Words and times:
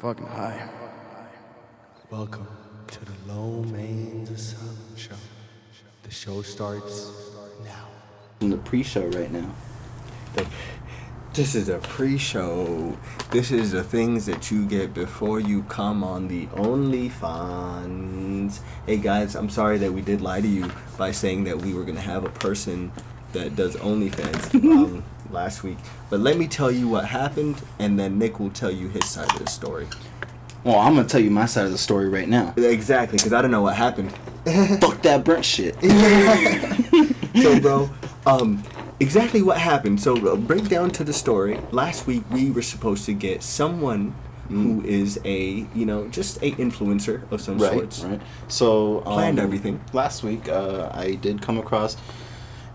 fucking 0.00 0.26
high. 0.26 0.66
Welcome 2.10 2.48
to 2.86 3.04
the 3.04 3.12
Low 3.28 3.62
Mains 3.64 4.30
Asylum 4.30 4.96
Show. 4.96 5.14
The 6.04 6.10
show 6.10 6.40
starts 6.40 7.12
now. 7.62 7.86
in 8.40 8.48
the 8.48 8.56
pre-show 8.56 9.06
right 9.08 9.30
now. 9.30 9.54
The- 10.36 10.46
this 11.34 11.54
is 11.54 11.68
a 11.68 11.76
pre-show. 11.80 12.96
This 13.30 13.50
is 13.50 13.72
the 13.72 13.84
things 13.84 14.24
that 14.24 14.50
you 14.50 14.64
get 14.64 14.94
before 14.94 15.38
you 15.38 15.64
come 15.64 16.02
on 16.02 16.28
the 16.28 16.46
OnlyFans. 16.46 17.10
Hey 18.86 18.96
guys, 18.96 19.34
I'm 19.36 19.50
sorry 19.50 19.76
that 19.78 19.92
we 19.92 20.00
did 20.00 20.22
lie 20.22 20.40
to 20.40 20.48
you 20.48 20.72
by 20.96 21.12
saying 21.12 21.44
that 21.44 21.58
we 21.60 21.74
were 21.74 21.84
gonna 21.84 22.00
have 22.00 22.24
a 22.24 22.30
person 22.30 22.90
that 23.34 23.54
does 23.54 23.76
OnlyFans 23.76 24.54
um, 24.64 25.04
last 25.32 25.62
week. 25.62 25.78
But 26.08 26.20
let 26.20 26.36
me 26.36 26.46
tell 26.46 26.70
you 26.70 26.88
what 26.88 27.04
happened, 27.04 27.60
and 27.78 27.98
then 27.98 28.18
Nick 28.18 28.40
will 28.40 28.50
tell 28.50 28.70
you 28.70 28.88
his 28.88 29.08
side 29.08 29.30
of 29.32 29.38
the 29.38 29.50
story. 29.50 29.86
Well, 30.64 30.78
I'm 30.78 30.94
gonna 30.94 31.08
tell 31.08 31.20
you 31.20 31.30
my 31.30 31.46
side 31.46 31.64
of 31.66 31.72
the 31.72 31.78
story 31.78 32.08
right 32.08 32.28
now. 32.28 32.52
Exactly, 32.56 33.16
because 33.16 33.32
I 33.32 33.40
don't 33.40 33.50
know 33.50 33.62
what 33.62 33.76
happened. 33.76 34.12
Fuck 34.80 35.02
that 35.02 35.24
Brent 35.24 35.44
shit. 35.44 35.74
so 37.42 37.60
bro 37.60 37.88
um 38.26 38.62
exactly 38.98 39.40
what 39.40 39.56
happened 39.56 40.00
so 40.00 40.16
uh, 40.32 40.36
break 40.36 40.68
down 40.68 40.90
to 40.90 41.04
the 41.04 41.12
story 41.12 41.58
last 41.70 42.06
week 42.06 42.22
we 42.30 42.50
were 42.50 42.62
supposed 42.62 43.04
to 43.04 43.12
get 43.12 43.42
someone 43.42 44.14
who 44.50 44.82
is 44.84 45.20
a 45.24 45.64
you 45.74 45.86
know 45.86 46.08
just 46.08 46.38
a 46.38 46.50
influencer 46.52 47.30
of 47.30 47.40
some 47.40 47.56
right, 47.58 47.72
sorts 47.72 48.02
right. 48.02 48.20
So 48.48 48.98
um, 48.98 49.12
Planned 49.12 49.38
everything. 49.38 49.80
Last 49.92 50.24
week, 50.24 50.48
uh, 50.48 50.90
I 50.92 51.14
did 51.14 51.40
come 51.40 51.58
across. 51.58 51.96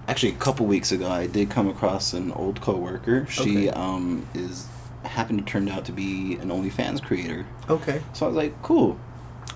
Actually, 0.08 0.34
a 0.34 0.36
couple 0.36 0.66
weeks 0.68 0.92
ago, 0.92 1.10
I 1.10 1.26
did 1.28 1.50
come 1.50 1.68
across 1.68 2.14
an 2.14 2.32
old 2.32 2.62
coworker. 2.62 3.26
She 3.28 3.42
Okay. 3.42 3.70
um, 3.70 4.28
is 4.36 4.68
happened 5.04 5.40
to 5.40 5.46
turn 5.46 5.68
out 5.70 5.86
to 5.86 5.92
be 5.92 6.36
an 6.42 6.50
OnlyFans 6.50 7.02
creator. 7.02 7.46
okay 7.70 8.02
So 8.14 8.26
I 8.26 8.30
was 8.30 8.36
like, 8.36 8.62
cool. 8.64 9.00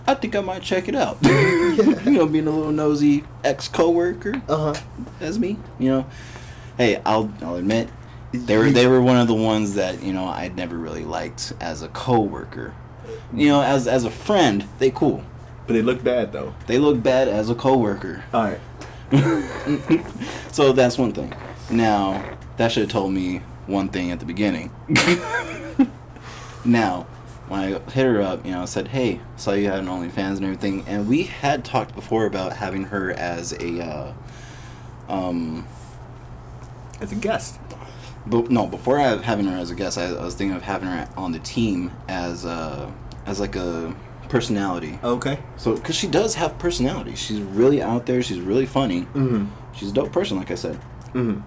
I 0.08 0.14
think 0.16 0.36
I 0.36 0.42
might 0.42 0.62
check 0.64 0.88
it 0.88 0.96
out. 0.96 1.18
you 1.24 2.12
know, 2.12 2.26
being 2.26 2.48
a 2.48 2.52
little 2.52 2.72
nosy 2.72 3.24
ex 3.44 3.68
coworker. 3.68 4.42
uh-huh 4.48 4.76
as 5.20 5.38
me. 5.38 5.58
You 5.80 5.90
know, 5.90 6.06
hey, 6.78 7.02
I'll 7.06 7.32
I'll 7.42 7.56
admit 7.56 7.90
they 8.32 8.58
were 8.58 8.70
they 8.72 8.88
were 8.88 9.02
one 9.02 9.18
of 9.18 9.28
the 9.28 9.34
ones 9.36 9.76
that 9.76 10.02
you 10.04 10.14
know 10.14 10.26
I'd 10.26 10.56
never 10.56 10.78
really 10.78 11.04
liked 11.04 11.54
as 11.60 11.82
a 11.84 11.88
coworker. 11.90 12.74
You 13.34 13.48
know, 13.50 13.62
as 13.62 13.88
as 13.88 14.04
a 14.06 14.12
friend, 14.12 14.68
they 14.80 14.90
cool. 14.92 15.24
but 15.68 15.74
they 15.74 15.82
look 15.82 16.04
bad 16.04 16.32
though 16.32 16.54
They 16.68 16.78
look 16.80 17.02
bad 17.04 17.28
as 17.28 17.50
a 17.50 17.56
coworker. 17.56 18.24
all 18.34 18.44
right 18.44 18.60
So 20.52 20.74
that's 20.74 20.98
one 20.98 21.14
thing. 21.14 21.34
Now 21.72 22.38
that 22.58 22.72
should 22.72 22.84
have 22.84 22.92
told 22.92 23.14
me 23.14 23.42
one 23.68 23.90
thing 23.90 24.12
at 24.12 24.20
the 24.20 24.26
beginning. 24.26 24.72
now, 26.66 27.04
when 27.48 27.60
I 27.62 27.68
hit 27.92 28.06
her 28.06 28.22
up, 28.22 28.46
you 28.46 28.52
know, 28.52 28.64
I 28.64 28.66
said, 28.66 28.90
"Hey, 28.90 29.22
saw 29.38 29.54
you 29.54 29.70
had 29.70 29.80
an 29.80 29.88
OnlyFans 29.88 30.38
and 30.38 30.44
everything," 30.46 30.84
and 30.88 31.08
we 31.08 31.24
had 31.24 31.64
talked 31.64 31.96
before 31.96 32.26
about 32.26 32.54
having 32.58 32.86
her 32.86 33.12
as 33.12 33.54
a, 33.54 33.82
uh, 33.82 34.14
um, 35.08 35.68
as 37.02 37.12
a 37.12 37.16
guest 37.16 37.60
But 38.26 38.52
no, 38.52 38.68
before 38.68 39.00
I 39.00 39.18
having 39.18 39.46
her 39.46 39.58
as 39.58 39.72
a 39.72 39.76
guest, 39.76 39.98
I, 39.98 40.08
I 40.08 40.24
was 40.24 40.36
thinking 40.36 40.56
of 40.56 40.64
having 40.64 40.90
her 40.90 41.08
on 41.18 41.32
the 41.32 41.40
team 41.40 41.92
as 42.08 42.46
uh 42.46 42.92
as 43.26 43.40
like 43.40 43.56
a 43.56 43.96
personality. 44.30 45.00
okay 45.04 45.40
So, 45.58 45.76
because 45.76 45.96
she 45.96 46.08
does 46.08 46.36
have 46.36 46.58
personality, 46.60 47.16
she's 47.16 47.42
really 47.42 47.82
out 47.82 48.06
there. 48.06 48.22
She's 48.24 48.40
really 48.40 48.66
funny. 48.66 49.02
mm-hmm 49.14 49.46
She's 49.74 49.92
a 49.92 49.94
dope 49.94 50.12
person, 50.12 50.38
like 50.38 50.52
I 50.52 50.56
said. 50.56 50.80
mm-hmm 51.14 51.42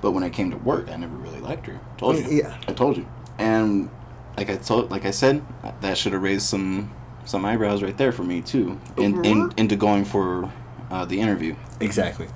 But 0.00 0.10
when 0.12 0.24
I 0.24 0.30
came 0.30 0.50
to 0.50 0.56
work, 0.56 0.88
I 0.90 0.96
never 0.96 1.14
really 1.16 1.40
liked 1.40 1.66
her. 1.66 1.78
Told 1.98 2.16
you. 2.18 2.26
Yeah. 2.28 2.56
I 2.68 2.72
told 2.72 2.96
you. 2.96 3.06
And 3.38 3.88
like 4.36 4.50
I 4.50 4.56
told, 4.56 4.90
like 4.90 5.04
I 5.06 5.10
said, 5.12 5.42
that 5.80 5.96
should 5.98 6.12
have 6.12 6.22
raised 6.22 6.46
some 6.46 6.90
some 7.24 7.44
eyebrows 7.44 7.82
right 7.82 7.96
there 7.96 8.10
for 8.10 8.24
me 8.24 8.40
too, 8.42 8.80
in, 8.96 9.24
in 9.24 9.52
into 9.56 9.76
going 9.76 10.04
for 10.04 10.50
uh, 10.90 11.04
the 11.04 11.20
interview. 11.20 11.54
exactly 11.80 12.26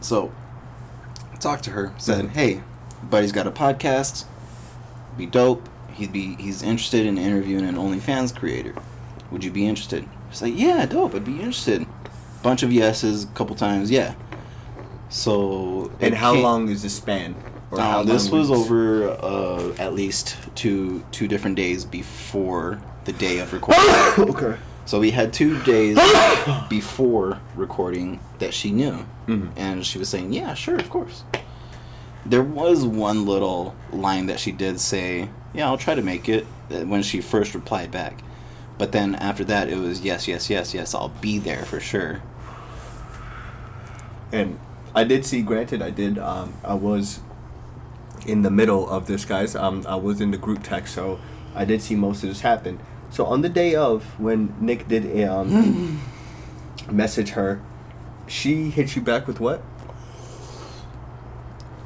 So, 0.00 0.32
I 1.32 1.36
talked 1.36 1.62
to 1.64 1.70
her, 1.70 1.92
said, 1.98 2.24
Mhm. 2.26 2.30
"Hey, 2.30 2.60
buddy's 3.08 3.30
got 3.32 3.46
a 3.46 3.52
podcast. 3.52 4.24
Be 5.16 5.26
dope. 5.26 5.68
He'd 5.94 6.12
be 6.12 6.34
he's 6.36 6.62
interested 6.62 7.06
in 7.06 7.18
interviewing 7.18 7.64
an 7.66 7.76
OnlyFans 7.76 8.34
creator. 8.34 8.74
Would 9.30 9.44
you 9.44 9.50
be 9.50 9.66
interested?" 9.66 10.06
She's 10.30 10.42
like, 10.42 10.54
"Yeah, 10.58 10.86
dope. 10.86 11.14
I'd 11.14 11.24
be 11.24 11.32
interested." 11.38 11.86
Bunch 12.42 12.62
of 12.62 12.72
yeses, 12.72 13.24
a 13.24 13.26
couple 13.28 13.54
times, 13.54 13.90
yeah. 13.90 14.14
So, 15.08 15.90
and 16.00 16.14
how 16.14 16.32
came- 16.34 16.42
long 16.42 16.68
is 16.68 16.82
this 16.82 16.94
span 16.94 17.34
Or 17.70 17.80
Uh, 17.80 18.02
this 18.02 18.30
was 18.30 18.50
over 18.50 19.08
uh, 19.10 19.72
at 19.78 19.94
least 19.94 20.36
two 20.54 21.02
two 21.10 21.26
different 21.28 21.56
days 21.56 21.84
before 21.84 22.80
the 23.04 23.12
day 23.12 23.38
of 23.38 23.52
recording. 23.52 23.84
okay 24.34 24.56
So 24.84 24.98
we 25.00 25.10
had 25.10 25.32
two 25.32 25.58
days 25.62 25.96
before 26.68 27.38
recording 27.56 28.18
that 28.40 28.52
she 28.52 28.70
knew, 28.72 29.04
Mhm. 29.28 29.50
and 29.56 29.86
she 29.86 29.98
was 29.98 30.08
saying, 30.08 30.32
"Yeah, 30.32 30.54
sure, 30.54 30.76
of 30.76 30.90
course." 30.90 31.24
There 32.26 32.42
was 32.42 32.84
one 32.84 33.24
little 33.26 33.74
line 33.92 34.26
that 34.26 34.38
she 34.40 34.52
did 34.52 34.80
say, 34.80 35.28
"Yeah, 35.54 35.66
I'll 35.66 35.78
try 35.78 35.94
to 35.94 36.02
make 36.02 36.28
it," 36.28 36.46
uh, 36.70 36.80
when 36.80 37.02
she 37.02 37.20
first 37.20 37.54
replied 37.54 37.90
back. 37.90 38.22
But 38.78 38.92
then 38.92 39.14
after 39.14 39.44
that, 39.44 39.68
it 39.68 39.78
was 39.78 40.00
yes, 40.00 40.26
yes, 40.26 40.50
yes, 40.50 40.74
yes. 40.74 40.94
I'll 40.94 41.08
be 41.20 41.38
there 41.38 41.64
for 41.64 41.80
sure. 41.80 42.22
and 44.32 44.58
I 44.94 45.04
did 45.04 45.24
see. 45.24 45.42
Granted, 45.42 45.82
I 45.82 45.90
did. 45.90 46.18
Um, 46.18 46.54
I 46.64 46.74
was 46.74 47.20
in 48.26 48.42
the 48.42 48.50
middle 48.50 48.88
of 48.88 49.06
this, 49.06 49.24
guys. 49.24 49.54
Um, 49.54 49.84
I 49.88 49.96
was 49.96 50.20
in 50.20 50.30
the 50.30 50.38
group 50.38 50.62
text, 50.62 50.94
so 50.94 51.18
I 51.54 51.64
did 51.64 51.82
see 51.82 51.94
most 51.94 52.22
of 52.22 52.28
this 52.28 52.40
happen. 52.40 52.78
So 53.10 53.26
on 53.26 53.42
the 53.42 53.48
day 53.48 53.74
of 53.74 54.18
when 54.18 54.54
Nick 54.60 54.88
did 54.88 55.28
um, 55.28 56.00
message 56.90 57.30
her, 57.30 57.60
she 58.26 58.70
hit 58.70 58.96
you 58.96 59.02
back 59.02 59.26
with 59.26 59.38
what? 59.40 59.62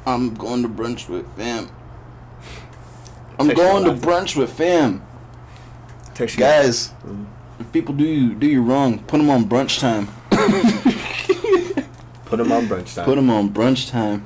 I'm 0.05 0.33
going 0.35 0.61
to 0.63 0.69
brunch 0.69 1.09
with 1.09 1.27
fam. 1.35 1.69
I'm 3.39 3.49
going 3.49 3.83
to 3.85 3.91
brunch 3.91 4.35
with 4.35 4.51
fam. 4.51 5.01
Text 6.13 6.35
you 6.35 6.39
Guys, 6.39 6.93
if 7.59 7.71
people 7.71 7.93
do 7.93 8.03
you 8.03 8.33
do 8.33 8.47
you 8.47 8.63
wrong, 8.63 8.99
put 8.99 9.17
them 9.17 9.29
on 9.29 9.45
brunch 9.45 9.79
time. 9.79 10.07
Put 12.25 12.37
them 12.37 12.51
on 12.51 12.67
brunch 12.67 12.95
time. 12.95 13.05
Put 13.05 13.15
them 13.15 13.29
on 13.29 13.49
brunch 13.49 13.89
time. 13.89 14.25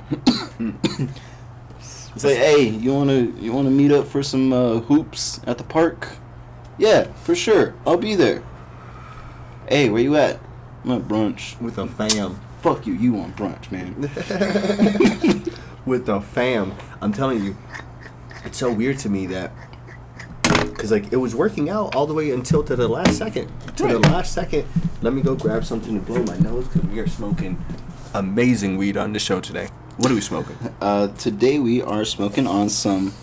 it's 2.14 2.24
like, 2.24 2.36
hey, 2.36 2.68
you 2.68 2.92
wanna 2.92 3.20
you 3.38 3.52
wanna 3.52 3.70
meet 3.70 3.92
up 3.92 4.06
for 4.06 4.22
some 4.22 4.52
uh, 4.52 4.80
hoops 4.80 5.40
at 5.46 5.58
the 5.58 5.64
park? 5.64 6.08
Yeah, 6.78 7.04
for 7.22 7.34
sure. 7.34 7.74
I'll 7.86 7.98
be 7.98 8.14
there. 8.14 8.42
Hey, 9.68 9.88
where 9.90 10.02
you 10.02 10.16
at? 10.16 10.40
I'm 10.84 10.90
at 10.92 11.02
brunch. 11.02 11.60
with 11.60 11.78
a 11.78 11.86
fam. 11.86 12.40
Fuck 12.60 12.86
you. 12.86 12.94
You 12.94 13.18
on 13.18 13.32
brunch, 13.34 13.70
man? 13.70 13.94
with 15.86 16.06
the 16.06 16.20
fam. 16.20 16.74
I'm 17.00 17.12
telling 17.12 17.44
you, 17.44 17.56
it's 18.44 18.58
so 18.58 18.72
weird 18.72 18.98
to 19.00 19.08
me 19.08 19.26
that 19.26 19.52
because 20.60 20.90
like 20.90 21.12
it 21.12 21.16
was 21.16 21.34
working 21.34 21.70
out 21.70 21.94
all 21.94 22.06
the 22.06 22.14
way 22.14 22.30
until 22.30 22.62
to 22.64 22.76
the 22.76 22.88
last 22.88 23.16
second. 23.16 23.50
To 23.76 23.86
the 23.86 23.98
last 23.98 24.32
second, 24.32 24.66
let 25.00 25.12
me 25.12 25.22
go 25.22 25.34
grab 25.34 25.64
something 25.64 25.94
to 25.94 26.00
blow 26.04 26.22
my 26.24 26.38
nose 26.38 26.68
because 26.68 26.88
we 26.88 26.98
are 27.00 27.08
smoking 27.08 27.62
amazing 28.14 28.76
weed 28.76 28.96
on 28.96 29.12
the 29.12 29.18
show 29.18 29.40
today. 29.40 29.68
What 29.96 30.10
are 30.10 30.14
we 30.14 30.20
smoking? 30.20 30.56
Uh, 30.82 31.06
today 31.16 31.60
we 31.60 31.80
are 31.80 32.04
smoking 32.04 32.46
on 32.48 32.68
some. 32.68 33.14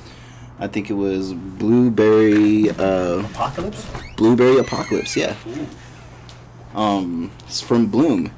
I 0.59 0.67
think 0.67 0.89
it 0.89 0.93
was 0.93 1.33
blueberry. 1.33 2.69
Uh, 2.69 3.19
Apocalypse. 3.25 3.85
Blueberry 4.15 4.57
Apocalypse, 4.59 5.17
yeah. 5.17 5.35
Um, 6.73 7.31
it's 7.45 7.59
from 7.59 7.87
Bloom, 7.87 8.31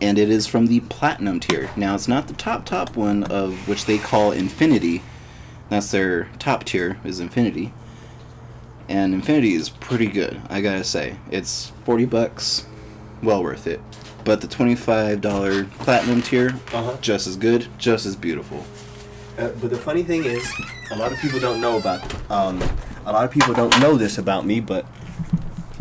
and 0.00 0.16
it 0.16 0.30
is 0.30 0.46
from 0.46 0.68
the 0.68 0.78
platinum 0.80 1.40
tier. 1.40 1.70
Now, 1.76 1.96
it's 1.96 2.06
not 2.06 2.28
the 2.28 2.34
top 2.34 2.66
top 2.66 2.96
one 2.96 3.24
of 3.24 3.66
which 3.66 3.86
they 3.86 3.98
call 3.98 4.30
Infinity. 4.30 5.02
That's 5.68 5.90
their 5.90 6.24
top 6.38 6.64
tier 6.64 6.98
is 7.04 7.20
Infinity, 7.20 7.72
and 8.88 9.12
Infinity 9.12 9.54
is 9.54 9.68
pretty 9.68 10.06
good. 10.06 10.40
I 10.48 10.60
gotta 10.60 10.84
say, 10.84 11.16
it's 11.30 11.72
forty 11.84 12.04
bucks, 12.06 12.66
well 13.22 13.42
worth 13.42 13.66
it. 13.66 13.80
But 14.24 14.40
the 14.40 14.48
twenty-five 14.48 15.20
dollar 15.20 15.64
platinum 15.64 16.22
tier, 16.22 16.54
Uh-huh. 16.72 16.96
just 17.00 17.26
as 17.26 17.36
good, 17.36 17.66
just 17.78 18.06
as 18.06 18.16
beautiful. 18.16 18.64
Uh, 19.38 19.48
but 19.60 19.70
the 19.70 19.76
funny 19.78 20.02
thing 20.02 20.24
is, 20.24 20.50
a 20.90 20.96
lot 20.96 21.12
of 21.12 21.18
people 21.18 21.38
don't 21.38 21.60
know 21.60 21.78
about. 21.78 22.00
Um, 22.30 22.60
a 23.06 23.12
lot 23.12 23.24
of 23.24 23.30
people 23.30 23.54
don't 23.54 23.78
know 23.80 23.96
this 23.96 24.18
about 24.18 24.44
me, 24.46 24.60
but 24.60 24.84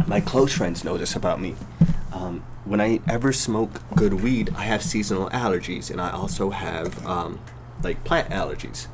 my 0.06 0.20
close 0.22 0.54
friends 0.54 0.84
know 0.84 0.98
this 0.98 1.16
about 1.16 1.42
me. 1.42 1.56
Um, 2.14 2.44
when 2.66 2.80
I 2.82 3.00
ever 3.10 3.32
smoke 3.34 3.82
good 3.96 4.22
weed, 4.22 4.54
I 4.56 4.64
have 4.66 4.84
seasonal 4.84 5.30
allergies, 5.32 5.90
and 5.90 6.00
I 6.02 6.12
also 6.12 6.50
have 6.52 7.06
um, 7.06 7.40
like 7.84 8.04
plant 8.04 8.30
allergies. 8.30 8.88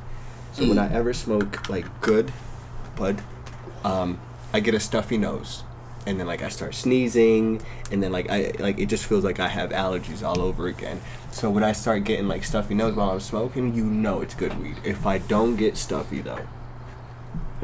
So 0.54 0.68
when 0.68 0.78
I 0.78 0.92
ever 0.92 1.12
smoke 1.12 1.68
like 1.68 2.00
good 2.00 2.32
bud, 2.94 3.20
um, 3.82 4.20
I 4.52 4.60
get 4.60 4.72
a 4.72 4.78
stuffy 4.78 5.18
nose, 5.18 5.64
and 6.06 6.18
then 6.20 6.28
like 6.28 6.42
I 6.42 6.48
start 6.48 6.76
sneezing, 6.76 7.60
and 7.90 8.00
then 8.00 8.12
like 8.12 8.30
I 8.30 8.52
like 8.60 8.78
it 8.78 8.86
just 8.86 9.04
feels 9.06 9.24
like 9.24 9.40
I 9.40 9.48
have 9.48 9.70
allergies 9.70 10.22
all 10.22 10.40
over 10.40 10.68
again. 10.68 11.00
So 11.32 11.50
when 11.50 11.64
I 11.64 11.72
start 11.72 12.04
getting 12.04 12.28
like 12.28 12.44
stuffy 12.44 12.74
nose 12.74 12.94
while 12.94 13.10
I'm 13.10 13.18
smoking, 13.18 13.74
you 13.74 13.84
know 13.84 14.20
it's 14.20 14.34
good 14.34 14.56
weed. 14.62 14.76
If 14.84 15.06
I 15.06 15.18
don't 15.18 15.56
get 15.56 15.76
stuffy 15.76 16.20
though, 16.20 16.46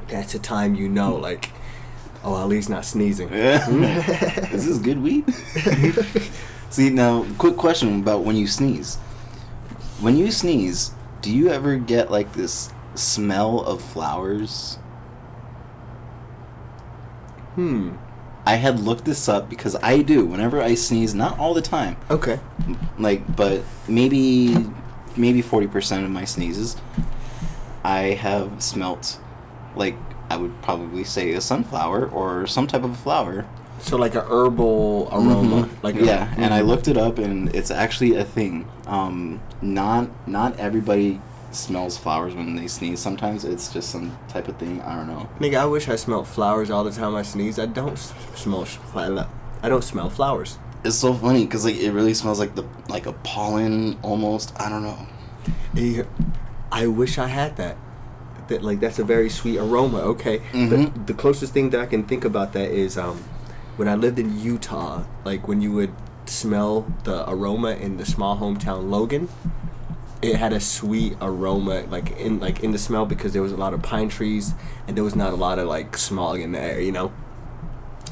that's 0.09 0.35
a 0.35 0.41
time 0.41 0.75
you 0.75 0.89
know, 0.89 1.15
like, 1.15 1.51
oh, 2.25 2.43
at 2.43 2.49
least 2.49 2.69
not 2.69 2.85
sneezing. 2.85 3.33
Yeah. 3.33 3.71
Is 4.53 4.67
this 4.67 4.79
good 4.79 5.01
weed? 5.01 5.33
See 6.71 6.91
now, 6.91 7.25
quick 7.39 7.57
question 7.57 8.01
about 8.01 8.25
when 8.25 8.35
you 8.35 8.49
sneeze. 8.49 8.97
When 10.01 10.17
you 10.17 10.33
sneeze, 10.33 10.93
do 11.23 11.33
you 11.33 11.51
ever 11.51 11.77
get 11.77 12.11
like 12.11 12.33
this 12.33 12.73
smell 12.95 13.61
of 13.61 13.81
flowers? 13.83 14.79
Hmm. 17.55 17.93
I 18.47 18.55
had 18.55 18.81
looked 18.81 19.05
this 19.05 19.29
up 19.29 19.49
because 19.51 19.77
I 19.83 20.03
do. 20.03 20.25
Whenever 20.25 20.63
I 20.63 20.75
sneeze, 20.75 21.15
not 21.15 21.39
all 21.39 21.53
the 21.55 21.61
time, 21.63 21.97
Okay. 22.11 22.41
like, 22.99 23.37
but 23.37 23.63
maybe 23.87 24.57
maybe 25.17 25.43
forty 25.43 25.67
percent 25.67 26.05
of 26.05 26.11
my 26.11 26.25
sneezes, 26.25 26.77
I 27.85 28.15
have 28.21 28.63
smelt 28.63 29.19
like 29.77 29.97
I 30.31 30.37
would 30.37 30.61
probably 30.63 31.05
say 31.05 31.33
a 31.33 31.41
sunflower 31.41 32.07
or 32.09 32.47
some 32.47 32.67
type 32.67 32.83
of 32.85 32.97
flower. 32.97 33.45
So 33.81 33.97
like 33.97 34.15
a 34.15 34.23
herbal 34.23 35.09
aroma, 35.13 35.63
Mhm. 35.63 35.69
like 35.83 35.97
a, 35.97 36.05
yeah, 36.05 36.29
and 36.37 36.53
I 36.55 36.61
Mhm. 36.63 36.67
looked 36.67 36.89
it 36.89 36.97
up, 36.97 37.19
and 37.19 37.55
it's 37.55 37.71
actually 37.71 38.15
a 38.17 38.25
thing. 38.25 38.65
Um, 38.87 39.41
not 39.61 40.09
not 40.27 40.59
everybody 40.59 41.21
smells 41.51 41.97
flowers 41.99 42.35
when 42.35 42.57
they 42.57 42.67
sneeze. 42.69 43.01
Sometimes 43.01 43.45
it's 43.45 43.73
just 43.73 43.91
some 43.91 44.17
type 44.29 44.49
of 44.49 44.57
thing. 44.57 44.81
I 44.83 44.97
don't 44.97 45.07
know. 45.09 45.29
Nigga, 45.41 45.57
I 45.59 45.67
wish 45.67 45.89
I 45.89 45.97
smelled 45.97 46.29
flowers 46.29 46.71
all 46.71 46.85
the 46.85 46.91
time 46.93 47.15
I 47.15 47.23
sneeze. 47.23 47.59
I 47.59 47.67
don't 47.67 47.97
smell. 47.99 48.67
I 49.63 49.69
don't 49.69 49.85
smell 49.85 50.11
flowers. 50.11 50.59
It's 50.85 50.97
so 50.97 51.13
funny 51.13 51.45
because 51.45 51.65
like 51.65 51.77
it 51.77 51.91
really 51.93 52.15
smells 52.15 52.39
like 52.39 52.55
the 52.55 52.65
like 52.89 53.07
a 53.07 53.13
pollen 53.13 53.99
almost. 54.03 54.53
I 54.59 54.69
don't 54.71 54.83
know. 54.83 55.07
I 56.73 56.87
wish 56.87 57.19
I 57.19 57.27
had 57.27 57.57
that. 57.57 57.77
That 58.49 58.63
like 58.63 58.81
that's 58.81 58.99
a 58.99 59.05
very 59.05 59.29
sweet 59.29 59.59
aroma. 59.59 59.99
Okay, 59.99 60.41
Mhm. 60.53 60.71
the, 60.71 61.13
the 61.13 61.15
closest 61.15 61.53
thing 61.53 61.71
that 61.71 61.81
I 61.81 61.87
can 61.87 62.05
think 62.05 62.25
about 62.25 62.53
that 62.55 62.71
is 62.71 62.97
um, 62.99 63.23
when 63.77 63.87
I 63.89 63.95
lived 63.95 64.19
in 64.19 64.39
Utah. 64.41 65.05
Like 65.25 65.47
when 65.47 65.61
you 65.61 65.73
would 65.73 65.93
smell 66.27 66.87
the 67.05 67.29
aroma 67.31 67.73
in 67.73 67.97
the 67.97 68.07
small 68.07 68.39
hometown 68.39 68.89
Logan, 68.91 69.29
it 70.23 70.37
had 70.37 70.53
a 70.53 70.61
sweet 70.61 71.17
aroma 71.21 71.83
like 71.89 72.11
in 72.19 72.41
like 72.41 72.61
in 72.61 72.73
the 72.73 72.79
smell 72.79 73.07
because 73.07 73.33
there 73.33 73.43
was 73.43 73.53
a 73.53 73.57
lot 73.57 73.73
of 73.73 73.83
pine 73.83 74.09
trees 74.09 74.53
and 74.87 74.97
there 74.97 75.05
was 75.05 75.17
not 75.17 75.33
a 75.33 75.37
lot 75.37 75.59
of 75.59 75.67
like 75.67 75.97
smog 75.97 76.41
in 76.41 76.53
the 76.53 76.61
air. 76.61 76.81
You 76.81 76.93
know, 76.93 77.13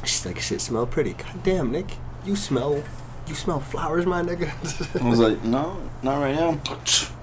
she's 0.05 0.25
like 0.25 0.39
shit 0.41 0.61
smelled 0.61 0.91
pretty. 0.91 1.13
God 1.13 1.43
damn, 1.43 1.71
Nick, 1.71 1.97
you 2.25 2.37
smell. 2.37 2.83
You 3.27 3.35
smell 3.35 3.61
flowers, 3.61 4.07
my 4.07 4.23
nigga. 4.23 4.49
I 4.99 5.09
was 5.09 5.19
like, 5.19 5.45
no, 5.45 5.79
not 6.03 6.19
right 6.19 6.35
now. 6.35 6.59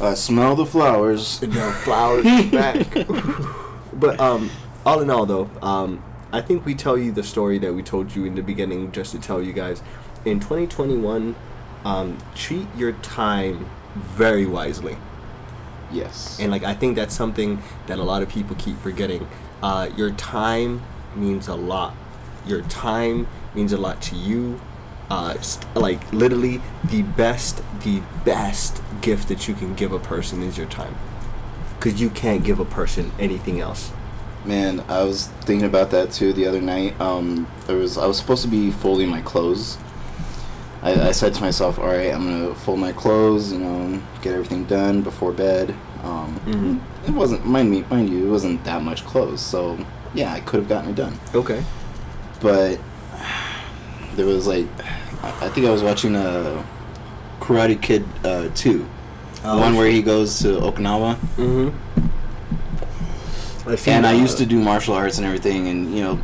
I 0.00 0.14
smell 0.14 0.56
the 0.56 0.66
flowers. 0.66 1.42
No 1.42 1.70
flowers 1.70 2.24
back. 2.50 2.86
but 3.92 4.18
um, 4.18 4.50
all 4.86 5.00
in 5.00 5.10
all, 5.10 5.26
though, 5.26 5.50
um, 5.62 6.02
I 6.32 6.40
think 6.40 6.64
we 6.64 6.74
tell 6.74 6.96
you 6.96 7.12
the 7.12 7.22
story 7.22 7.58
that 7.58 7.72
we 7.72 7.82
told 7.82 8.14
you 8.14 8.24
in 8.24 8.34
the 8.34 8.42
beginning, 8.42 8.92
just 8.92 9.12
to 9.12 9.18
tell 9.18 9.42
you 9.42 9.52
guys. 9.52 9.82
In 10.24 10.40
2021, 10.40 11.34
um, 11.84 12.18
treat 12.34 12.66
your 12.76 12.92
time 12.92 13.68
very 13.94 14.46
wisely, 14.46 14.96
Yes. 15.90 16.38
and 16.40 16.50
like 16.50 16.64
I 16.64 16.74
think 16.74 16.96
that's 16.96 17.14
something 17.14 17.62
that 17.86 17.98
a 17.98 18.02
lot 18.02 18.22
of 18.22 18.28
people 18.28 18.56
keep 18.58 18.78
forgetting. 18.80 19.26
Uh, 19.62 19.88
your 19.96 20.10
time 20.12 20.82
means 21.16 21.48
a 21.48 21.54
lot. 21.54 21.94
Your 22.46 22.62
time 22.62 23.26
means 23.54 23.72
a 23.72 23.78
lot 23.78 24.00
to 24.02 24.14
you. 24.16 24.60
Uh, 25.10 25.40
st- 25.40 25.74
like 25.74 26.12
literally, 26.12 26.60
the 26.84 27.02
best, 27.02 27.62
the 27.82 28.02
best 28.24 28.82
gift 29.00 29.28
that 29.28 29.48
you 29.48 29.54
can 29.54 29.74
give 29.74 29.90
a 29.92 29.98
person 29.98 30.42
is 30.42 30.58
your 30.58 30.66
time 30.66 30.94
because 31.78 32.00
you 32.00 32.10
can't 32.10 32.44
give 32.44 32.60
a 32.60 32.64
person 32.64 33.10
anything 33.18 33.60
else. 33.60 33.90
Man, 34.44 34.80
I 34.88 35.02
was 35.04 35.28
thinking 35.42 35.66
about 35.66 35.90
that 35.92 36.12
too 36.12 36.32
the 36.32 36.46
other 36.46 36.60
night. 36.60 36.98
Um, 37.00 37.46
there 37.66 37.76
was 37.76 37.96
I 37.96 38.06
was 38.06 38.18
supposed 38.18 38.42
to 38.42 38.48
be 38.48 38.70
folding 38.70 39.08
my 39.08 39.22
clothes. 39.22 39.78
I, 40.82 41.08
I 41.08 41.12
said 41.12 41.34
to 41.34 41.40
myself, 41.40 41.78
"All 41.78 41.86
right, 41.88 42.12
I'm 42.14 42.24
gonna 42.24 42.54
fold 42.54 42.78
my 42.78 42.92
clothes, 42.92 43.52
you 43.52 43.58
know, 43.58 44.00
get 44.22 44.34
everything 44.34 44.64
done 44.64 45.02
before 45.02 45.32
bed." 45.32 45.74
Um, 46.04 46.40
Mhm. 46.46 46.80
It 47.08 47.14
wasn't 47.14 47.44
mind 47.46 47.70
me, 47.70 47.84
mind 47.90 48.08
you, 48.10 48.26
it 48.26 48.30
wasn't 48.30 48.62
that 48.64 48.82
much 48.82 49.04
clothes, 49.04 49.40
so 49.40 49.76
yeah, 50.14 50.32
I 50.32 50.40
could 50.40 50.60
have 50.60 50.68
gotten 50.68 50.90
it 50.90 50.96
done. 50.96 51.18
Okay. 51.34 51.62
But 52.40 52.78
there 54.14 54.26
was 54.26 54.46
like, 54.46 54.66
I 55.22 55.46
I 55.46 55.48
think 55.48 55.66
I 55.66 55.70
was 55.70 55.82
watching 55.82 56.14
a 56.14 56.62
Karate 57.40 57.80
Kid 57.80 58.04
uh, 58.24 58.48
two, 58.54 58.86
the 59.42 59.56
one 59.56 59.74
where 59.76 59.90
he 59.90 60.02
goes 60.02 60.38
to 60.40 60.48
Okinawa. 60.60 61.16
Mm-hmm. 61.36 61.70
and 63.86 64.06
I 64.06 64.12
used 64.12 64.38
to 64.38 64.46
do 64.46 64.58
martial 64.60 64.94
arts 64.94 65.18
and 65.18 65.26
everything, 65.26 65.68
and 65.68 65.94
you 65.94 66.02
know, 66.02 66.18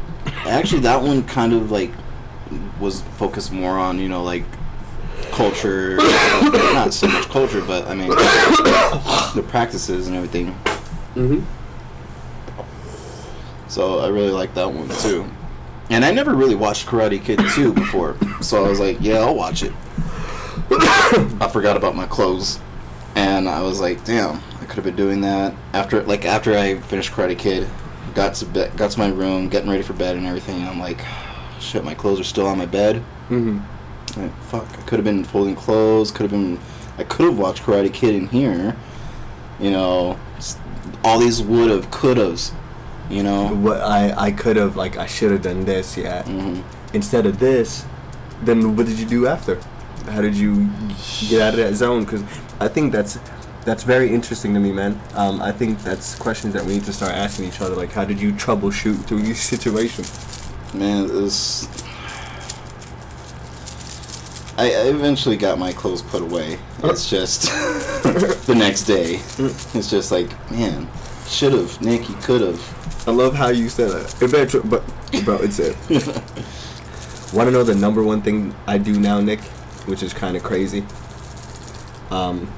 actually 0.47 0.81
that 0.83 1.03
one 1.03 1.23
kind 1.25 1.53
of 1.53 1.71
like 1.71 1.91
was 2.81 3.03
focused 3.19 3.53
more 3.53 3.79
on 3.79 3.99
you 3.99 4.09
know 4.09 4.23
like 4.23 4.45
culture, 5.33 5.97
not 6.73 6.95
so 6.95 7.09
much 7.09 7.29
culture, 7.29 7.61
but 7.61 7.87
I 7.87 7.95
mean 7.95 8.09
the 8.09 9.45
practices 9.49 10.07
and 10.07 10.17
everything. 10.17 10.55
Mm-hmm. 11.15 11.43
So 13.69 14.01
I 14.01 14.09
really 14.09 14.31
like 14.31 14.55
that 14.55 14.73
one 14.73 14.89
too. 15.01 15.29
And 15.91 16.05
I 16.05 16.13
never 16.13 16.35
really 16.35 16.55
watched 16.55 16.87
Karate 16.87 17.23
Kid 17.23 17.41
2 17.55 17.73
before, 17.73 18.17
so 18.41 18.65
I 18.65 18.69
was 18.69 18.81
like, 18.81 18.99
yeah, 19.01 19.19
I'll 19.19 19.35
watch 19.35 19.63
it. 19.63 19.73
I 20.71 21.49
forgot 21.53 21.77
about 21.77 21.95
my 21.95 22.07
clothes, 22.07 22.59
and 23.15 23.49
I 23.49 23.61
was 23.61 23.81
like, 23.81 24.03
damn, 24.05 24.41
I 24.61 24.65
could 24.65 24.77
have 24.77 24.85
been 24.85 24.97
doing 24.97 25.21
that 25.21 25.55
after, 25.75 26.03
like, 26.05 26.25
after 26.25 26.57
I 26.57 26.77
finished 26.77 27.13
Karate 27.13 27.39
Kid, 27.39 27.69
got 28.15 28.35
to 28.37 28.47
bed, 28.47 28.75
got 28.79 28.93
to 28.93 28.99
my 28.99 29.09
room, 29.09 29.51
getting 29.51 29.69
ready 29.69 29.83
for 29.83 29.93
bed 29.93 30.17
and 30.17 30.27
everything. 30.27 30.61
And 30.61 30.69
I'm 30.69 30.81
like, 30.81 31.05
shit, 31.65 31.85
my 31.85 31.95
clothes 31.95 32.21
are 32.21 32.25
still 32.25 32.47
on 32.47 32.59
my 32.59 32.67
bed. 32.67 32.97
Mm-hmm. 33.29 34.21
Like, 34.21 34.43
fuck, 34.45 34.69
I 34.79 34.83
could 34.83 34.99
have 34.99 35.05
been 35.05 35.25
folding 35.25 35.57
clothes. 35.57 36.11
Could 36.11 36.23
have 36.23 36.31
been, 36.31 36.61
I 36.99 37.05
could 37.05 37.27
have 37.27 37.39
watched 37.39 37.63
Karate 37.63 37.93
Kid 37.93 38.15
in 38.15 38.29
here. 38.29 38.77
You 39.59 39.71
know, 39.71 40.19
all 41.03 41.19
these 41.19 41.43
would 41.43 41.71
have, 41.71 41.91
could 41.91 42.17
haves. 42.17 42.53
You 43.11 43.23
know. 43.23 43.55
What 43.55 43.81
I 43.81 44.13
I 44.17 44.31
could 44.33 44.57
have 44.57 44.77
like 44.77 44.97
I 44.97 45.07
should 45.07 45.31
have 45.31 45.43
done 45.43 45.65
this. 45.65 45.97
Yeah. 45.97 46.23
hmm 46.25 46.61
Instead 46.95 47.27
of 47.27 47.39
this, 47.39 47.85
then 48.43 48.77
what 48.77 48.87
did 48.87 48.99
you 48.99 49.07
do 49.07 49.27
after? 49.27 49.61
How 50.07 50.21
did 50.21 50.37
you 50.37 50.69
get 51.29 51.41
out 51.43 51.55
of 51.55 51.57
that 51.57 51.75
zone? 51.75 52.05
Because 52.05 52.23
I 52.61 52.69
think 52.69 52.93
that's 52.93 53.19
that's 53.65 53.83
very 53.83 54.13
interesting 54.15 54.55
to 54.55 54.61
me, 54.61 54.73
man. 54.73 55.01
Um, 55.15 55.41
I 55.43 55.51
think 55.51 55.83
that's 55.83 56.15
questions 56.15 56.55
that 56.55 56.65
we 56.65 56.75
need 56.75 56.85
to 56.85 56.93
start 56.93 57.13
asking 57.13 57.47
each 57.47 57.61
other. 57.61 57.75
Like, 57.75 57.91
how 57.93 58.05
did 58.05 58.21
you 58.21 58.33
troubleshoot 58.33 59.05
through 59.07 59.23
these 59.23 59.43
situations? 59.55 60.11
Man, 60.75 61.07
this. 61.07 61.69
I, 64.57 64.67
I 64.67 64.89
eventually 64.89 65.37
got 65.37 65.59
my 65.59 65.73
clothes 65.73 66.03
put 66.03 66.23
away. 66.23 66.59
It's 66.83 67.09
just 67.09 67.43
the 68.47 68.55
next 68.57 68.83
day. 68.83 69.21
It's 69.39 69.89
just 69.89 70.11
like, 70.11 70.29
man, 70.51 70.89
should 71.29 71.53
have, 71.53 71.81
Nick, 71.81 72.09
you 72.09 72.17
could 72.17 72.41
have. 72.41 73.09
I 73.09 73.13
love 73.13 73.35
how 73.35 73.49
you 73.49 73.69
said 73.69 73.91
that. 73.91 74.23
Eventually, 74.23 74.69
but 74.69 74.85
bro, 75.25 75.37
it's 75.37 75.59
it. 75.61 75.77
Want 77.33 77.49
to 77.49 77.53
know 77.53 77.63
the 77.63 77.75
number 77.75 78.03
one 78.03 78.23
thing 78.23 78.55
I 78.67 78.79
do 78.79 78.99
now, 78.99 79.21
Nick, 79.21 79.41
which 79.87 80.03
is 80.03 80.13
kind 80.13 80.37
of 80.37 80.43
crazy. 80.43 80.85
Um, 82.11 82.51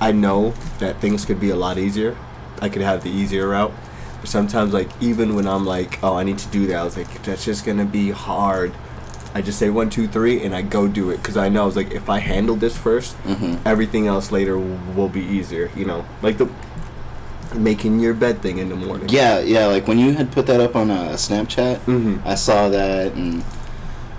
I 0.00 0.12
know 0.12 0.54
that 0.78 1.00
things 1.00 1.24
could 1.24 1.40
be 1.40 1.50
a 1.50 1.56
lot 1.56 1.78
easier. 1.78 2.16
I 2.60 2.68
could 2.68 2.82
have 2.82 3.02
the 3.02 3.10
easier 3.10 3.48
route, 3.48 3.72
sometimes, 4.24 4.72
like 4.72 4.90
even 5.00 5.34
when 5.34 5.46
I'm 5.46 5.64
like, 5.66 5.98
oh, 6.02 6.14
I 6.16 6.22
need 6.24 6.38
to 6.38 6.48
do 6.48 6.66
that, 6.68 6.76
I 6.76 6.84
was 6.84 6.96
like, 6.96 7.22
that's 7.24 7.44
just 7.44 7.64
gonna 7.64 7.84
be 7.84 8.10
hard. 8.10 8.72
I 9.36 9.42
just 9.42 9.58
say 9.58 9.68
one, 9.68 9.90
two, 9.90 10.06
three, 10.06 10.42
and 10.44 10.54
I 10.54 10.62
go 10.62 10.86
do 10.86 11.10
it 11.10 11.16
because 11.16 11.36
I 11.36 11.48
know 11.48 11.62
I 11.64 11.66
was 11.66 11.74
like, 11.76 11.90
if 11.92 12.08
I 12.08 12.18
handle 12.20 12.54
this 12.54 12.76
1st 12.78 13.14
Mhm. 13.26 13.58
everything 13.66 14.06
else 14.06 14.30
later 14.30 14.56
will 14.58 15.08
be 15.08 15.22
easier. 15.22 15.70
You 15.76 15.86
know, 15.86 16.04
like 16.22 16.38
the 16.38 16.48
making 17.54 18.00
your 18.00 18.14
bed 18.14 18.42
thing 18.42 18.58
in 18.58 18.68
the 18.68 18.76
morning. 18.76 19.08
Yeah, 19.08 19.38
yeah. 19.40 19.66
Like 19.66 19.86
when 19.86 19.98
you 19.98 20.12
had 20.14 20.32
put 20.32 20.46
that 20.46 20.60
up 20.60 20.74
on 20.76 20.90
uh, 20.90 21.10
Snapchat, 21.12 21.78
Mhm. 21.86 22.20
I 22.24 22.34
saw 22.34 22.68
that, 22.68 23.12
and 23.12 23.42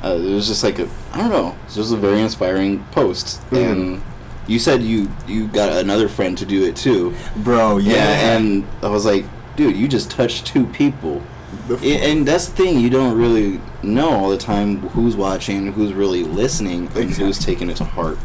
uh, 0.03 0.09
it 0.15 0.33
was 0.33 0.47
just 0.47 0.63
like 0.63 0.79
a, 0.79 0.87
I 1.13 1.17
don't 1.19 1.29
know, 1.31 1.55
it 1.69 1.77
was 1.77 1.91
a 1.91 1.97
very 1.97 2.21
inspiring 2.21 2.85
post. 2.91 3.41
Mhm. 3.51 3.71
And 3.71 4.01
you 4.47 4.59
said 4.59 4.83
you 4.83 5.09
you 5.27 5.47
got 5.47 5.71
another 5.73 6.07
friend 6.07 6.37
to 6.37 6.45
do 6.45 6.63
it 6.65 6.75
too. 6.75 7.13
bro. 7.37 7.77
Yeah, 7.77 7.93
Yeah, 7.93 8.35
and 8.37 8.65
I 8.83 8.87
was 8.89 9.05
like, 9.05 9.25
dude, 9.55 9.75
you 9.75 9.87
just 9.87 10.09
touched 10.11 10.45
two 10.45 10.65
people. 10.67 11.21
The 11.67 11.75
I- 11.77 12.05
and 12.09 12.27
that's 12.27 12.47
the 12.47 12.55
thing, 12.55 12.79
you 12.79 12.89
don't 12.89 13.17
really 13.17 13.59
know 13.81 14.09
all 14.09 14.29
the 14.29 14.37
time 14.37 14.79
who's 14.89 15.15
watching, 15.15 15.71
who's 15.73 15.93
really 15.93 16.23
listening, 16.23 16.89
and 16.95 17.09
who's 17.11 17.39
taking 17.39 17.69
it 17.69 17.77
to 17.77 17.83
heart. 17.85 18.17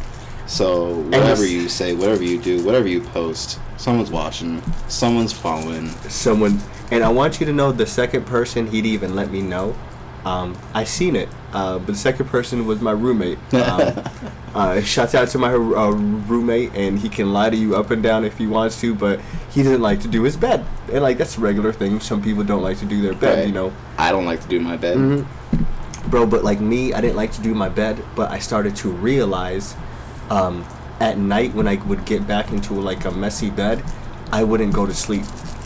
So 0.47 0.95
whatever 0.95 1.47
you 1.47 1.69
say, 1.69 1.95
whatever 1.95 2.25
you 2.25 2.39
do, 2.41 2.65
whatever 2.65 2.89
you 2.89 3.01
post, 3.03 3.61
someone's 3.77 4.11
watching, 4.11 4.61
someone's 4.89 5.33
following. 5.33 5.91
someone 6.09 6.61
and 6.91 7.05
I 7.05 7.09
want 7.09 7.39
you 7.39 7.47
to 7.47 7.53
know 7.53 7.71
the 7.71 7.87
second 7.87 8.27
person 8.27 8.67
he'd 8.67 8.85
even 8.85 9.15
let 9.15 9.31
me 9.31 9.43
know. 9.43 9.77
Um, 10.25 10.57
I 10.75 10.85
seen 10.85 11.17
it 11.17 11.29
uh, 11.53 11.79
but 11.79 11.87
the 11.89 11.95
second 11.97 12.27
person 12.27 12.67
was 12.67 12.81
my 12.81 12.93
roommate. 12.93 13.39
Um, 13.55 14.05
uh, 14.55 14.81
shouts 14.83 15.15
out 15.15 15.29
to 15.29 15.39
my 15.39 15.53
uh, 15.53 15.91
roommate, 15.91 16.73
and 16.75 16.99
he 16.99 17.09
can 17.09 17.33
lie 17.33 17.50
to 17.50 17.57
you 17.57 17.75
up 17.77 17.91
and 17.91 18.03
down 18.03 18.25
if 18.25 18.39
he 18.39 18.47
wants 18.47 18.81
to, 18.83 18.95
but 18.95 19.21
he 19.50 19.62
doesn't 19.62 19.83
like 19.83 20.00
to 20.00 20.09
do 20.09 20.23
his 20.23 20.37
bed, 20.37 20.65
and 20.93 21.03
like 21.03 21.19
that's 21.19 21.37
a 21.39 21.41
regular 21.41 21.73
thing. 21.73 21.99
Some 22.00 22.23
people 22.23 22.45
don't 22.45 22.62
like 22.62 22.79
to 22.79 22.85
do 22.85 23.03
their 23.03 23.15
bed, 23.15 23.39
Right. 23.39 23.47
you 23.49 23.53
know. 23.53 23.73
I 23.99 24.12
don't 24.12 24.27
like 24.27 24.41
to 24.43 24.49
do 24.49 24.61
my 24.61 24.77
bed. 24.77 24.97
Mm-hmm. 24.97 26.11
Bro, 26.11 26.27
but 26.27 26.45
like 26.45 26.61
me, 26.61 26.93
I 26.93 27.00
didn't 27.00 27.17
like 27.17 27.33
to 27.33 27.43
do 27.43 27.55
my 27.55 27.69
bed, 27.69 28.03
but 28.15 28.31
I 28.31 28.39
started 28.39 28.77
to 28.77 28.91
realize 28.91 29.75
um, 30.31 30.65
at 31.00 31.19
night 31.19 31.53
when 31.55 31.67
I 31.67 31.77
would 31.87 32.05
get 32.05 32.27
back 32.29 32.53
into 32.53 32.75
like 32.75 33.05
a 33.05 33.11
messy 33.11 33.50
bed, 33.50 33.83
I 34.33 34.45
wouldn't 34.45 34.73
go 34.73 34.87
to 34.87 34.95
sleep 34.95 35.23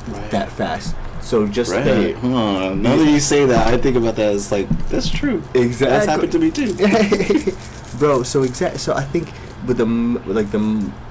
Right. 0.09 0.31
that 0.33 0.51
fast. 0.53 0.95
So 1.25 1.47
just 1.49 1.73
Right. 1.73 1.85
the 1.85 2.13
Huh. 2.21 2.75
Now 2.75 2.97
that 2.97 3.09
you 3.11 3.19
say 3.19 3.47
that, 3.47 3.67
I 3.73 3.79
think 3.79 3.97
about 3.97 4.17
that 4.17 4.35
as 4.35 4.53
like 4.53 4.69
that's 4.91 5.09
true. 5.09 5.43
Exactly. 5.55 5.87
That's 5.87 6.07
happened 6.07 6.33
to 6.33 6.39
me 6.39 6.51
too. 6.51 6.75
bro. 7.99 8.23
So 8.23 8.43
exact. 8.43 8.81
So 8.81 8.93
I 8.95 9.03
think 9.05 9.29
with 9.67 9.79
the 9.79 9.87
like 10.31 10.51
the 10.51 10.59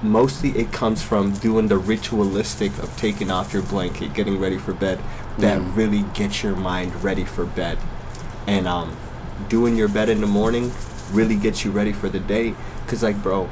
mostly 0.02 0.50
it 0.50 0.70
comes 0.72 1.02
from 1.02 1.32
doing 1.32 1.66
the 1.68 1.78
ritualistic 1.78 2.70
of 2.78 2.96
taking 2.96 3.30
off 3.30 3.52
your 3.52 3.62
blanket, 3.62 4.14
getting 4.14 4.38
ready 4.38 4.56
for 4.58 4.72
bed. 4.72 5.00
That 5.38 5.58
Mm. 5.60 5.76
really 5.76 6.02
gets 6.14 6.44
your 6.44 6.54
mind 6.54 7.02
ready 7.02 7.24
for 7.24 7.44
bed, 7.44 7.78
and 8.46 8.68
um, 8.68 8.96
doing 9.48 9.76
your 9.76 9.88
bed 9.88 10.08
in 10.08 10.20
the 10.20 10.28
morning 10.28 10.70
really 11.12 11.34
gets 11.34 11.64
you 11.64 11.72
ready 11.72 11.92
for 11.92 12.08
the 12.08 12.20
day. 12.20 12.54
Cause 12.86 13.02
like, 13.02 13.20
bro, 13.20 13.48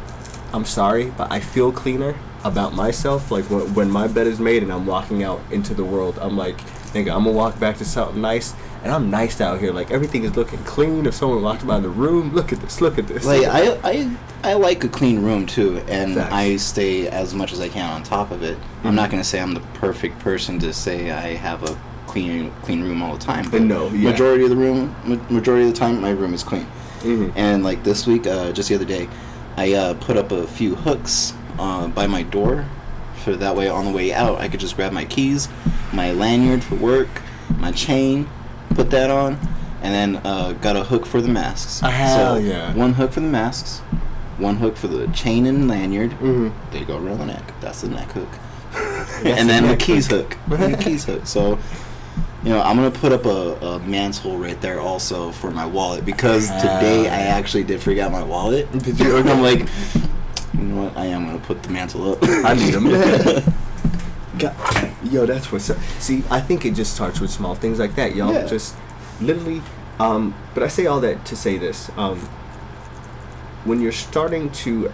I'm 0.53 0.65
sorry, 0.65 1.07
but 1.19 1.33
I 1.33 1.41
feel 1.41 1.73
cleaner 1.73 2.15
about 2.45 2.75
myself. 2.75 3.31
Like 3.31 3.45
when, 3.51 3.75
when 3.75 3.91
my 3.91 4.07
bed 4.09 4.27
is 4.27 4.41
made 4.41 4.63
and 4.63 4.73
I'm 4.73 4.87
walking 4.87 5.23
out 5.23 5.41
into 5.51 5.75
the 5.75 5.85
world, 5.85 6.19
I'm 6.21 6.37
like, 6.37 6.59
nigga, 6.93 7.15
I'm 7.15 7.25
gonna 7.25 7.33
walk 7.33 7.59
back 7.59 7.79
to 7.79 7.85
something 7.85 8.21
nice, 8.21 8.55
and 8.83 8.93
I'm 8.93 9.11
nice 9.11 9.41
out 9.41 9.61
here. 9.61 9.73
Like 9.73 9.91
everything 9.91 10.25
is 10.25 10.37
looking 10.37 10.59
clean. 10.65 11.07
If 11.07 11.15
someone 11.15 11.43
walked 11.43 11.67
by 11.67 11.79
the 11.81 11.89
room, 11.89 12.33
look 12.35 12.53
at 12.53 12.61
this, 12.61 12.81
look 12.81 12.99
at 12.99 13.07
this. 13.07 13.25
Like 13.25 13.47
I, 13.47 13.79
I, 13.83 14.17
I 14.45 14.55
like 14.55 14.85
a 14.85 14.89
clean 14.89 15.23
room 15.23 15.47
too, 15.47 15.79
and 15.89 16.15
Facts. 16.17 16.33
I 16.33 16.57
stay 16.57 17.09
as 17.09 17.35
much 17.35 17.53
as 17.53 17.61
I 17.61 17.69
can 17.69 17.91
on 17.91 18.03
top 18.03 18.31
of 18.31 18.43
it. 18.43 18.59
I'm 18.85 18.95
not 18.95 19.11
gonna 19.11 19.25
say 19.25 19.41
I'm 19.41 19.55
the 19.55 19.61
perfect 19.75 20.19
person 20.19 20.59
to 20.61 20.73
say 20.73 21.11
I 21.11 21.35
have 21.35 21.63
a 21.63 21.79
clean, 22.07 22.51
clean 22.63 22.83
room 22.83 23.03
all 23.03 23.17
the 23.17 23.25
time. 23.25 23.49
But 23.51 23.63
No, 23.63 23.89
yeah. 23.89 24.11
majority 24.11 24.45
of 24.45 24.51
the 24.51 24.57
room, 24.57 24.95
ma- 25.05 25.17
majority 25.31 25.67
of 25.69 25.73
the 25.73 25.79
time, 25.79 26.01
my 26.01 26.11
room 26.11 26.35
is 26.35 26.43
clean. 26.43 26.67
Mhm. 27.01 27.33
And 27.37 27.65
like 27.65 27.83
this 27.85 28.07
week, 28.07 28.27
uh, 28.27 28.53
just 28.53 28.69
the 28.69 28.75
other 28.75 28.85
day, 28.85 29.09
I 29.57 29.73
uh, 29.73 29.95
put 29.95 30.17
up 30.19 30.31
a 30.31 30.47
few 30.47 30.75
hooks 30.75 31.33
uh, 31.59 31.89
by 31.89 32.07
my 32.07 32.23
door, 32.23 32.67
for 33.25 33.37
that 33.37 33.55
way 33.55 33.69
on 33.69 33.85
the 33.85 33.93
way 33.93 34.13
out 34.13 34.39
I 34.41 34.49
could 34.49 34.61
just 34.61 34.77
grab 34.77 34.93
my 34.93 35.05
keys, 35.05 35.49
my 35.93 36.13
lanyard 36.13 36.65
for 36.65 36.75
work, 36.77 37.09
my 37.59 37.71
chain, 37.73 38.29
put 38.71 38.91
that 38.91 39.11
on, 39.11 39.39
and 39.83 39.95
then 39.95 40.21
uh, 40.27 40.53
got 40.53 40.77
a 40.77 40.85
hook 40.85 41.07
for 41.07 41.21
the 41.21 41.29
masks. 41.29 41.81
Hell 41.81 42.37
so 42.37 42.41
yeah. 42.41 42.75
One 42.75 42.93
hook 42.95 43.13
for 43.13 43.21
the 43.21 43.27
masks, 43.29 43.79
one 44.39 44.57
hook 44.57 44.77
for 44.77 44.89
the 44.89 45.07
chain 45.09 45.47
and 45.47 45.69
lanyard. 45.69 46.11
Mhm. 46.13 46.53
There 46.71 46.81
you 46.81 46.87
go 46.87 46.97
around 46.99 47.19
the 47.19 47.27
neck. 47.27 47.53
That's 47.61 47.83
the 47.83 47.89
neck 47.89 48.11
hook. 48.13 48.29
And 49.25 49.49
then 49.49 49.69
the 49.69 49.77
keys 49.77 50.07
hook. 50.09 50.37
the 50.49 50.77
keys 50.81 51.05
hook. 51.05 51.27
So, 51.27 51.59
you 52.43 52.49
know, 52.51 52.61
I'm 52.61 52.75
gonna 52.77 52.91
put 52.91 53.13
up 53.13 53.25
a, 53.27 53.55
a 53.65 53.79
mantle 53.81 54.37
right 54.37 54.61
there 54.61 54.81
also 54.81 55.31
for 55.31 55.51
my 55.51 55.67
wallet 55.67 56.05
because 56.05 56.49
today 56.61 57.09
I 57.09 57.21
actually 57.27 57.63
did 57.65 57.81
forget 57.81 58.11
my 58.11 58.23
wallet. 58.25 58.71
Did 58.73 58.99
you? 58.99 59.17
And 59.19 59.29
I'm 59.35 59.43
like, 59.43 59.69
you 60.55 60.61
know 60.61 60.85
what? 60.85 60.97
I 60.97 61.07
am 61.07 61.27
gonna 61.27 61.39
put 61.39 61.63
the 61.63 61.71
mantle 61.71 62.13
up. 62.13 62.19
I 62.23 62.55
need 62.55 62.75
'em. 62.75 62.85
God, 64.39 64.55
yo, 65.05 65.27
that's 65.27 65.53
what's 65.53 65.69
up. 65.71 65.79
See, 65.99 66.25
I 66.31 66.41
think 66.41 66.65
it 66.65 66.75
just 66.75 66.95
starts 66.95 67.21
with 67.21 67.31
small 67.31 67.55
things 67.55 67.79
like 67.79 67.95
that, 67.97 68.15
y'all. 68.17 68.33
Yeah. 68.33 68.47
Just 68.47 68.75
literally. 69.21 69.63
Um, 70.01 70.35
but 70.55 70.63
I 70.63 70.69
say 70.69 70.87
all 70.87 71.01
that 71.01 71.25
to 71.27 71.37
say 71.37 71.59
this. 71.59 71.91
Um, 71.97 72.19
when 73.65 73.81
you're 73.81 73.93
starting 73.93 74.51
to 74.51 74.93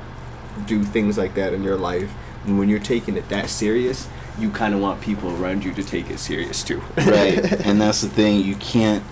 do 0.66 0.82
things 0.84 1.16
like 1.16 1.34
that 1.34 1.52
in 1.54 1.62
your 1.62 1.76
life, 1.76 2.12
and 2.44 2.58
when 2.58 2.68
you're 2.68 2.78
taking 2.80 3.16
it 3.16 3.28
that 3.28 3.48
serious, 3.48 4.08
you 4.38 4.50
kind 4.50 4.74
of 4.74 4.80
want 4.80 5.00
people 5.00 5.30
around 5.42 5.64
you 5.64 5.72
to 5.74 5.82
take 5.82 6.10
it 6.10 6.18
serious 6.18 6.62
too. 6.62 6.82
right. 6.96 7.60
And 7.66 7.80
that's 7.80 8.00
the 8.02 8.08
thing. 8.08 8.44
You 8.44 8.56
can't 8.56 9.02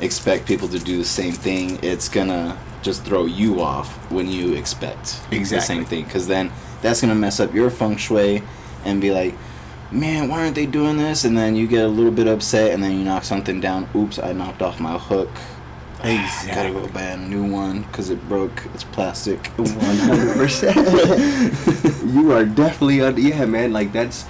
expect 0.00 0.46
people 0.46 0.68
to 0.68 0.78
do 0.78 0.98
the 0.98 1.04
same 1.04 1.32
thing. 1.32 1.78
It's 1.82 2.08
gonna 2.08 2.58
just 2.86 3.04
throw 3.04 3.26
you 3.26 3.60
off 3.60 3.88
when 4.10 4.28
you 4.30 4.54
expect 4.54 5.20
the 5.28 5.36
Exactly. 5.36 5.66
same 5.76 5.84
thing. 5.84 6.04
Because 6.04 6.26
then 6.28 6.50
that's 6.82 7.00
gonna 7.02 7.14
mess 7.14 7.40
up 7.40 7.52
your 7.52 7.68
feng 7.68 7.96
shui 7.96 8.42
and 8.84 9.00
be 9.00 9.10
like, 9.10 9.34
man, 9.90 10.28
why 10.28 10.40
aren't 10.42 10.54
they 10.54 10.66
doing 10.66 10.96
this? 10.96 11.24
And 11.24 11.36
then 11.36 11.56
you 11.56 11.66
get 11.66 11.84
a 11.84 11.88
little 11.88 12.12
bit 12.12 12.28
upset, 12.28 12.70
and 12.72 12.82
then 12.82 12.92
you 12.92 13.04
knock 13.04 13.24
something 13.24 13.60
down. 13.60 13.88
Oops, 13.94 14.18
I 14.20 14.32
knocked 14.32 14.62
off 14.62 14.78
my 14.80 14.96
hook. 14.96 15.28
Exactly. 16.04 16.52
Gotta 16.54 16.70
go 16.72 16.86
buy 16.94 17.02
a 17.02 17.16
new 17.16 17.44
one 17.50 17.82
because 17.82 18.10
it 18.10 18.20
broke. 18.28 18.62
It's 18.74 18.84
plastic. 18.84 19.46
One 19.56 19.68
hundred 20.08 20.34
percent. 20.36 20.76
You 22.06 22.32
are 22.32 22.44
definitely 22.44 22.98
yeah, 23.28 23.44
man. 23.46 23.72
Like 23.72 23.92
that's, 23.92 24.24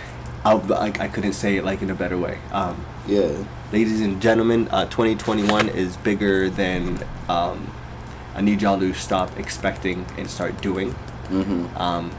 I, 0.44 0.54
like 0.54 0.98
I 1.00 1.08
couldn't 1.08 1.34
say 1.34 1.56
it 1.58 1.64
like 1.64 1.82
in 1.82 1.90
a 1.90 1.94
better 1.94 2.16
way. 2.16 2.38
Um, 2.52 2.76
Yeah. 3.06 3.30
ladies 3.72 4.00
and 4.00 4.20
gentlemen, 4.22 4.68
uh, 4.70 4.86
2021 4.86 5.68
is 5.68 5.96
bigger 5.98 6.48
than 6.48 6.98
um, 7.28 7.70
I 8.36 8.42
need 8.42 8.62
y'all 8.62 8.78
to 8.78 8.92
stop 8.94 9.36
expecting 9.38 10.06
and 10.18 10.30
start 10.30 10.60
doing. 10.60 10.90
Mm-hmm. 11.28 11.76
Um, 11.76 12.10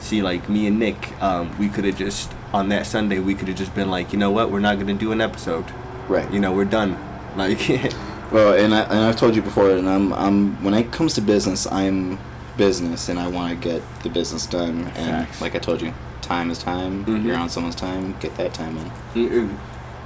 see, 0.00 0.20
like 0.20 0.48
me 0.48 0.66
and 0.66 0.78
Nick, 0.78 1.12
um, 1.22 1.56
we 1.58 1.68
could 1.68 1.84
have 1.84 1.96
just 1.96 2.32
on 2.52 2.68
that 2.68 2.86
Sunday 2.86 3.18
we 3.18 3.34
could 3.34 3.48
have 3.48 3.56
just 3.56 3.74
been 3.74 3.90
like, 3.90 4.12
you 4.12 4.18
know 4.18 4.30
what, 4.30 4.50
we're 4.50 4.60
not 4.60 4.78
gonna 4.78 4.94
do 4.94 5.12
an 5.12 5.20
episode. 5.20 5.64
Right. 6.08 6.30
You 6.32 6.40
know, 6.40 6.52
we're 6.52 6.64
done. 6.66 6.98
Like, 7.36 7.58
Well, 8.30 8.54
and 8.54 8.72
I 8.72 8.82
and 8.82 8.98
I've 9.00 9.16
told 9.16 9.34
you 9.34 9.42
before, 9.42 9.70
and 9.70 9.88
I'm 9.88 10.12
I'm 10.12 10.62
when 10.62 10.72
it 10.74 10.92
comes 10.92 11.14
to 11.14 11.20
business, 11.20 11.66
I'm 11.66 12.18
business, 12.56 13.08
and 13.08 13.18
I 13.18 13.26
want 13.26 13.50
to 13.60 13.68
get 13.68 13.82
the 14.04 14.08
business 14.08 14.46
done. 14.46 14.84
And 14.96 15.26
Facts. 15.26 15.40
like 15.40 15.54
I 15.56 15.58
told 15.58 15.82
you, 15.82 15.92
time 16.22 16.48
is 16.50 16.58
time. 16.58 17.04
Mhm. 17.04 17.24
You're 17.24 17.36
on 17.36 17.48
someone's 17.48 17.74
time. 17.74 18.14
Get 18.20 18.36
that 18.36 18.54
time 18.54 18.76
in. 18.78 18.90
Mm-mm. 19.14 19.56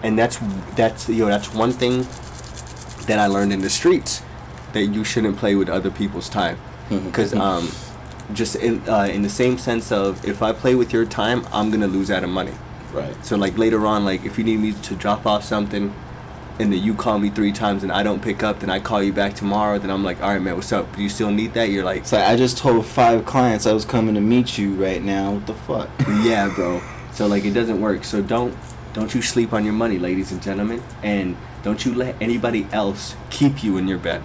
and 0.03 0.19
that's 0.19 0.39
that's 0.75 1.09
you 1.11 1.25
know 1.25 1.27
that's 1.27 1.53
one 1.55 1.73
thing 1.73 2.07
that 3.07 3.19
I 3.19 3.27
learned 3.27 3.53
in 3.53 3.61
the 3.61 3.71
streets 3.71 4.23
that 4.73 4.85
you 4.87 5.05
shouldn't 5.05 5.37
play 5.39 5.55
with 5.55 5.69
other 5.69 5.91
people's 5.91 6.29
time 6.29 6.59
because 7.05 7.35
um 7.35 7.71
just 8.33 8.57
in 8.57 8.87
uh, 8.89 9.09
in 9.11 9.23
the 9.23 9.29
same 9.29 9.57
sense 9.59 9.91
of 9.93 10.25
if 10.25 10.43
I 10.43 10.53
play 10.53 10.75
with 10.75 10.93
your 10.93 11.05
time 11.07 11.47
I'm 11.53 11.71
gonna 11.71 11.87
lose 11.87 12.11
out 12.11 12.25
of 12.25 12.31
money 12.31 12.53
Right. 12.93 13.15
so 13.25 13.37
like 13.37 13.59
later 13.59 13.87
on 13.87 14.05
like 14.05 14.25
if 14.25 14.39
you 14.39 14.45
need 14.45 14.59
me 14.61 14.73
to 14.73 14.95
drop 14.97 15.27
off 15.27 15.45
something 15.45 15.95
and 16.61 16.73
then 16.73 16.83
you 16.83 16.95
call 16.95 17.19
me 17.19 17.29
three 17.31 17.53
times 17.53 17.83
and 17.83 17.93
I 17.93 18.03
don't 18.03 18.23
pick 18.23 18.43
up 18.43 18.61
then 18.61 18.71
I 18.71 18.81
call 18.81 19.03
you 19.03 19.13
back 19.13 19.35
tomorrow 19.35 19.79
then 19.79 19.91
I'm 19.91 20.03
like 20.05 20.23
all 20.23 20.31
right 20.31 20.41
man 20.43 20.57
what's 20.57 20.73
up 20.73 20.95
do 20.97 21.03
you 21.03 21.09
still 21.09 21.31
need 21.31 21.53
that 21.55 21.69
you're 21.71 21.85
like 21.85 21.99
It's 22.03 22.13
like 22.13 22.25
I 22.25 22.35
just 22.37 22.57
told 22.59 22.85
five 22.87 23.25
clients 23.27 23.67
I 23.67 23.73
was 23.73 23.85
coming 23.85 24.15
to 24.15 24.21
meet 24.23 24.57
you 24.59 24.75
right 24.75 25.03
now. 25.03 25.33
What 25.35 25.47
the 25.47 25.55
fuck? 25.55 25.89
yeah, 26.23 26.49
bro. 26.55 26.81
So 27.13 27.27
like 27.27 27.45
it 27.45 27.53
doesn't 27.53 27.81
work. 27.81 28.05
So 28.05 28.23
don't 28.23 28.57
don't 28.95 29.15
you 29.15 29.21
sleep 29.23 29.53
on 29.53 29.65
your 29.65 29.75
money, 29.75 29.99
ladies 29.99 30.33
and 30.33 30.43
gentlemen, 30.43 30.83
and 31.03 31.37
don't 31.63 31.85
you 31.85 31.95
let 31.95 32.17
anybody 32.21 32.67
else 32.73 33.15
keep 33.31 33.63
you 33.63 33.77
in 33.77 33.87
your 33.87 33.99
bed 33.99 34.23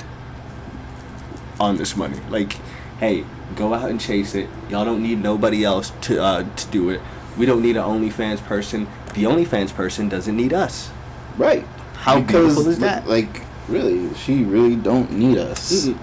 on 1.63 1.77
this 1.77 1.96
money. 1.96 2.17
Like, 2.29 2.53
hey, 3.00 3.25
go 3.55 3.74
out 3.74 3.89
and 3.89 4.00
chase 4.00 4.36
it. 4.36 4.50
Y'all 4.70 4.86
don't 4.86 5.01
need 5.01 5.20
nobody 5.24 5.63
else 5.63 5.91
to 6.01 6.22
uh, 6.22 6.43
to 6.55 6.67
do 6.67 6.89
it. 6.89 7.01
We 7.38 7.46
don't 7.46 7.62
need 7.62 7.77
an 7.77 7.84
OnlyFans 7.84 8.43
person. 8.46 8.88
The 9.15 9.24
OnlyFans 9.24 9.74
person 9.74 10.10
doesn't 10.10 10.36
need 10.36 10.53
us. 10.53 10.91
Right. 11.38 11.65
How 11.96 12.20
beautiful 12.20 12.67
is 12.67 12.79
that? 12.79 13.08
Like, 13.08 13.41
really, 13.67 14.13
she 14.15 14.43
really 14.43 14.75
don't 14.75 15.12
need 15.13 15.38
us. 15.38 15.88
Mm-mm. 15.88 15.98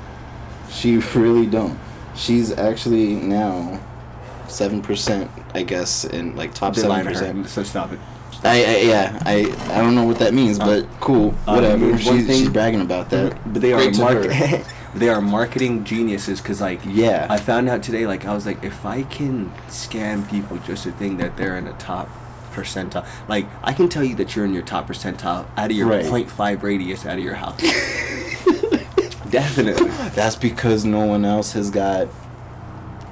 She 0.71 0.97
really 1.19 1.47
don't. 1.47 1.79
She's 2.17 2.51
actually 2.53 3.15
now 3.15 3.81
seven 4.49 4.83
percent, 4.83 5.31
I 5.55 5.63
guess, 5.63 6.05
in 6.05 6.35
like 6.37 6.55
top 6.55 6.75
seven 6.75 7.05
percent. 7.07 7.49
so 7.49 7.63
stop 7.63 7.93
it. 7.93 8.01
I, 8.43 8.65
I 8.65 8.77
yeah 8.79 9.23
I 9.27 9.35
I 9.75 9.79
don't 9.83 9.95
know 9.95 10.05
what 10.05 10.19
that 10.21 10.33
means, 10.33 10.59
but 10.59 10.87
cool, 11.01 11.35
uh, 11.47 11.55
whatever. 11.55 11.97
she's, 11.99 12.27
thing- 12.27 12.39
she's 12.39 12.49
bragging 12.49 12.81
about 12.81 13.11
that. 13.11 13.37
But 13.53 13.61
they 13.61 13.73
are 13.75 13.77
Great 13.83 13.95
to 13.95 14.01
mark- 14.01 14.25
her. 14.25 14.65
they 14.95 15.09
are 15.09 15.21
marketing 15.21 15.85
geniuses 15.85 16.41
because 16.41 16.61
like 16.61 16.81
Yeah. 16.85 17.27
I 17.31 17.37
found 17.39 17.69
out 17.69 17.83
today 17.83 18.07
like 18.07 18.25
I 18.25 18.35
was 18.35 18.45
like 18.47 18.63
if 18.65 18.85
I 18.85 19.03
can 19.05 19.51
scam 19.69 20.29
people 20.31 20.59
just 20.59 20.83
to 20.85 20.93
think 20.93 21.19
that 21.19 21.37
they're 21.37 21.57
in 21.57 21.65
the 21.67 21.73
top 21.75 22.09
percentile 22.53 23.07
like 23.29 23.47
I 23.63 23.73
can 23.73 23.89
tell 23.89 24.03
you 24.03 24.17
that 24.17 24.35
you're 24.35 24.45
in 24.45 24.53
your 24.53 24.65
top 24.65 24.89
percentile 24.89 25.47
out 25.57 25.71
of 25.71 25.77
your 25.77 25.87
Right. 25.89 26.05
0.5 26.05 26.63
radius 26.63 27.07
out 27.07 27.19
of 27.19 27.25
your 27.25 27.35
house. 27.35 27.61
Definitely. 29.31 29.89
That's 30.15 30.35
because 30.37 30.85
no 30.85 31.05
one 31.07 31.25
else 31.25 31.53
has 31.53 31.71
got 31.71 32.09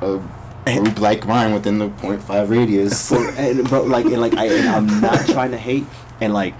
a 0.01 0.21
group 0.67 0.99
like 1.01 1.27
mine 1.27 1.55
within 1.55 1.79
the 1.79 1.89
0.5 1.89 2.49
radius. 2.51 3.09
For, 3.09 3.31
and 3.31 3.69
bro, 3.69 3.83
like 3.85 4.07
and 4.07 4.21
like 4.21 4.35
I 4.35 4.47
and 4.47 4.69
I'm 4.69 5.01
not 5.01 5.27
trying 5.29 5.53
to 5.53 5.57
hate 5.59 5.87
and 6.21 6.35
like 6.35 6.55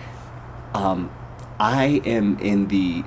um 0.75 1.11
I 1.61 2.01
am 2.05 2.39
in 2.39 2.69
the 2.69 3.05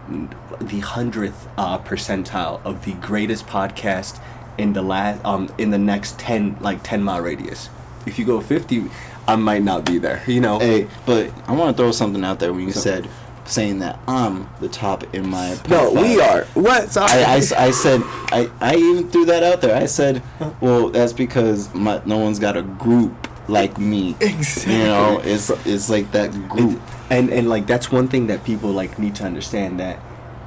the 0.59 0.79
hundredth 0.79 1.47
uh, 1.57 1.79
percentile 1.79 2.63
of 2.65 2.85
the 2.85 2.93
greatest 2.93 3.47
podcast 3.47 4.19
in 4.57 4.73
the 4.73 4.81
last 4.81 5.23
um 5.25 5.49
in 5.57 5.69
the 5.71 5.77
next 5.77 6.19
ten 6.19 6.57
like 6.59 6.83
ten 6.83 7.01
mile 7.03 7.21
radius. 7.21 7.69
If 8.05 8.19
you 8.19 8.25
go 8.25 8.41
fifty, 8.41 8.83
I 9.27 9.35
might 9.37 9.63
not 9.63 9.85
be 9.85 9.97
there. 9.99 10.21
You 10.27 10.41
know. 10.41 10.59
Hey, 10.59 10.87
but 11.05 11.31
I 11.47 11.53
want 11.53 11.75
to 11.75 11.81
throw 11.81 11.91
something 11.91 12.23
out 12.23 12.39
there 12.39 12.51
when 12.53 12.63
you 12.67 12.71
So- 12.73 12.81
said 12.81 13.09
saying 13.43 13.79
that 13.79 13.99
I'm 14.07 14.47
the 14.61 14.69
top 14.69 15.03
in 15.15 15.27
my. 15.29 15.57
No, 15.67 15.91
we 15.91 16.21
are. 16.21 16.43
What? 16.53 16.91
Sorry. 16.91 17.23
I, 17.23 17.35
I 17.35 17.41
I 17.67 17.71
said 17.71 18.01
I, 18.31 18.49
I 18.61 18.75
even 18.75 19.09
threw 19.09 19.25
that 19.25 19.43
out 19.43 19.61
there. 19.61 19.75
I 19.75 19.87
said, 19.87 20.21
well, 20.61 20.89
that's 20.89 21.11
because 21.11 21.73
my, 21.73 22.01
no 22.05 22.17
one's 22.19 22.37
got 22.39 22.55
a 22.55 22.61
group 22.61 23.27
like 23.47 23.77
me. 23.77 24.15
Exactly. 24.21 24.73
You 24.75 24.83
know, 24.83 25.19
it's 25.23 25.49
it's 25.65 25.89
like 25.89 26.11
that 26.11 26.31
group. 26.49 26.79
and 27.09 27.29
and 27.29 27.49
like 27.49 27.67
that's 27.67 27.91
one 27.91 28.07
thing 28.07 28.27
that 28.27 28.43
people 28.43 28.71
like 28.71 28.97
need 28.99 29.15
to 29.15 29.23
understand 29.25 29.79
that 29.79 29.99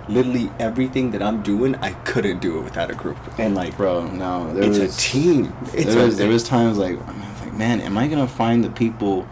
literally 0.09 0.51
everything 0.59 1.11
that 1.13 1.23
I'm 1.23 1.43
doing, 1.43 1.75
I 1.77 1.93
couldn't 2.05 2.41
do 2.41 2.59
it 2.59 2.63
without 2.63 2.91
a 2.91 2.95
group. 2.95 3.17
And 3.39 3.55
like, 3.55 3.77
Bro, 3.77 4.09
no, 4.09 4.53
there 4.53 4.65
it's 4.65 4.79
was 4.79 4.97
a 4.97 5.01
team. 5.01 5.53
It's 5.73 5.95
there 5.95 6.03
a, 6.03 6.07
was 6.07 6.17
there 6.19 6.29
was 6.29 6.45
times 6.45 6.79
like 6.79 6.99
like, 7.41 7.53
man, 7.55 7.81
am 7.81 7.97
I 7.99 8.07
gonna 8.09 8.29
find 8.29 8.63
the 8.65 8.71
people 8.71 9.27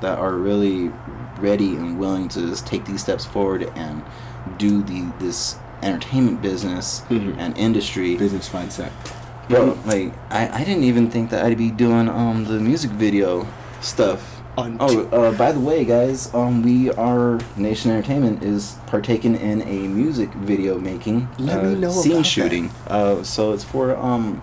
that 0.00 0.18
are 0.18 0.34
really 0.34 0.90
ready 1.38 1.76
and 1.76 1.98
willing 1.98 2.28
to 2.28 2.40
just 2.48 2.66
take 2.66 2.84
these 2.84 3.02
steps 3.02 3.24
forward 3.24 3.70
and 3.76 4.02
do 4.58 4.82
the 4.82 5.10
this 5.18 5.56
entertainment 5.82 6.40
business 6.42 7.02
Mhm. 7.10 7.36
and 7.38 7.56
industry? 7.58 8.16
business 8.16 8.48
mindset. 8.50 8.90
Bro, 9.48 9.78
like 9.84 10.12
I, 10.30 10.48
I 10.60 10.64
didn't 10.64 10.84
even 10.84 11.10
think 11.10 11.30
that 11.30 11.44
I'd 11.44 11.58
be 11.58 11.70
doing 11.70 12.08
um 12.08 12.44
the 12.44 12.58
music 12.60 12.90
video 12.90 13.46
stuff. 13.80 14.40
On 14.56 14.76
oh, 14.78 15.06
uh, 15.08 15.36
by 15.36 15.50
the 15.50 15.58
way, 15.58 15.84
guys, 15.84 16.32
um, 16.32 16.62
we 16.62 16.88
are 16.92 17.40
Nation 17.56 17.90
Entertainment 17.90 18.44
is 18.44 18.76
partaking 18.86 19.34
in 19.34 19.62
a 19.62 19.88
music 19.88 20.32
video 20.34 20.78
making. 20.78 21.28
Let 21.38 21.58
uh, 21.58 21.62
me 21.70 21.74
know 21.74 21.90
scene 21.90 22.12
about 22.12 22.22
that. 22.22 22.28
shooting. 22.28 22.70
Uh, 22.86 23.22
so 23.24 23.52
it's 23.52 23.64
for 23.64 23.96
um 23.96 24.40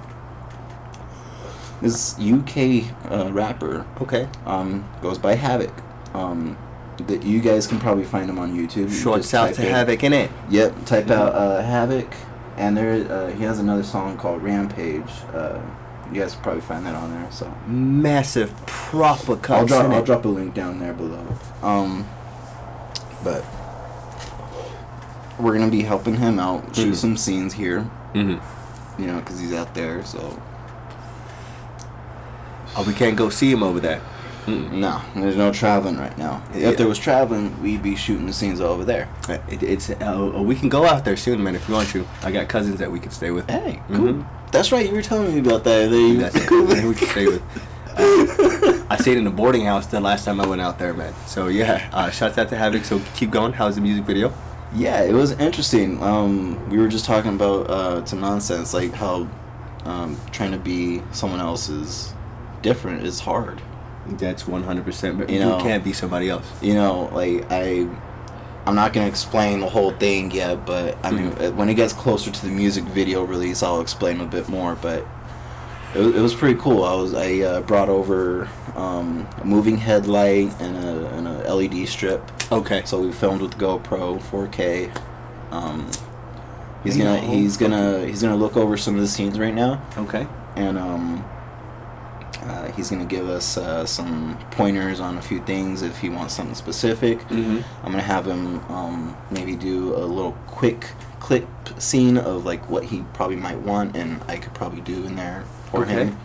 this 1.82 2.20
UK 2.20 2.84
uh, 3.10 3.32
rapper 3.32 3.86
Okay. 4.02 4.28
um 4.46 4.88
goes 5.02 5.18
by 5.18 5.36
Havoc. 5.36 5.74
Um, 6.14 6.58
that 7.08 7.24
you 7.24 7.40
guys 7.40 7.68
can 7.68 7.80
probably 7.80 8.04
find 8.04 8.30
him 8.30 8.38
on 8.38 8.56
YouTube. 8.56 8.90
You 8.90 8.90
Short 8.90 9.24
south 9.24 9.56
to 9.56 9.62
havoc 9.62 10.04
in 10.04 10.14
it. 10.14 10.30
Yep, 10.50 10.86
type 10.86 11.10
out 11.10 11.34
uh, 11.34 11.62
Havoc, 11.62 12.14
and 12.62 12.78
there 12.78 13.12
uh, 13.12 13.32
he 13.32 13.44
has 13.44 13.58
another 13.60 13.84
song 13.84 14.18
called 14.18 14.42
Rampage. 14.44 15.10
Uh, 15.34 15.60
you 16.14 16.22
guys 16.22 16.36
probably 16.36 16.62
find 16.62 16.86
that 16.86 16.94
on 16.96 17.10
there. 17.12 17.32
So 17.32 17.52
Massive 17.68 18.54
proper 18.68 19.34
I'll 19.54 19.66
drop 19.66 19.92
I'll 19.92 20.04
drop 20.04 20.26
a 20.26 20.28
link 20.28 20.54
down 20.54 20.80
there 20.80 20.94
below. 20.94 21.26
Um, 21.64 22.08
but 23.24 23.44
we're 25.40 25.54
gonna 25.58 25.72
be 25.72 25.82
helping 25.82 26.16
him 26.16 26.40
out, 26.40 26.76
shoot 26.76 26.94
Mhm. 26.94 26.96
some 26.96 27.18
scenes 27.18 27.54
here. 27.54 27.90
Mm-hmm. 28.14 29.02
You 29.02 29.08
know, 29.08 29.20
because 29.20 29.40
he's 29.40 29.54
out 29.54 29.74
there. 29.74 30.04
So 30.06 30.40
Oh, 32.78 32.84
we 32.88 32.94
can't 32.94 33.18
go 33.18 33.30
see 33.30 33.52
him 33.52 33.64
over 33.64 33.80
there. 33.82 34.02
Mm-mm. 34.46 34.72
no, 34.72 35.02
there's 35.16 35.36
no 35.36 35.52
traveling 35.54 35.98
right 35.98 36.18
now. 36.18 36.44
Yeah. 36.54 36.70
If 36.70 36.78
there 36.78 36.88
was 36.88 36.98
traveling, 37.00 37.62
we'd 37.62 37.84
be 37.84 37.96
shooting 37.96 38.26
the 38.26 38.34
scenes 38.34 38.60
over 38.60 38.84
there. 38.84 39.08
It, 39.50 39.62
it's 39.64 39.90
uh, 39.90 40.42
we 40.44 40.56
can 40.56 40.70
go 40.70 40.86
out 40.86 41.06
there 41.06 41.16
soon, 41.18 41.44
man. 41.44 41.56
If 41.56 41.68
you 41.68 41.74
want 41.76 41.90
to, 41.90 42.06
I 42.24 42.32
got 42.32 42.48
cousins 42.50 42.80
that 42.80 42.92
we 42.92 43.00
could 43.00 43.14
stay 43.14 43.32
with. 43.32 43.50
Hey, 43.50 43.82
cool. 43.88 43.98
Mhm. 44.14 44.52
That's 44.52 44.72
right. 44.72 44.86
You 44.88 44.94
were 44.96 45.02
telling 45.02 45.34
me 45.34 45.40
about 45.40 45.64
that. 45.64 45.90
They, 45.90 46.14
That's 46.16 46.46
cool. 46.46 46.66
We 46.66 46.96
can 46.96 47.08
stay 47.08 47.26
with. 47.28 47.42
Uh, 47.94 48.86
I 48.90 48.96
stayed 49.02 49.18
in 49.18 49.28
a 49.28 49.30
boarding 49.32 49.66
house 49.66 49.86
the 49.86 50.00
last 50.00 50.24
time 50.24 50.40
I 50.40 50.48
went 50.48 50.62
out 50.62 50.80
there, 50.80 50.94
man. 50.94 51.14
So 51.28 51.50
yeah, 51.50 51.90
uh, 51.92 52.10
shouts 52.10 52.38
out 52.38 52.48
to 52.48 52.56
Havoc. 52.58 52.86
So 52.86 53.02
keep 53.16 53.32
going. 53.32 53.52
How's 53.52 53.76
the 53.76 53.82
music 53.82 54.06
video? 54.06 54.34
Yeah, 54.74 55.02
it 55.02 55.12
was 55.14 55.34
interesting. 55.34 56.02
Um, 56.02 56.70
we 56.70 56.78
were 56.78 56.88
just 56.88 57.04
talking 57.04 57.36
about 57.36 57.70
uh, 57.70 58.06
some 58.06 58.22
nonsense, 58.22 58.74
like 58.74 58.94
how 58.94 59.28
um, 59.84 60.18
trying 60.32 60.52
to 60.52 60.58
be 60.58 61.02
someone 61.12 61.42
else 61.42 61.68
is 61.68 62.14
different 62.62 63.06
is 63.06 63.20
hard. 63.20 63.62
That's 64.08 64.48
one 64.48 64.64
hundred 64.64 64.86
percent. 64.86 65.18
But 65.20 65.30
You 65.30 65.40
you, 65.40 65.46
know- 65.46 65.60
can't 65.62 65.84
be 65.84 65.94
somebody 65.94 66.30
else. 66.30 66.46
You 66.62 66.74
know, 66.74 67.10
like 67.14 67.46
I, 67.52 67.88
I'm 68.66 68.76
not 68.76 68.94
gonna 68.94 69.08
explain 69.08 69.60
the 69.60 69.70
whole 69.70 69.92
thing 69.92 70.32
yet, 70.32 70.66
but 70.66 70.98
I 71.04 71.12
mean, 71.12 71.32
Mhm. 71.32 71.50
uh 71.50 71.52
when 71.54 71.70
it 71.70 71.76
gets 71.76 71.94
closer 71.94 72.32
to 72.32 72.42
the 72.46 72.52
music 72.52 72.84
video 72.86 73.24
release, 73.24 73.64
I'll 73.64 73.82
explain 73.82 74.20
a 74.22 74.26
bit 74.26 74.50
more. 74.50 74.76
But 74.82 75.06
it 75.96 76.00
was, 76.00 76.16
it 76.16 76.22
was 76.22 76.34
pretty 76.34 76.60
cool. 76.60 76.84
I 76.84 76.94
was 76.96 77.14
I 77.14 77.40
uh, 77.42 77.62
brought 77.62 77.90
over 77.90 78.48
um, 78.76 79.28
a 79.42 79.46
moving 79.46 79.78
headlight 79.78 80.50
and 80.62 80.78
a, 80.78 81.08
and 81.16 81.28
a 81.28 81.54
LED 81.54 81.88
strip. 81.88 82.24
Okay. 82.52 82.82
So 82.86 83.00
we 83.02 83.12
filmed 83.12 83.42
with 83.42 83.58
GoPro 83.58 84.20
4K. 84.22 84.90
Um, 85.52 85.90
he's 86.84 86.98
gonna 86.98 87.20
he's 87.20 87.58
gonna 87.58 88.06
he's 88.06 88.22
gonna 88.22 88.36
look 88.38 88.56
over 88.58 88.78
some 88.78 88.96
of 88.96 89.02
the 89.02 89.08
scenes 89.08 89.38
right 89.38 89.54
now, 89.54 89.82
Okay. 89.98 90.26
and 90.56 90.78
um, 90.78 91.26
uh, 92.44 92.72
he's 92.72 92.90
gonna 92.90 93.06
give 93.06 93.28
us 93.30 93.58
uh, 93.58 93.86
some 93.86 94.38
pointers 94.52 95.00
on 95.00 95.18
a 95.18 95.22
few 95.22 95.40
things 95.44 95.82
if 95.82 96.00
he 96.00 96.10
wants 96.10 96.34
something 96.36 96.56
specific. 96.56 97.20
Mm-hmm. 97.30 97.60
I'm 97.86 97.92
gonna 97.92 98.02
have 98.02 98.26
him 98.28 98.60
um, 98.72 99.18
maybe 99.30 99.56
do 99.56 99.96
a 99.96 100.06
little 100.06 100.34
quick 100.48 100.88
clip 101.20 101.46
scene 101.78 102.18
of 102.18 102.46
like 102.46 102.68
what 102.70 102.86
he 102.86 103.04
probably 103.14 103.36
might 103.36 103.60
want, 103.60 103.96
and 103.96 104.22
I 104.28 104.38
could 104.38 104.54
probably 104.54 104.82
do 104.82 105.04
in 105.06 105.16
there 105.16 105.44
for 105.70 105.84
Okay. 105.84 106.06
him. 106.06 106.18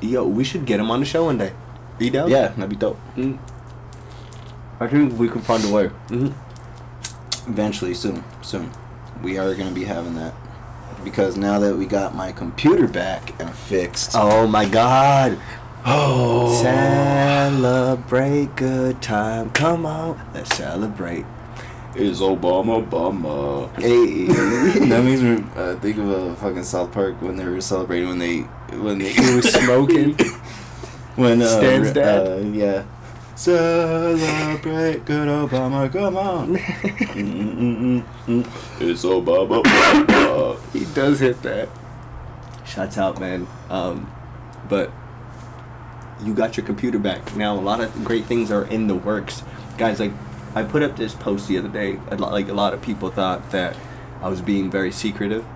Yo, 0.00 0.26
we 0.26 0.44
should 0.44 0.64
get 0.64 0.80
him 0.80 0.90
on 0.90 1.00
the 1.00 1.06
show 1.06 1.24
one 1.24 1.38
day. 1.38 1.52
Be 1.98 2.08
down? 2.10 2.30
Yeah, 2.30 2.48
that'd 2.48 2.70
be 2.70 2.76
dope. 2.76 2.98
Mm. 3.16 3.38
I 4.80 4.88
think 4.88 5.18
we 5.18 5.28
can 5.28 5.42
find 5.42 5.62
a 5.64 5.68
way. 5.70 5.88
Mm-hmm. 6.08 7.50
Eventually, 7.50 7.92
soon, 7.94 8.24
soon, 8.42 8.70
we 9.22 9.36
are 9.38 9.54
gonna 9.54 9.70
be 9.72 9.84
having 9.84 10.14
that 10.14 10.32
because 11.04 11.36
now 11.36 11.58
that 11.58 11.76
we 11.76 11.86
got 11.86 12.14
my 12.14 12.32
computer 12.32 12.86
back 12.86 13.38
and 13.40 13.54
fixed. 13.54 14.12
Oh 14.14 14.46
my 14.46 14.66
God. 14.66 15.38
Oh. 15.84 16.60
Celebrate 16.62 18.54
good 18.56 19.00
time. 19.00 19.50
Come 19.50 19.86
on, 19.86 20.20
let's 20.34 20.54
celebrate. 20.56 21.24
Is 21.94 22.20
Obama 22.20 22.86
Obama? 22.86 23.68
Hey. 23.80 24.26
that 24.88 25.02
makes 25.04 25.20
me 25.22 25.44
uh, 25.56 25.74
think 25.76 25.98
of 25.98 26.08
a 26.08 26.36
fucking 26.36 26.62
South 26.64 26.92
Park 26.92 27.20
when 27.20 27.36
they 27.36 27.44
were 27.44 27.60
celebrating 27.60 28.08
when 28.08 28.18
they 28.18 28.38
when 28.78 28.98
they 28.98 29.08
He 29.08 29.34
was 29.34 29.52
smoking. 29.52 30.16
when 31.16 31.42
uh, 31.42 31.48
Stan's 31.48 31.96
uh, 31.96 32.48
yeah. 32.52 32.84
Celebrate 33.40 35.06
good 35.06 35.26
Obama, 35.26 35.90
come 35.90 36.18
on. 36.18 36.56
It's 38.78 39.02
Obama. 39.02 39.62
Obama. 39.62 40.72
he 40.74 40.84
does 40.94 41.20
hit 41.20 41.40
that. 41.40 41.70
Shouts 42.66 42.98
out, 42.98 43.18
man. 43.18 43.46
Um, 43.70 44.12
but 44.68 44.92
you 46.22 46.34
got 46.34 46.58
your 46.58 46.66
computer 46.66 46.98
back 46.98 47.34
now. 47.34 47.54
A 47.54 47.62
lot 47.62 47.80
of 47.80 48.04
great 48.04 48.26
things 48.26 48.50
are 48.50 48.64
in 48.64 48.88
the 48.88 48.94
works, 48.94 49.42
guys. 49.78 50.00
Like 50.00 50.12
I 50.54 50.62
put 50.62 50.82
up 50.82 50.98
this 50.98 51.14
post 51.14 51.48
the 51.48 51.56
other 51.56 51.70
day. 51.70 51.98
A 52.10 52.16
lot, 52.16 52.32
like 52.32 52.50
a 52.50 52.52
lot 52.52 52.74
of 52.74 52.82
people 52.82 53.10
thought 53.10 53.52
that 53.52 53.74
I 54.20 54.28
was 54.28 54.42
being 54.42 54.70
very 54.70 54.92
secretive. 54.92 55.46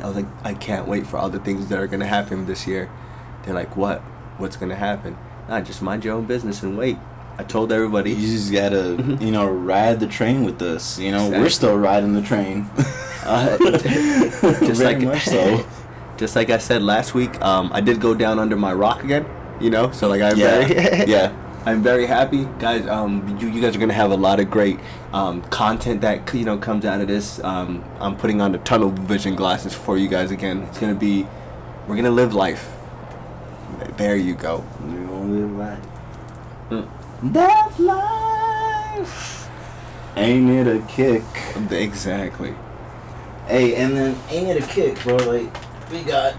I 0.00 0.08
was 0.08 0.16
like, 0.16 0.26
I 0.44 0.52
can't 0.52 0.86
wait 0.86 1.06
for 1.06 1.16
all 1.16 1.30
the 1.30 1.40
things 1.40 1.68
that 1.68 1.78
are 1.78 1.86
gonna 1.86 2.06
happen 2.06 2.44
this 2.44 2.66
year. 2.66 2.90
They're 3.44 3.54
like, 3.54 3.78
what? 3.78 4.02
What's 4.36 4.56
gonna 4.58 4.76
happen? 4.76 5.16
Nah, 5.48 5.60
just 5.60 5.82
mind 5.82 6.04
your 6.04 6.14
own 6.14 6.24
business 6.26 6.62
and 6.62 6.76
wait. 6.76 6.98
I 7.38 7.44
told 7.44 7.70
everybody. 7.70 8.12
You 8.12 8.26
just 8.36 8.52
gotta, 8.52 9.16
you 9.20 9.30
know, 9.30 9.46
ride 9.48 10.00
the 10.00 10.06
train 10.06 10.44
with 10.44 10.60
us. 10.62 10.98
You 10.98 11.10
know, 11.12 11.18
Exactly. 11.26 11.40
we're 11.40 11.50
still 11.50 11.76
riding 11.78 12.12
the 12.14 12.22
train. 12.22 12.68
Uh, 13.26 13.58
just 13.58 13.90
Very 14.80 15.04
like 15.04 15.20
so. 15.20 15.66
just 16.16 16.36
like 16.36 16.48
I 16.48 16.58
said 16.58 16.80
last 16.80 17.12
week, 17.12 17.42
um, 17.42 17.72
I 17.74 17.80
did 17.80 18.00
go 18.00 18.14
down 18.14 18.38
under 18.38 18.54
my 18.54 18.72
rock 18.72 19.02
again. 19.02 19.26
You 19.60 19.68
know, 19.70 19.90
so 19.90 20.06
like 20.06 20.22
I'm 20.22 20.38
Yeah, 20.38 20.64
very 20.64 21.10
yeah. 21.10 21.32
I'm 21.64 21.82
very 21.82 22.06
happy, 22.06 22.44
guys. 22.60 22.86
Um, 22.86 23.36
you, 23.40 23.48
you 23.48 23.60
guys 23.60 23.74
are 23.74 23.80
gonna 23.80 23.94
have 23.94 24.12
a 24.12 24.16
lot 24.16 24.38
of 24.38 24.48
great 24.48 24.78
um, 25.12 25.42
content 25.50 26.02
that 26.02 26.32
you 26.34 26.44
know 26.44 26.56
comes 26.56 26.84
out 26.84 27.00
of 27.00 27.08
this. 27.08 27.42
Um, 27.42 27.82
I'm 27.98 28.16
putting 28.16 28.40
on 28.40 28.52
the 28.52 28.58
tunnel 28.58 28.90
vision 28.90 29.34
glasses 29.34 29.74
for 29.74 29.98
you 29.98 30.06
guys 30.06 30.30
again. 30.30 30.62
It's 30.62 30.78
gonna 30.78 30.94
be, 30.94 31.26
we're 31.88 31.96
gonna 31.96 32.12
live 32.12 32.32
life. 32.32 32.70
There 33.96 34.14
you 34.14 34.34
go. 34.34 34.64
We 35.26 35.40
gonna 35.40 35.46
live 35.46 35.56
life. 35.58 35.78
Mm. 36.70 37.32
That's 37.32 37.78
life. 37.80 39.48
Ain't 40.16 40.50
it 40.50 40.66
a 40.66 40.80
kick? 40.86 41.22
Exactly. 41.70 42.54
Hey, 43.46 43.74
and 43.76 43.96
then 43.96 44.16
ain't 44.30 44.48
it 44.48 44.62
a 44.62 44.66
kick, 44.66 45.00
bro? 45.02 45.16
Like 45.16 45.54
we 45.90 46.02
got 46.02 46.34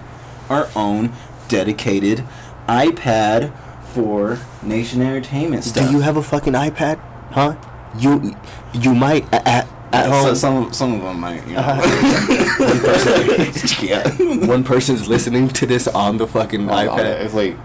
our 0.49 0.67
own 0.75 1.11
dedicated 1.47 2.23
iPad 2.67 3.53
for 3.93 4.39
Nation 4.63 5.01
Entertainment 5.01 5.63
stuff. 5.63 5.85
Do 5.87 5.91
you 5.91 6.01
have 6.01 6.17
a 6.17 6.23
fucking 6.23 6.53
iPad? 6.53 6.99
Huh? 7.31 7.55
You 7.97 8.35
you 8.73 8.93
might 8.95 9.23
at, 9.33 9.47
at, 9.47 9.67
at 9.93 10.05
So- 10.05 10.11
home. 10.11 10.35
some 10.35 10.73
some 10.73 10.93
of 10.95 11.01
them 11.01 11.19
might. 11.19 11.45
You 11.47 11.55
know. 11.55 11.81
Uh-huh. 12.59 13.75
yeah. 13.81 14.09
one 14.47 14.63
person's 14.63 15.07
listening 15.07 15.47
to 15.49 15.65
this 15.65 15.87
on 15.87 16.17
the 16.17 16.27
fucking 16.27 16.61
iPad. 16.61 17.21
It's 17.21 17.33
like 17.33 17.55
I 17.55 17.57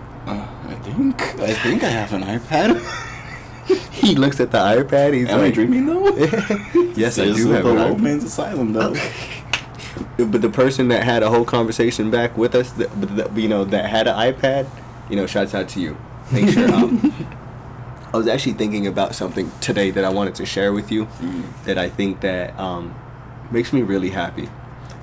think 0.93 1.23
I 1.41 1.55
think 1.55 1.83
I 1.85 1.89
have 1.89 2.13
an 2.13 2.23
iPad. 2.23 2.81
He 3.93 4.17
looks 4.17 4.41
at 4.41 4.51
the 4.51 4.59
iPad. 4.59 5.15
He's 5.15 5.29
Am 5.29 5.41
I 5.41 5.51
dreaming 5.51 5.87
though? 5.87 6.09
Yes, 6.97 7.19
I 7.21 7.27
do 7.33 7.51
have 7.51 7.63
the 7.65 7.71
an 7.71 7.79
old 7.79 7.99
iPad. 7.99 8.03
man's 8.03 8.25
asylum 8.25 8.73
though. 8.73 8.95
But 10.17 10.43
the 10.43 10.51
person 10.51 10.89
that 10.89 11.05
had 11.05 11.23
a 11.23 11.31
whole 11.31 11.45
conversation 11.45 12.11
back 12.11 12.37
with 12.37 12.55
us, 12.57 12.73
that, 12.73 12.89
but 13.01 13.17
that, 13.17 13.37
you 13.37 13.49
know, 13.49 13.65
that 13.65 13.87
had 13.89 14.09
an 14.09 14.17
iPad, 14.17 14.67
you 15.09 15.15
know, 15.17 15.27
shouts 15.27 15.55
out 15.55 15.69
to 15.71 15.81
you. 15.81 15.97
Make 16.33 16.49
sure, 16.49 16.69
um, 16.75 17.13
I 18.13 18.17
was 18.17 18.27
actually 18.27 18.55
thinking 18.55 18.87
about 18.89 19.15
something 19.15 19.51
today 19.61 19.91
that 19.93 20.05
I 20.05 20.09
wanted 20.09 20.35
to 20.37 20.47
share 20.47 20.73
with 20.73 20.91
you 20.91 21.07
Mm. 21.21 21.45
that 21.65 21.79
I 21.79 21.89
think 21.89 22.21
that 22.23 22.59
um, 22.59 22.95
makes 23.53 23.73
me 23.73 23.83
really 23.83 24.11
happy. 24.11 24.49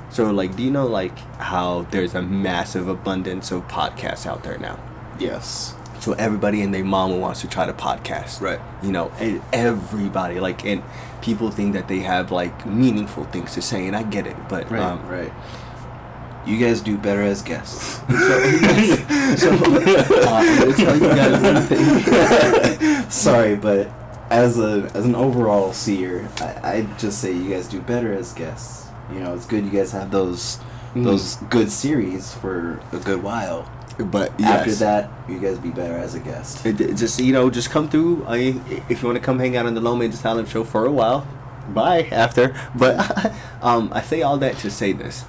So, 0.09 0.29
like, 0.31 0.55
do 0.57 0.63
you 0.63 0.71
know 0.71 0.85
like 0.87 1.17
how 1.39 1.87
there's 1.91 2.13
a 2.15 2.21
massive 2.21 2.87
abundance 2.89 3.51
of 3.51 3.67
podcasts 3.69 4.25
out 4.25 4.43
there 4.43 4.57
now? 4.57 4.77
Yes. 5.19 5.75
So 5.99 6.13
everybody 6.13 6.61
and 6.61 6.73
their 6.73 6.83
mama 6.85 7.17
wants 7.17 7.41
to 7.41 7.47
try 7.47 7.65
to 7.65 7.73
podcast. 7.73 8.39
Right. 8.41 8.59
You 8.81 8.91
know, 8.91 9.11
and 9.19 9.41
everybody 9.51 10.39
like 10.39 10.65
and 10.65 10.81
people 11.21 11.51
think 11.51 11.73
that 11.73 11.87
they 11.87 11.99
have 11.99 12.31
like 12.31 12.65
meaningful 12.65 13.25
things 13.25 13.53
to 13.55 13.61
say, 13.61 13.85
and 13.87 13.95
I 13.95 14.03
get 14.03 14.25
it, 14.25 14.35
but 14.47 14.69
Right. 14.71 14.81
um, 14.81 15.05
right. 15.07 15.31
You 16.45 16.57
guys 16.57 16.79
do 16.81 16.97
better 16.97 17.21
as 17.21 17.41
guests. 17.41 17.97
so 18.07 19.49
uh, 19.51 20.25
I'm 20.27 20.73
tell 20.73 20.95
you 20.95 21.09
guys 21.09 21.41
one 21.41 21.61
thing. 21.67 23.09
Sorry, 23.09 23.55
but 23.55 23.89
as 24.29 24.57
a 24.57 24.89
as 24.93 25.05
an 25.05 25.15
overall 25.15 25.73
seer, 25.73 26.29
I 26.39 26.71
I 26.77 26.87
just 26.97 27.19
say 27.19 27.33
you 27.33 27.49
guys 27.49 27.67
do 27.67 27.81
better 27.81 28.13
as 28.13 28.33
guests. 28.33 28.87
You 29.11 29.19
know, 29.19 29.33
it's 29.35 29.45
good 29.45 29.65
you 29.65 29.71
guys 29.71 29.91
have 29.91 30.11
those 30.11 30.59
Mm. 30.95 31.03
those 31.03 31.35
good 31.51 31.69
series 31.71 32.33
for 32.33 32.79
a 32.91 32.97
good 32.97 33.21
while. 33.21 33.69
But 33.99 34.39
After 34.39 34.71
that, 34.75 35.09
you 35.27 35.39
guys 35.39 35.59
be 35.59 35.71
better 35.71 35.97
as 35.97 36.15
a 36.15 36.19
guest. 36.19 36.65
It, 36.65 36.79
it 36.79 36.95
just 36.95 37.19
you 37.19 37.33
know, 37.33 37.49
just 37.49 37.69
come 37.69 37.89
through. 37.89 38.25
I, 38.27 38.59
if 38.89 39.01
you 39.01 39.07
want 39.07 39.17
to 39.17 39.23
come 39.23 39.39
hang 39.39 39.57
out 39.57 39.65
on 39.65 39.73
the 39.73 39.81
Low 39.81 39.95
Major 39.95 40.13
Asylum 40.13 40.45
show 40.45 40.63
for 40.63 40.85
a 40.85 40.91
while, 40.91 41.27
bye 41.69 42.03
after. 42.11 42.55
But 42.75 43.33
um, 43.61 43.91
I 43.93 44.01
say 44.01 44.21
all 44.21 44.37
that 44.37 44.57
to 44.59 44.71
say 44.71 44.93
this. 44.93 45.25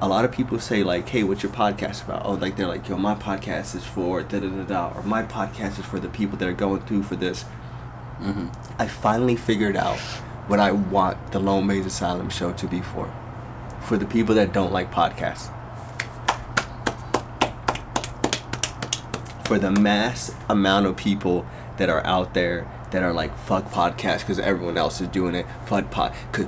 A 0.00 0.08
lot 0.08 0.24
of 0.24 0.32
people 0.32 0.58
say 0.58 0.82
like, 0.82 1.08
"Hey, 1.08 1.22
what's 1.22 1.42
your 1.42 1.52
podcast 1.52 2.04
about?" 2.04 2.24
Oh, 2.24 2.32
like 2.34 2.56
they're 2.56 2.66
like, 2.66 2.88
"Yo, 2.88 2.96
my 2.96 3.14
podcast 3.14 3.74
is 3.76 3.84
for 3.84 4.22
da 4.22 4.40
da 4.40 4.48
da 4.48 4.64
da," 4.64 4.92
or 4.96 5.02
"My 5.02 5.22
podcast 5.22 5.78
is 5.78 5.84
for 5.84 6.00
the 6.00 6.08
people 6.08 6.36
that 6.38 6.48
are 6.48 6.52
going 6.52 6.82
through 6.82 7.04
for 7.04 7.16
this." 7.16 7.44
hmm 8.18 8.48
I 8.78 8.88
finally 8.88 9.36
figured 9.36 9.76
out 9.76 9.98
what 10.48 10.58
I 10.58 10.72
want 10.72 11.30
the 11.32 11.38
Lone 11.38 11.66
Maze 11.66 11.86
Asylum 11.86 12.28
show 12.30 12.52
to 12.52 12.66
be 12.66 12.80
for. 12.80 13.12
For 13.82 13.96
the 13.96 14.06
people 14.06 14.34
that 14.34 14.52
don't 14.52 14.72
like 14.72 14.92
podcasts. 14.92 15.52
For 19.48 19.58
the 19.58 19.70
mass 19.72 20.30
amount 20.48 20.84
of 20.86 20.96
people 20.96 21.46
that 21.78 21.88
are 21.88 22.04
out 22.06 22.34
there 22.34 22.68
that 22.90 23.02
are 23.02 23.12
like 23.14 23.36
fuck 23.38 23.64
podcasts 23.70 24.20
because 24.20 24.38
everyone 24.38 24.76
else 24.76 25.00
is 25.00 25.08
doing 25.08 25.34
it. 25.34 25.46
Fuck 25.66 25.90
pod. 25.90 26.12
Cause 26.32 26.44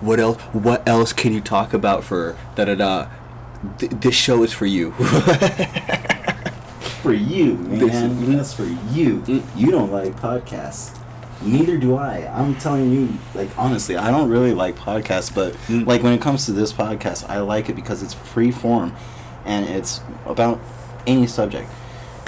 what 0.00 0.20
else? 0.20 0.40
What 0.52 0.88
else 0.88 1.12
can 1.12 1.32
you 1.32 1.40
talk 1.40 1.74
about 1.74 2.04
for 2.04 2.36
da 2.54 2.64
da 2.66 2.74
da? 2.76 3.08
Th- 3.78 3.90
this 3.90 4.14
show 4.14 4.44
is 4.44 4.52
for 4.52 4.66
you. 4.66 4.92
For 7.02 7.12
you, 7.12 7.56
This 7.68 7.94
is- 7.94 8.28
That's 8.28 8.52
for 8.52 8.64
you. 8.64 9.20
Mm. 9.26 9.42
You 9.56 9.70
don't 9.70 9.90
like 9.92 10.18
podcasts. 10.20 10.96
Neither 11.42 11.76
do 11.78 11.96
I. 11.96 12.28
I'm 12.32 12.54
telling 12.56 12.90
you, 12.92 13.08
like 13.34 13.48
honestly, 13.58 13.96
I 13.96 14.10
don't 14.10 14.28
really 14.30 14.54
like 14.54 14.76
podcasts, 14.76 15.32
but 15.34 15.52
Mm. 15.68 15.86
like 15.86 16.02
when 16.02 16.12
it 16.12 16.20
comes 16.20 16.46
to 16.46 16.52
this 16.52 16.72
podcast, 16.72 17.28
I 17.28 17.40
like 17.40 17.68
it 17.68 17.74
because 17.76 18.02
it's 18.02 18.14
free 18.14 18.50
form, 18.52 18.92
and 19.44 19.68
it's 19.68 20.00
about 20.26 20.60
any 21.06 21.26
subject. 21.26 21.68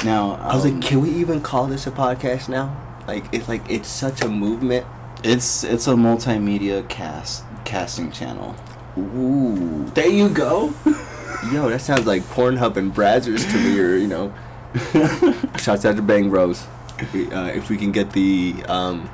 Now, 0.05 0.39
I 0.43 0.55
was 0.55 0.65
um, 0.65 0.75
like, 0.75 0.89
can 0.89 1.01
we 1.01 1.11
even 1.11 1.41
call 1.41 1.67
this 1.67 1.87
a 1.87 1.91
podcast 1.91 2.49
now? 2.49 2.77
Like 3.07 3.25
it's 3.33 3.49
like 3.49 3.69
it's 3.71 3.89
such 3.89 4.23
a 4.23 4.29
movement. 4.29 4.87
it's 5.25 5.65
it's 5.65 5.87
a 5.87 5.95
multimedia 5.95 6.87
cast 6.89 7.45
casting 7.65 8.13
channel. 8.13 8.55
Ooh. 8.99 9.87
There 9.95 10.09
you 10.09 10.29
go. 10.29 10.75
Yo, 11.53 11.71
that 11.71 11.81
sounds 11.81 12.07
like 12.07 12.23
Pornhub 12.23 12.77
and 12.77 12.95
Brazzers 12.95 13.51
to 13.51 13.59
me, 13.59 13.81
or 13.81 13.97
you 13.97 14.09
know. 14.09 14.33
Shouts 15.59 15.85
out 15.85 15.97
to 15.97 16.03
Bang 16.03 16.31
Bros. 16.31 16.67
Uh, 17.15 17.53
if 17.55 17.71
we 17.71 17.77
can 17.77 17.93
get 17.93 18.13
the, 18.13 18.57
um, 18.69 19.09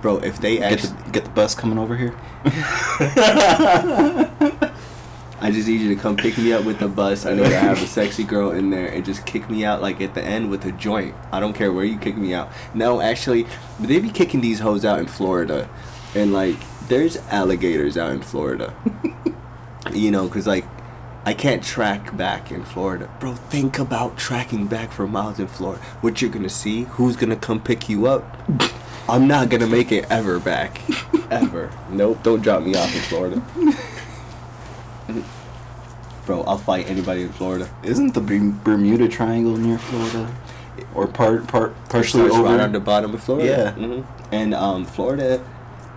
bro, 0.00 0.18
if 0.18 0.40
they 0.40 0.58
get 0.58 0.72
actually, 0.72 1.02
the 1.02 1.10
get 1.10 1.24
the 1.24 1.30
bus 1.30 1.54
coming 1.54 1.78
over 1.78 1.96
here. 1.96 2.14
I 5.44 5.50
just 5.50 5.68
need 5.68 5.82
you 5.82 5.94
to 5.94 6.00
come 6.00 6.16
pick 6.16 6.38
me 6.38 6.54
up 6.54 6.64
with 6.64 6.78
the 6.78 6.88
bus. 6.88 7.26
I 7.26 7.34
need 7.34 7.44
to 7.44 7.58
have 7.58 7.82
a 7.82 7.86
sexy 7.86 8.24
girl 8.24 8.52
in 8.52 8.70
there 8.70 8.86
and 8.86 9.04
just 9.04 9.26
kick 9.26 9.50
me 9.50 9.62
out 9.62 9.82
like 9.82 10.00
at 10.00 10.14
the 10.14 10.24
end 10.24 10.48
with 10.48 10.64
a 10.64 10.72
joint. 10.72 11.14
I 11.32 11.38
don't 11.38 11.52
care 11.52 11.70
where 11.70 11.84
you 11.84 11.98
kick 11.98 12.16
me 12.16 12.32
out. 12.32 12.50
No, 12.72 13.02
actually, 13.02 13.46
they 13.78 14.00
be 14.00 14.08
kicking 14.08 14.40
these 14.40 14.60
hoes 14.60 14.86
out 14.86 15.00
in 15.00 15.06
Florida, 15.06 15.68
and 16.14 16.32
like 16.32 16.56
there's 16.88 17.18
alligators 17.28 17.98
out 17.98 18.12
in 18.12 18.22
Florida. 18.22 18.74
you 19.92 20.10
know, 20.10 20.26
cause 20.30 20.46
like 20.46 20.64
I 21.26 21.34
can't 21.34 21.62
track 21.62 22.16
back 22.16 22.50
in 22.50 22.64
Florida, 22.64 23.14
bro. 23.20 23.34
Think 23.34 23.78
about 23.78 24.16
tracking 24.16 24.66
back 24.66 24.92
for 24.92 25.06
miles 25.06 25.38
in 25.38 25.48
Florida. 25.48 25.82
What 26.00 26.22
you're 26.22 26.30
gonna 26.30 26.48
see? 26.48 26.84
Who's 26.84 27.16
gonna 27.16 27.36
come 27.36 27.60
pick 27.60 27.90
you 27.90 28.06
up? 28.06 28.34
I'm 29.10 29.28
not 29.28 29.50
gonna 29.50 29.66
make 29.66 29.92
it 29.92 30.06
ever 30.08 30.40
back, 30.40 30.80
ever. 31.30 31.70
Nope, 31.90 32.22
don't 32.22 32.40
drop 32.40 32.62
me 32.62 32.74
off 32.76 32.94
in 32.94 33.02
Florida. 33.02 33.42
Bro, 36.26 36.42
I'll 36.44 36.58
fight 36.58 36.88
anybody 36.88 37.22
in 37.22 37.32
Florida. 37.32 37.68
Isn't 37.82 38.14
the 38.14 38.20
Bermuda 38.20 39.08
Triangle 39.08 39.56
near 39.56 39.78
Florida, 39.78 40.34
or 40.94 41.06
part 41.06 41.46
part 41.48 41.74
partially 41.88 42.30
over? 42.30 42.42
right 42.44 42.60
on 42.60 42.72
the 42.72 42.80
bottom 42.80 43.12
of 43.14 43.22
Florida. 43.22 43.46
Yeah. 43.46 43.72
hmm 43.72 44.00
And 44.32 44.54
um, 44.54 44.84
Florida 44.86 45.44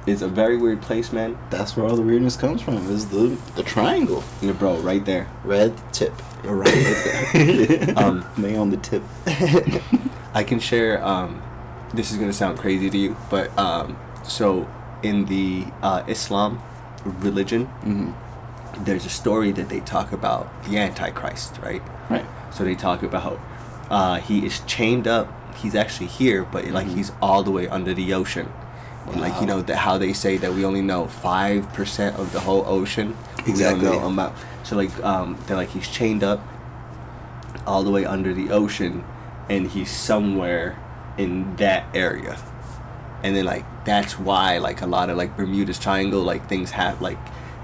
is 0.05 0.21
a 0.21 0.27
very 0.27 0.57
weird 0.57 0.81
place, 0.81 1.11
man. 1.13 1.37
That's 1.49 1.75
where 1.77 1.85
all 1.85 1.95
the 1.95 2.01
weirdness 2.01 2.35
comes 2.37 2.61
from. 2.61 2.77
Is 2.91 3.07
the 3.07 3.37
the 3.55 3.63
triangle 3.63 4.23
Yeah, 4.41 4.51
bro, 4.53 4.77
right 4.77 5.03
there. 5.05 5.27
red 5.43 5.73
tip? 5.93 6.13
Right, 6.43 6.73
right 6.73 7.33
there. 7.33 7.93
Um, 7.97 8.25
May 8.37 8.55
on 8.55 8.69
the 8.69 8.77
tip. 8.77 9.03
I 10.33 10.43
can 10.43 10.59
share. 10.59 11.03
Um, 11.03 11.41
this 11.93 12.11
is 12.11 12.17
gonna 12.17 12.33
sound 12.33 12.57
crazy 12.59 12.89
to 12.89 12.97
you, 12.97 13.15
but 13.29 13.57
um, 13.57 13.97
so 14.23 14.67
in 15.03 15.25
the 15.25 15.65
uh, 15.81 16.03
Islam 16.07 16.61
religion, 17.05 17.65
hmm 17.83 18.11
there's 18.85 19.05
a 19.05 19.09
story 19.09 19.51
that 19.53 19.69
they 19.69 19.79
talk 19.81 20.11
about 20.11 20.63
the 20.65 20.77
Antichrist, 20.77 21.57
right? 21.63 21.81
Right. 22.09 22.25
So 22.53 22.63
they 22.63 22.75
talk 22.75 23.03
about 23.03 23.39
uh, 23.89 24.19
he 24.19 24.45
is 24.45 24.59
chained 24.61 25.07
up. 25.07 25.31
He's 25.55 25.75
actually 25.75 26.07
here, 26.07 26.43
but 26.43 26.65
like 26.67 26.87
Mhm. 26.87 26.95
he's 26.95 27.11
all 27.21 27.41
the 27.43 27.51
way 27.51 27.67
under 27.67 27.93
the 27.93 28.13
ocean. 28.13 28.51
And 29.07 29.21
like 29.21 29.39
you 29.39 29.47
know 29.47 29.61
the, 29.61 29.77
how 29.77 29.97
they 29.97 30.11
say 30.13 30.35
that 30.37 30.53
we 30.53 30.65
only 30.65 30.81
know 30.81 31.07
five 31.07 31.71
percent 31.73 32.17
of 32.17 32.33
the 32.33 32.41
whole 32.41 32.63
ocean. 32.67 33.15
Exactly. 33.45 33.79
We 33.79 33.85
don't 33.91 34.01
know 34.01 34.07
amount. 34.07 34.35
So 34.63 34.75
like 34.75 34.91
um, 35.03 35.37
they're 35.47 35.55
like 35.57 35.69
he's 35.69 35.87
chained 35.87 36.23
up 36.23 36.41
all 37.65 37.83
the 37.83 37.91
way 37.91 38.05
under 38.05 38.33
the 38.33 38.51
ocean, 38.51 39.03
and 39.49 39.67
he's 39.71 39.89
somewhere 39.89 40.77
in 41.17 41.55
that 41.55 41.85
area. 41.95 42.37
And 43.23 43.35
then 43.35 43.45
like 43.45 43.65
that's 43.85 44.19
why 44.19 44.57
like 44.59 44.81
a 44.81 44.85
lot 44.87 45.09
of 45.09 45.17
like 45.17 45.35
Bermuda's 45.37 45.79
Triangle 45.79 46.21
like 46.21 46.47
things 46.49 46.71
have 46.71 47.01
like 47.01 47.17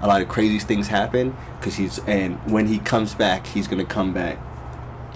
a 0.04 0.06
lot 0.06 0.20
of 0.20 0.28
crazy 0.28 0.58
things 0.58 0.86
happen 0.88 1.34
because 1.58 1.74
he's 1.76 1.98
and 2.00 2.36
when 2.50 2.66
he 2.66 2.78
comes 2.78 3.14
back 3.14 3.46
he's 3.46 3.66
gonna 3.66 3.84
come 3.86 4.12
back 4.12 4.38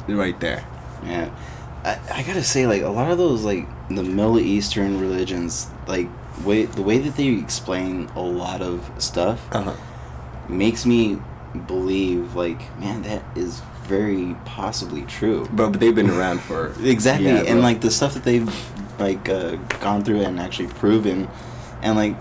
right 0.08 0.40
there. 0.40 0.64
Yeah. 1.04 1.28
I, 1.84 1.98
I 2.12 2.22
gotta 2.22 2.42
say, 2.42 2.66
like 2.66 2.82
a 2.82 2.88
lot 2.88 3.10
of 3.10 3.18
those, 3.18 3.44
like 3.44 3.66
the 3.88 4.02
Middle 4.02 4.38
Eastern 4.40 4.98
religions, 4.98 5.68
like 5.86 6.08
way 6.44 6.64
the 6.64 6.82
way 6.82 6.98
that 6.98 7.16
they 7.16 7.28
explain 7.28 8.08
a 8.16 8.20
lot 8.22 8.62
of 8.62 8.90
stuff 8.98 9.46
Uh-huh. 9.52 9.74
makes 10.48 10.86
me 10.86 11.18
believe, 11.66 12.34
like, 12.34 12.60
man, 12.80 13.02
that 13.02 13.22
is 13.36 13.60
very 13.84 14.34
possibly 14.44 15.02
true. 15.02 15.46
Bro, 15.52 15.70
but 15.70 15.80
they've 15.80 15.94
been 15.94 16.10
around 16.10 16.40
for 16.40 16.72
Exactly, 16.82 17.26
Yeah, 17.26 17.38
and 17.40 17.60
bro. 17.60 17.68
like 17.70 17.80
the 17.82 17.90
stuff 17.90 18.14
that 18.14 18.24
they've 18.24 18.50
like 18.98 19.28
uh, 19.28 19.56
gone 19.80 20.02
through 20.02 20.22
and 20.22 20.40
actually 20.40 20.68
proven, 20.68 21.28
and 21.82 21.94
like 21.96 22.16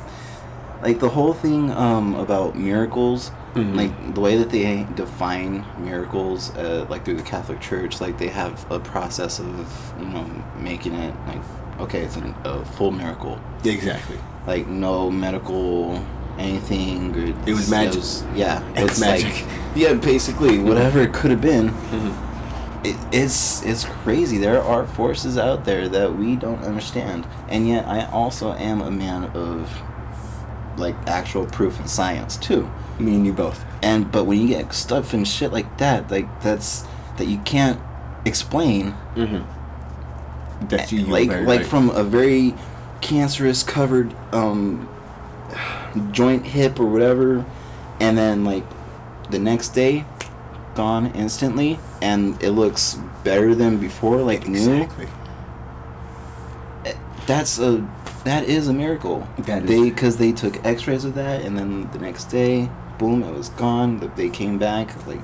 like 0.81 0.99
the 0.99 1.09
whole 1.09 1.33
thing 1.33 1.71
um, 1.71 2.15
about 2.15 2.55
miracles, 2.55 3.31
Mhm. 3.55 3.75
like 3.75 4.13
the 4.13 4.21
way 4.21 4.37
that 4.37 4.49
they 4.49 4.85
define 4.95 5.65
miracles, 5.79 6.51
uh, 6.55 6.85
like 6.89 7.03
through 7.05 7.15
the 7.17 7.23
Catholic 7.23 7.59
Church, 7.59 7.99
like 8.01 8.17
they 8.17 8.27
have 8.27 8.65
a 8.71 8.79
process 8.79 9.39
of 9.39 9.93
you 9.99 10.05
know 10.05 10.25
making 10.59 10.93
it 10.93 11.13
like 11.27 11.41
okay, 11.79 12.01
it's 12.01 12.15
an, 12.15 12.33
a 12.43 12.63
full 12.65 12.91
miracle, 12.91 13.39
exactly. 13.63 14.17
like 14.47 14.67
no 14.67 15.09
medical 15.11 16.03
anything. 16.39 17.15
It 17.45 17.53
was 17.53 17.69
magic. 17.69 17.95
was- 17.95 18.23
yeah, 18.35 18.61
It's 18.75 18.99
like- 19.01 19.23
magic. 19.23 19.45
yeah, 19.75 19.93
basically 19.93 20.59
whatever 20.69 20.99
it 21.01 21.13
could 21.13 21.31
have 21.31 21.41
been 21.41 21.69
Mm-hmm. 21.69 22.85
it, 22.85 22.95
it's 23.11 23.63
it's 23.63 23.85
crazy. 24.03 24.37
There 24.37 24.61
are 24.61 24.85
forces 24.85 25.37
out 25.37 25.65
there 25.65 25.89
that 25.89 26.15
we 26.15 26.35
don't 26.35 26.63
understand, 26.63 27.25
and 27.49 27.67
yet 27.67 27.87
I 27.87 28.05
also 28.11 28.53
am 28.53 28.81
a 28.81 28.91
man 28.91 29.25
of 29.33 29.67
like 30.77 30.95
actual 31.07 31.45
proof 31.45 31.79
and 31.79 31.89
science 31.89 32.37
too. 32.37 32.69
Me 32.99 33.15
and 33.15 33.25
you 33.25 33.33
both. 33.33 33.63
And 33.83 34.11
but 34.11 34.25
when 34.25 34.39
you 34.41 34.47
get 34.47 34.73
stuff 34.73 35.13
and 35.13 35.27
shit 35.27 35.51
like 35.51 35.77
that, 35.77 36.09
like 36.09 36.41
that's 36.41 36.85
that 37.17 37.27
you 37.27 37.37
can't 37.39 37.79
explain, 38.25 38.93
Mm-hmm. 39.15 40.67
That's 40.67 40.91
you. 40.91 41.05
like 41.05 41.29
like 41.29 41.47
right. 41.47 41.65
from 41.65 41.89
a 41.91 42.03
very 42.03 42.55
cancerous 43.01 43.61
covered 43.63 44.15
um 44.33 44.89
joint 46.11 46.45
hip 46.45 46.79
or 46.79 46.85
whatever, 46.85 47.45
and 47.99 48.17
then 48.17 48.43
like 48.43 48.63
the 49.29 49.39
next 49.39 49.69
day 49.69 50.05
gone 50.75 51.07
instantly 51.15 51.79
and 52.03 52.41
it 52.41 52.51
looks 52.51 52.99
better 53.23 53.55
than 53.55 53.77
before 53.77 54.17
like 54.17 54.45
exactly. 54.47 55.07
it, 56.85 56.95
That's 57.25 57.59
a 57.59 57.87
that 58.27 58.43
is 58.45 58.67
a 58.67 58.73
miracle. 58.73 59.27
That 59.39 59.63
is- 59.63 59.69
they 59.69 59.81
because 59.89 60.17
they 60.17 60.31
took 60.31 60.63
X-rays 60.65 61.05
of 61.05 61.15
that, 61.15 61.41
and 61.41 61.57
then 61.57 61.89
the 61.93 61.99
next 61.99 62.25
day, 62.25 62.69
boom, 62.97 63.23
it 63.23 63.35
was 63.35 63.49
gone. 63.49 63.99
That 63.99 64.15
they 64.15 64.29
came 64.29 64.57
back 64.57 64.89
like, 65.07 65.21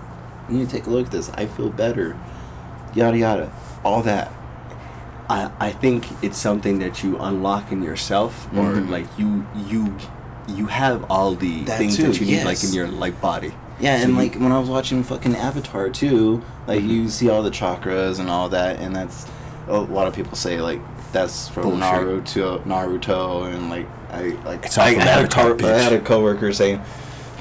you 0.50 0.58
need 0.58 0.70
to 0.70 0.76
take 0.76 0.88
a 0.88 0.90
look 0.90 1.06
at 1.08 1.12
this. 1.12 1.30
I 1.36 1.46
feel 1.46 1.70
better. 1.70 2.16
Yada 2.96 3.18
yada, 3.18 3.52
all 3.84 4.02
that. 4.04 4.32
I, 5.30 5.50
I 5.60 5.72
think 5.72 6.06
it's 6.22 6.38
something 6.38 6.80
that 6.80 7.04
you 7.04 7.18
unlock 7.18 7.72
in 7.72 7.82
yourself 7.82 8.48
or 8.54 8.74
Mhm. 8.74 8.90
like 8.90 9.08
you 9.18 9.46
you 9.68 9.96
you 10.48 10.66
have 10.68 11.06
all 11.10 11.34
the 11.36 11.64
That 11.64 11.78
things 11.78 11.96
too, 11.96 12.04
that 12.08 12.20
you 12.20 12.26
need 12.28 12.44
like 12.44 12.62
in 12.64 12.74
your 12.74 12.88
like 12.88 13.20
body 13.22 13.54
Yeah, 13.80 13.98
So 13.98 14.04
and 14.04 14.12
you- 14.12 14.18
like 14.20 14.36
when 14.36 14.52
I 14.52 14.60
was 14.60 14.70
watching 14.70 15.02
fucking 15.02 15.36
Avatar 15.38 15.90
too, 15.90 16.42
like 16.68 16.82
Mhm. 16.84 16.90
you 16.90 17.10
see 17.10 17.30
all 17.30 17.42
the 17.42 17.50
chakras 17.52 18.20
and 18.20 18.30
all 18.30 18.50
that, 18.50 18.80
and 18.82 18.94
that's 18.96 19.26
a 19.70 19.78
lot 19.80 20.08
of 20.08 20.14
people 20.14 20.36
say 20.36 20.60
like 20.62 20.82
that's 21.14 21.48
from. 21.48 21.80
Naruto, 21.80 22.62
Naruto, 22.64 23.54
and 23.54 23.70
like 23.70 23.88
I 24.12 24.30
like 24.44 24.66
It's 24.66 24.78
I, 24.78 24.88
I 24.88 24.94
had 24.96 25.26
a 25.26 25.28
co- 25.28 25.58
I 25.66 25.70
had 25.70 25.94
a 25.94 26.02
coworker 26.02 26.52
saying 26.52 26.82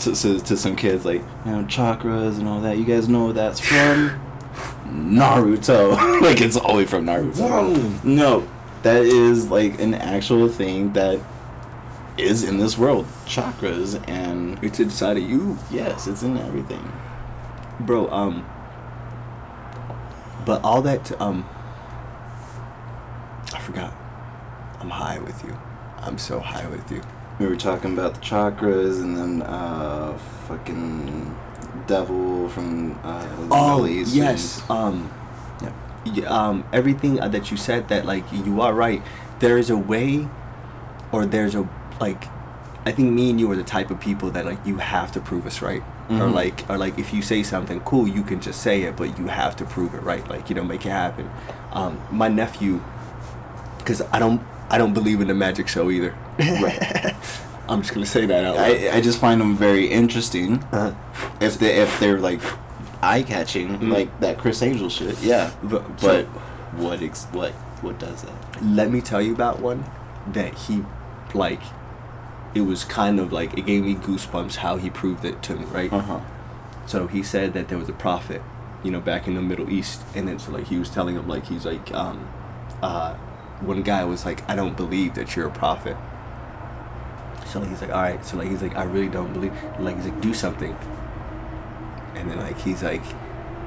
to, 0.00 0.14
to 0.14 0.38
to 0.40 0.56
some 0.56 0.76
kids 0.76 1.04
like 1.04 1.22
you 1.44 1.50
know 1.52 1.64
chakras 1.64 2.38
and 2.38 2.46
all 2.48 2.60
that. 2.60 2.78
You 2.78 2.84
guys 2.84 3.08
know 3.08 3.26
what 3.26 3.34
that's 3.34 3.58
from 3.60 4.20
Naruto. 4.86 6.20
like 6.22 6.40
it's 6.40 6.56
only 6.58 6.86
from 6.86 7.06
Naruto. 7.06 7.36
Whoa. 7.36 8.00
No, 8.08 8.48
that 8.82 9.02
is 9.02 9.50
like 9.50 9.80
an 9.80 9.94
actual 9.94 10.48
thing 10.48 10.92
that 10.92 11.18
is 12.18 12.44
in 12.44 12.58
this 12.58 12.76
world. 12.76 13.06
Chakras 13.26 14.02
and 14.08 14.62
it's 14.62 14.78
inside 14.78 15.16
of 15.16 15.22
you 15.22 15.58
yes, 15.70 16.06
it's 16.06 16.22
in 16.22 16.36
everything. 16.36 16.92
bro 17.80 18.08
um 18.10 18.44
but 20.44 20.62
all 20.62 20.82
that 20.82 21.18
um 21.20 21.48
forgot. 23.62 23.92
I'm 24.80 24.90
high 24.90 25.18
with 25.18 25.42
you. 25.44 25.56
I'm 25.98 26.18
so 26.18 26.40
high 26.40 26.66
with 26.68 26.90
you. 26.90 27.00
We 27.38 27.46
were 27.46 27.56
talking 27.56 27.92
about 27.96 28.14
the 28.14 28.20
chakras 28.20 29.00
and 29.02 29.16
then 29.16 29.42
uh 29.42 30.16
fucking 30.48 31.34
devil 31.86 32.48
from 32.48 32.98
uh 33.02 33.22
the 33.36 33.48
oh 33.50 33.84
yes 33.84 34.62
um 34.70 35.10
Yeah. 36.04 36.26
um 36.36 36.64
everything 36.72 37.20
uh, 37.20 37.28
that 37.28 37.50
you 37.50 37.56
said 37.56 37.88
that 37.88 38.04
like 38.06 38.24
you 38.32 38.60
are 38.60 38.74
right. 38.74 39.02
There 39.40 39.56
is 39.58 39.70
a 39.70 39.76
way 39.92 40.28
or 41.12 41.26
there's 41.26 41.54
a 41.54 41.68
like 42.00 42.24
i 42.84 42.90
think 42.90 43.12
me 43.12 43.30
and 43.30 43.38
you 43.38 43.48
are 43.52 43.54
the 43.56 43.62
type 43.76 43.90
of 43.94 44.00
people 44.00 44.28
that 44.34 44.44
like 44.44 44.58
you 44.66 44.76
have 44.78 45.12
to 45.12 45.20
prove 45.20 45.46
us 45.46 45.62
right. 45.62 45.82
Or 46.10 46.26
Mhm. 46.28 46.34
like 46.34 46.58
or 46.70 46.76
like 46.84 46.98
if 46.98 47.12
you 47.14 47.22
say 47.22 47.42
something 47.42 47.80
cool 47.90 48.06
you 48.16 48.22
can 48.30 48.40
just 48.40 48.60
say 48.60 48.82
it 48.82 48.96
but 48.96 49.08
you 49.18 49.26
have 49.28 49.54
to 49.60 49.64
prove 49.64 49.94
it 49.94 50.02
right. 50.02 50.24
Like 50.28 50.48
you 50.50 50.54
know 50.56 50.64
make 50.64 50.84
it 50.84 50.90
happen. 50.90 51.26
Um 51.72 51.92
my 52.10 52.28
nephew 52.28 52.80
because 53.82 54.00
i 54.12 54.18
don't 54.18 54.40
i 54.70 54.78
don't 54.78 54.94
believe 54.94 55.20
in 55.20 55.28
the 55.28 55.34
magic 55.34 55.68
show 55.68 55.90
either. 55.90 56.14
Right. 56.38 57.14
i'm 57.68 57.82
just 57.82 57.94
gonna 57.94 58.06
say 58.06 58.26
that 58.26 58.44
out 58.44 58.56
loud. 58.56 58.64
I, 58.70 58.96
I 58.96 59.00
just 59.00 59.18
find 59.20 59.40
them 59.40 59.56
very 59.56 59.86
interesting. 59.86 60.62
Uh, 60.72 60.94
if 61.40 61.58
they 61.58 61.80
if 61.80 61.98
they're 62.00 62.18
like 62.18 62.40
eye 63.02 63.22
catching 63.22 63.78
Mm. 63.78 63.92
like 63.92 64.20
that 64.20 64.38
Criss 64.38 64.62
Angel 64.62 64.88
shit 64.88 65.20
yeah. 65.22 65.52
But, 65.62 65.86
but 66.00 66.00
so- 66.00 66.24
what 66.76 67.02
ex- 67.02 67.24
what 67.32 67.52
what 67.82 67.98
does 67.98 68.22
that 68.22 68.62
let 68.64 68.90
me 68.90 69.00
tell 69.00 69.20
you 69.20 69.32
about 69.34 69.60
one 69.60 69.84
that 70.32 70.54
he 70.54 70.84
like 71.34 71.60
it 72.54 72.62
was 72.62 72.84
kind 72.84 73.18
of 73.18 73.32
like 73.32 73.56
it 73.58 73.66
gave 73.66 73.82
me 73.84 73.94
goosebumps 73.94 74.56
how 74.56 74.76
he 74.76 74.88
proved 74.90 75.24
it 75.24 75.42
to 75.42 75.54
me 75.56 75.64
right? 75.66 75.92
Uh-huh. 75.92 76.20
So 76.86 77.06
he 77.06 77.22
said 77.22 77.52
that 77.54 77.68
there 77.68 77.78
was 77.78 77.88
a 77.88 77.92
prophet 77.94 78.40
you 78.82 78.90
know 78.90 79.00
back 79.00 79.26
in 79.28 79.34
the 79.34 79.42
middle 79.42 79.70
east 79.70 80.02
and 80.14 80.26
then 80.28 80.38
so 80.38 80.50
like 80.52 80.66
he 80.68 80.78
was 80.78 80.88
telling 80.90 81.14
him 81.16 81.28
like 81.28 81.46
he's 81.46 81.64
like 81.66 81.92
um 81.92 82.28
uh 82.82 83.14
one 83.64 83.82
guy 83.82 84.04
was 84.04 84.24
like 84.24 84.48
i 84.48 84.54
don't 84.54 84.76
believe 84.76 85.14
that 85.14 85.36
you're 85.36 85.48
a 85.48 85.50
prophet. 85.50 85.96
So 87.46 87.60
like, 87.60 87.68
he's 87.68 87.82
like 87.82 87.90
all 87.90 88.02
right. 88.02 88.24
So 88.24 88.36
like 88.38 88.48
he's 88.48 88.62
like 88.62 88.76
i 88.76 88.84
really 88.84 89.08
don't 89.08 89.32
believe 89.32 89.52
like 89.78 89.96
he's 89.96 90.06
like 90.06 90.20
do 90.20 90.34
something. 90.34 90.76
And 92.14 92.30
then 92.30 92.38
like 92.38 92.58
he's 92.58 92.82
like 92.82 93.04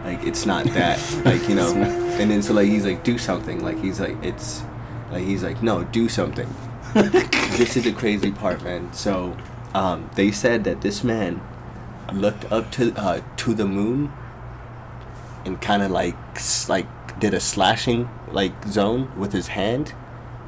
like 0.04 0.24
it's 0.24 0.46
not 0.46 0.66
that 0.74 1.00
like 1.24 1.48
you 1.48 1.56
know? 1.56 1.74
And 1.74 2.32
then 2.32 2.42
so 2.42 2.54
like 2.54 2.68
he's 2.68 2.86
like 2.86 3.04
do 3.04 3.18
something. 3.18 3.64
Like 3.64 3.80
he's 3.80 4.00
like 4.00 4.22
it's 4.24 4.64
like 5.12 5.24
he's 5.24 5.44
like 5.44 5.62
no 5.62 5.84
do 5.84 6.10
something. 6.10 6.50
This 7.56 7.78
is 7.78 7.84
the 7.84 7.94
crazy 7.94 8.32
part 8.32 8.64
man. 8.64 8.92
So 8.94 9.38
um 9.74 10.10
they 10.16 10.32
said 10.32 10.64
that 10.64 10.82
this 10.82 11.04
man 11.04 11.42
looked 12.14 12.52
up 12.52 12.72
to 12.72 12.94
uh 12.96 13.22
to 13.38 13.54
the 13.54 13.66
moon 13.66 14.12
and 15.46 15.62
kind 15.62 15.84
of 15.84 15.92
like 15.92 16.16
like 16.68 16.88
did 17.20 17.34
a 17.34 17.40
slashing 17.40 18.10
like 18.32 18.66
zone 18.66 19.12
with 19.18 19.32
his 19.34 19.48
hand 19.48 19.94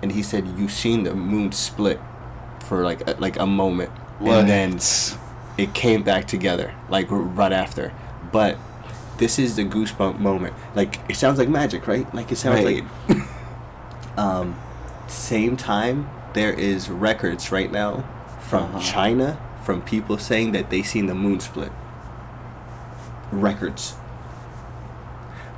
and 0.01 0.11
he 0.11 0.21
said 0.21 0.45
you 0.59 0.67
seen 0.67 1.03
the 1.03 1.13
moon 1.15 1.51
split 1.51 1.99
for 2.65 2.83
like 2.83 3.07
a, 3.07 3.11
like 3.19 3.37
a 3.39 3.45
moment. 3.45 3.91
And 4.19 4.47
then 4.49 4.79
it 5.57 5.73
came 5.73 6.03
back 6.03 6.27
together 6.27 6.73
like 6.89 7.07
right 7.09 7.53
after. 7.53 7.93
But 8.31 8.57
this 9.17 9.39
is 9.39 9.55
the 9.55 9.63
goosebump 9.65 10.19
moment. 10.19 10.53
Like 10.75 10.99
it 11.09 11.15
sounds 11.15 11.39
like 11.39 11.49
magic 11.49 11.87
right? 11.87 12.11
Like 12.13 12.31
it 12.31 12.35
sounds 12.37 12.63
Right. 12.63 12.83
like 13.09 13.17
um 14.17 14.55
same 15.07 15.55
time 15.55 16.09
there 16.33 16.51
is 16.53 16.89
records 16.89 17.51
right 17.51 17.71
now 17.71 18.03
from 18.41 18.63
Uh-huh. 18.63 18.79
china 18.79 19.39
from 19.63 19.81
people 19.81 20.17
saying 20.17 20.51
that 20.51 20.69
they 20.69 20.81
seen 20.83 21.05
the 21.07 21.15
moon 21.15 21.39
split. 21.39 21.71
Records 23.31 23.95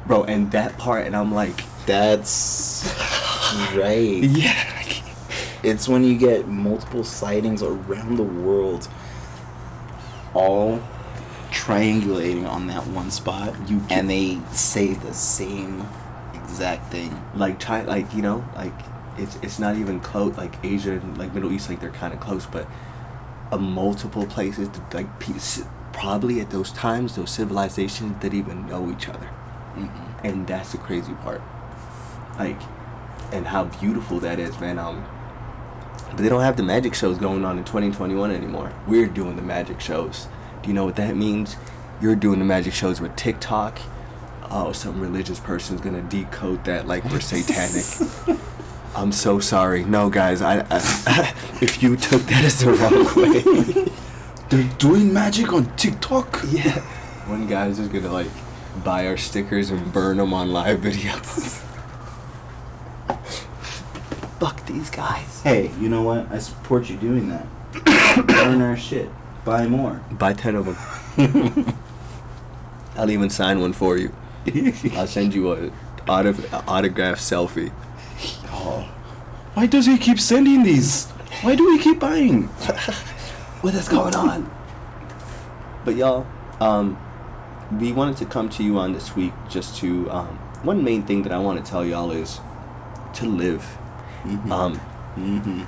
bro 0.10 0.24
and 0.26 0.52
that 0.52 0.78
part 0.78 1.06
and 1.08 1.16
i'm 1.16 1.32
like 1.34 1.64
that's 1.86 2.84
right 3.76 4.24
yeah 4.24 4.66
It's 5.62 5.88
when 5.90 6.04
you 6.06 6.18
get 6.18 6.48
multiple 6.48 7.04
sightings 7.04 7.62
around 7.62 8.16
the 8.16 8.24
world, 8.24 8.88
all 10.34 10.80
triangulating 11.52 12.48
on 12.48 12.68
that 12.68 12.88
one 12.88 13.12
spot, 13.12 13.54
You 13.70 13.82
and 13.90 14.10
they 14.10 14.40
say 14.54 14.94
the 14.94 15.14
same 15.14 15.86
exact 16.34 16.92
thing. 16.92 17.12
like 17.36 17.60
China, 17.60 17.88
like 17.90 18.14
you 18.14 18.22
know, 18.22 18.46
like 18.56 18.74
it's 19.18 19.36
it's 19.42 19.60
not 19.60 19.76
even 19.76 20.00
close. 20.00 20.38
Like 20.38 20.56
Asia 20.64 20.94
and 20.94 21.18
like 21.18 21.34
Middle 21.34 21.52
East, 21.52 21.70
like 21.70 21.82
they're 21.82 21.92
kind 21.92 22.14
of 22.14 22.22
close, 22.22 22.46
but 22.46 22.66
a 23.52 23.58
multiple 23.58 24.26
places, 24.26 24.70
like 24.94 25.08
probably 25.92 26.40
at 26.40 26.52
those 26.52 26.72
times, 26.72 27.16
those 27.18 27.32
civilizations 27.32 28.16
didn't 28.22 28.40
even 28.40 28.66
know 28.68 28.90
each 28.92 29.10
other, 29.10 29.30
Mm-hmm. 29.88 30.26
and 30.28 30.48
that's 30.48 30.72
the 30.72 30.78
crazy 30.78 31.14
part. 31.14 31.42
Like, 32.38 32.60
and 33.32 33.48
how 33.48 33.66
beautiful 33.66 34.20
that 34.22 34.40
is, 34.40 34.60
man. 34.60 34.80
Um, 34.80 35.06
but 36.10 36.18
they 36.18 36.30
don't 36.30 36.42
have 36.42 36.58
the 36.58 36.64
magic 36.64 36.94
shows 36.96 37.18
going 37.18 37.46
on 37.46 37.58
in 37.58 37.64
2021 37.64 38.32
anymore. 38.32 38.74
We're 38.88 39.08
doing 39.08 39.36
the 39.36 39.42
magic 39.42 39.80
shows. 39.80 40.28
Do 40.64 40.68
you 40.70 40.74
know 40.74 40.86
what 40.86 40.96
that 40.96 41.16
means? 41.16 41.56
You're 42.02 42.16
doing 42.16 42.40
the 42.40 42.46
magic 42.46 42.74
shows 42.74 43.00
with 43.00 43.16
TikTok. 43.16 43.80
Oh, 44.50 44.72
some 44.72 45.00
religious 45.00 45.40
person's 45.40 45.80
gonna 45.82 46.02
decode 46.02 46.66
that 46.66 46.88
like 46.88 47.04
we're 47.06 47.20
satanic. 47.20 48.40
I'm 48.96 49.12
so 49.12 49.40
sorry. 49.40 49.84
No, 49.84 50.10
guys, 50.10 50.42
I, 50.42 50.66
I 50.72 51.34
if 51.62 51.84
you 51.84 51.96
took 51.96 52.24
that 52.24 52.44
as 52.44 52.60
the 52.62 52.72
wrong 52.74 53.06
way, 53.86 53.92
They're 54.50 54.78
doing 54.80 55.14
magic 55.14 55.54
on 55.54 55.76
TikTok. 55.76 56.42
yeah, 56.50 56.80
one 57.30 57.46
guy's 57.48 57.78
just 57.78 57.92
gonna 57.92 58.12
like 58.12 58.32
buy 58.84 59.08
our 59.08 59.18
stickers 59.18 59.70
and 59.70 59.92
burn 59.94 60.18
them 60.18 60.34
on 60.34 60.52
live 60.52 60.80
videos. 60.80 61.64
Fuck 64.40 64.66
these 64.66 64.90
guys. 64.90 65.42
Hey, 65.42 65.72
you 65.80 65.90
know 65.90 66.02
what? 66.02 66.32
I 66.32 66.40
support 66.40 66.90
you 66.90 66.96
doing 66.98 67.30
that. 67.30 67.46
Burn 68.28 68.62
our 68.62 68.78
shit. 68.78 69.10
Buy 69.44 69.68
more. 69.68 70.02
Buy 70.12 70.34
ten 70.34 70.56
of 70.56 70.66
them. 70.66 70.78
I'll 72.96 73.12
even 73.12 73.30
sign 73.30 73.60
one 73.60 73.74
for 73.74 73.98
you. 73.98 74.14
I'll 74.94 75.08
send 75.08 75.34
you 75.34 75.52
a 75.52 75.72
autof- 76.08 76.64
autograph 76.68 77.20
selfie. 77.20 77.72
Oh. 78.48 78.90
Why 79.54 79.66
does 79.66 79.86
he 79.86 79.98
keep 79.98 80.20
sending 80.20 80.64
these? 80.64 81.08
Why 81.42 81.56
do 81.56 81.66
we 81.66 81.80
keep 81.80 82.00
buying? 82.00 82.44
what 83.62 83.74
is 83.74 83.90
going 83.90 84.16
on? 84.16 84.50
But 85.86 85.96
y'all, 85.96 86.26
um, 86.60 86.98
we 87.72 87.92
wanted 87.92 88.18
to 88.18 88.26
come 88.26 88.50
to 88.50 88.64
you 88.64 88.78
on 88.80 88.94
this 88.94 89.16
week 89.16 89.34
just 89.50 89.78
to 89.78 90.10
um, 90.10 90.28
one 90.64 90.84
main 90.84 91.04
thing 91.04 91.24
that 91.24 91.32
I 91.32 91.40
want 91.40 91.64
to 91.64 91.70
tell 91.70 91.86
y'all 91.86 92.12
is 92.12 92.40
to 93.16 93.26
live. 93.26 93.78
Mhm. 94.24 94.52
Um, 94.52 94.82
mm-hmm. 95.16 95.62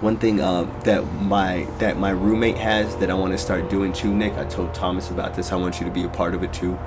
one 0.00 0.16
thing 0.16 0.40
um, 0.40 0.70
that 0.84 1.02
my 1.22 1.66
that 1.78 1.98
my 1.98 2.10
roommate 2.10 2.58
has 2.58 2.96
that 2.96 3.10
I 3.10 3.14
want 3.14 3.32
to 3.32 3.38
start 3.38 3.70
doing 3.70 3.92
too, 3.92 4.12
Nick. 4.14 4.34
I 4.34 4.44
told 4.44 4.74
Thomas 4.74 5.10
about 5.10 5.34
this. 5.34 5.52
I 5.52 5.56
want 5.56 5.80
you 5.80 5.86
to 5.86 5.92
be 5.92 6.04
a 6.04 6.08
part 6.08 6.34
of 6.34 6.42
it 6.42 6.52
too. 6.52 6.78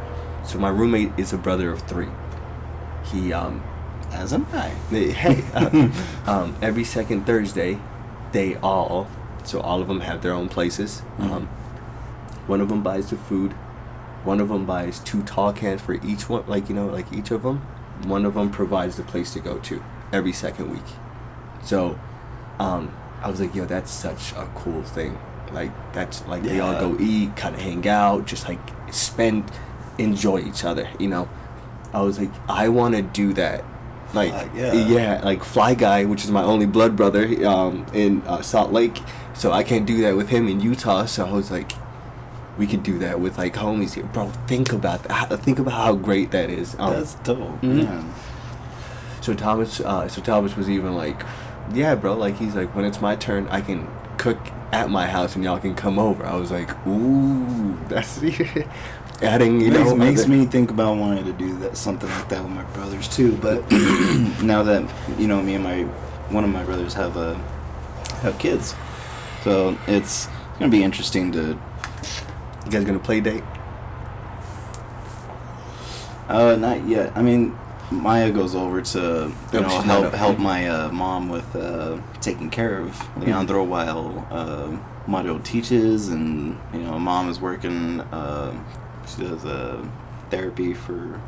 So 0.46 0.60
my 0.60 0.70
roommate 0.70 1.12
is 1.18 1.34
a 1.34 1.38
brother 1.38 1.72
of 1.72 1.82
three. 1.82 2.10
He 3.12 3.34
um, 3.34 3.64
As 4.12 4.34
am 4.34 4.46
I. 4.54 4.70
hey, 4.92 5.44
uh, 5.54 5.90
um, 6.28 6.56
every 6.62 6.84
second 6.84 7.26
Thursday, 7.26 7.80
they 8.32 8.56
all, 8.58 9.08
so 9.44 9.60
all 9.62 9.82
of 9.82 9.88
them 9.88 10.02
have 10.02 10.22
their 10.22 10.34
own 10.34 10.50
places. 10.50 11.02
Mhm. 11.18 11.32
Um, 11.32 11.48
one 12.48 12.62
of 12.62 12.70
them 12.70 12.82
buys 12.84 13.10
the 13.10 13.18
food. 13.18 13.54
One 14.24 14.40
of 14.40 14.50
them 14.50 14.66
buys 14.66 15.00
two 15.00 15.24
tall 15.24 15.52
cans 15.54 15.82
for 15.82 15.94
each 16.06 16.30
one, 16.30 16.46
like 16.48 16.70
you 16.70 16.76
know, 16.76 16.88
like 16.88 17.12
each 17.12 17.32
of 17.32 17.44
them. 17.44 17.58
One 18.04 18.26
of 18.26 18.36
them 18.36 18.52
provides 18.52 18.98
the 18.98 19.04
place 19.04 19.34
to 19.34 19.40
go 19.40 19.58
to 19.60 19.84
every 20.12 20.34
second 20.34 20.72
week. 20.72 20.84
So, 21.64 22.00
um, 22.60 22.94
I 23.22 23.30
was 23.30 23.40
like, 23.40 23.54
yo, 23.54 23.66
that's 23.66 23.92
such 23.92 24.32
a 24.34 24.50
cool 24.56 24.84
thing. 24.84 25.18
Like 25.52 25.72
that's 25.94 26.26
like 26.28 26.44
they 26.44 26.60
all 26.60 26.80
go 26.80 26.98
eat, 27.00 27.36
kind 27.36 27.56
of 27.56 27.62
hang 27.62 27.88
out, 27.88 28.26
just 28.26 28.48
like 28.48 28.60
spend, 28.92 29.52
enjoy 29.98 30.40
each 30.40 30.64
other. 30.64 30.90
You 31.00 31.10
know, 31.10 31.30
I 31.94 32.02
was 32.02 32.20
like, 32.20 32.32
I 32.48 32.70
want 32.70 32.96
to 32.96 33.02
do 33.02 33.34
that. 33.34 33.66
Like 34.14 34.32
Fly, 34.32 34.50
yeah. 34.56 34.74
yeah, 34.74 35.22
like 35.24 35.44
Fly 35.44 35.74
Guy, 35.74 36.06
which 36.06 36.24
is 36.24 36.32
my 36.32 36.44
only 36.44 36.66
blood 36.66 36.96
brother, 36.96 37.26
um, 37.48 37.86
in 37.94 38.22
uh, 38.24 38.42
Salt 38.42 38.72
Lake. 38.72 39.00
So 39.34 39.52
I 39.52 39.64
can't 39.64 39.86
do 39.86 40.02
that 40.02 40.16
with 40.16 40.30
him 40.30 40.48
in 40.48 40.60
Utah. 40.60 41.06
So 41.06 41.26
I 41.26 41.32
was 41.32 41.50
like, 41.50 41.72
we 42.62 42.68
could 42.68 42.84
do 42.84 43.00
that 43.00 43.20
with 43.20 43.40
like 43.40 43.56
homies 43.56 43.96
here, 43.96 44.04
bro. 44.06 44.30
Think 44.46 44.72
about 44.72 45.02
that. 45.06 45.40
Think 45.40 45.58
about 45.58 45.74
how 45.74 45.96
great 45.96 46.30
that 46.30 46.52
is. 46.52 46.76
Um, 46.78 46.94
That's 46.94 47.16
dope. 47.16 47.60
Mhm. 47.62 47.86
man. 47.86 48.14
so 49.20 49.34
Thomas, 49.34 49.80
uh, 49.80 50.08
so 50.08 50.22
Thomas 50.22 50.56
was 50.56 50.70
even 50.70 50.96
like, 50.96 51.24
yeah, 51.74 51.96
bro. 51.96 52.14
Like 52.16 52.38
he's 52.38 52.54
like, 52.56 52.76
when 52.76 52.86
it's 52.86 53.02
my 53.02 53.16
turn, 53.16 53.48
I 53.50 53.62
can 53.62 53.88
cook 54.20 54.38
at 54.72 54.92
my 54.92 55.08
house 55.08 55.34
and 55.36 55.44
y'all 55.44 55.58
can 55.60 55.74
come 55.74 55.98
over. 55.98 56.24
I 56.24 56.36
was 56.36 56.52
like, 56.52 56.70
ooh, 56.86 57.76
that's 57.90 58.22
adding, 59.24 59.60
you 59.60 59.72
makes, 59.72 59.90
know, 59.90 59.96
makes 59.96 60.22
other- 60.22 60.30
me 60.30 60.46
think 60.46 60.70
about 60.70 60.98
wanting 60.98 61.26
to 61.26 61.34
do 61.34 61.58
that 61.60 61.76
something 61.78 62.10
like 62.10 62.30
that 62.30 62.44
with 62.44 62.52
my 62.54 62.64
brothers 62.76 63.08
too. 63.08 63.36
But 63.38 63.60
now 64.44 64.62
that 64.62 64.84
you 65.18 65.28
know, 65.28 65.42
me 65.42 65.56
and 65.56 65.64
my 65.64 65.82
one 66.30 66.44
of 66.44 66.52
my 66.52 66.64
brothers 66.64 66.94
have 66.94 67.18
uh, 67.18 67.34
have 68.22 68.38
kids, 68.38 68.76
so 69.44 69.76
it's 69.88 70.28
gonna 70.60 70.70
be 70.70 70.84
interesting 70.84 71.32
to. 71.32 71.58
You 72.66 72.72
guys 72.72 72.84
gonna 72.86 73.00
play 73.00 73.22
date? 73.22 73.44
Uh, 76.28 76.56
not 76.56 76.88
yet. 76.88 77.12
I 77.16 77.22
mean, 77.22 77.58
Maya 77.92 78.32
goes 78.32 78.56
over 78.56 78.82
to 78.82 79.00
you 79.52 79.60
Oh, 79.60 79.62
know 79.62 79.82
help 79.82 80.14
help 80.14 80.40
my 80.40 80.68
uh, 80.70 80.92
mom 80.92 81.28
with 81.30 81.56
uh, 81.56 81.98
taking 82.22 82.50
care 82.50 82.80
of 82.80 83.18
Leandro 83.18 83.64
while 83.64 84.26
uh, 84.32 84.78
Mario 85.08 85.40
teaches, 85.40 86.08
and 86.10 86.58
you 86.74 86.80
know, 86.80 86.98
mom 87.00 87.30
is 87.30 87.40
working. 87.42 88.00
Uh, 88.02 88.54
she 89.08 89.24
does 89.24 89.44
uh, 89.44 89.84
therapy 90.30 90.74
for 90.74 91.20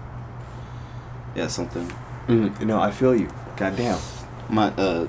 yeah 1.35 1.47
something. 1.47 1.91
Mm, 2.27 2.57
you 2.59 2.65
know, 2.65 2.79
I 2.79 2.91
feel 2.91 3.13
you. 3.15 3.29
Goddamn. 3.57 3.99
my 4.49 4.67
uh 4.77 5.07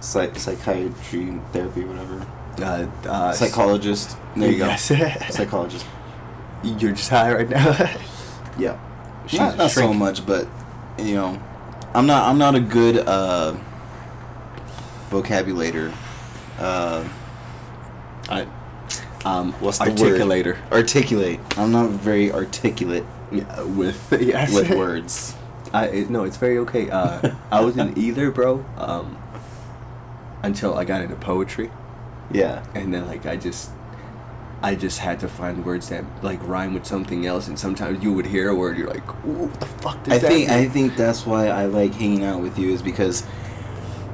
psych- 0.00 0.38
psychiatry 0.38 1.40
therapy 1.52 1.84
whatever 1.84 2.24
Uh, 2.60 2.86
uh, 3.06 3.32
psychologist 3.32 4.16
there 4.36 4.50
you 4.50 4.58
go 4.58 4.76
psychologist 4.76 5.86
You're 6.62 6.92
just 6.92 7.08
high 7.08 7.32
right 7.32 7.48
now. 7.48 7.70
yeah 8.58 8.78
She's 9.26 9.40
not, 9.40 9.56
not 9.56 9.70
so 9.70 9.92
much 9.92 10.24
but 10.26 10.46
you 10.98 11.14
know 11.14 11.40
i'm 11.94 12.06
not 12.06 12.28
i'm 12.28 12.38
not 12.38 12.54
a 12.54 12.60
good 12.60 12.98
uh 12.98 13.56
vocabulator 15.10 15.92
uh 16.58 17.08
I, 18.28 18.46
um, 19.24 19.52
what's 19.54 19.78
the 19.78 19.86
articulator? 19.86 20.54
word 20.54 20.72
articulate 20.72 21.40
i'm 21.56 21.72
not 21.72 21.90
very 21.90 22.30
articulate 22.32 23.04
Yeah, 23.30 23.62
with 23.62 24.12
yes. 24.20 24.54
with 24.54 24.70
words 24.70 25.34
I 25.74 25.86
it, 25.86 26.10
no, 26.10 26.24
it's 26.24 26.36
very 26.36 26.58
okay. 26.58 26.90
Uh, 26.90 27.34
I 27.50 27.60
was 27.62 27.78
in 27.78 27.96
either, 27.96 28.30
bro. 28.30 28.62
Um, 28.76 29.16
until 30.42 30.76
I 30.76 30.84
got 30.84 31.00
into 31.00 31.16
poetry, 31.16 31.70
yeah. 32.32 32.64
And 32.74 32.92
then 32.92 33.06
like 33.06 33.26
I 33.26 33.36
just, 33.36 33.70
I 34.62 34.74
just 34.74 34.98
had 35.00 35.20
to 35.20 35.28
find 35.28 35.64
words 35.64 35.88
that 35.90 36.04
like 36.22 36.40
rhyme 36.46 36.74
with 36.74 36.86
something 36.86 37.26
else, 37.26 37.48
and 37.48 37.58
sometimes 37.58 38.02
you 38.02 38.12
would 38.12 38.26
hear 38.26 38.48
a 38.48 38.54
word, 38.54 38.78
you're 38.78 38.88
like, 38.90 39.08
"Ooh, 39.26 39.46
what 39.48 39.60
the 39.60 39.66
fuck 39.66 39.98
I 40.08 40.18
that 40.18 40.22
think 40.28 40.50
I 40.50 40.68
think 40.68 40.96
that's 40.96 41.26
why 41.26 41.48
I 41.48 41.66
like 41.66 41.94
hanging 41.94 42.24
out 42.24 42.40
with 42.40 42.58
you 42.58 42.70
is 42.72 42.82
because 42.82 43.24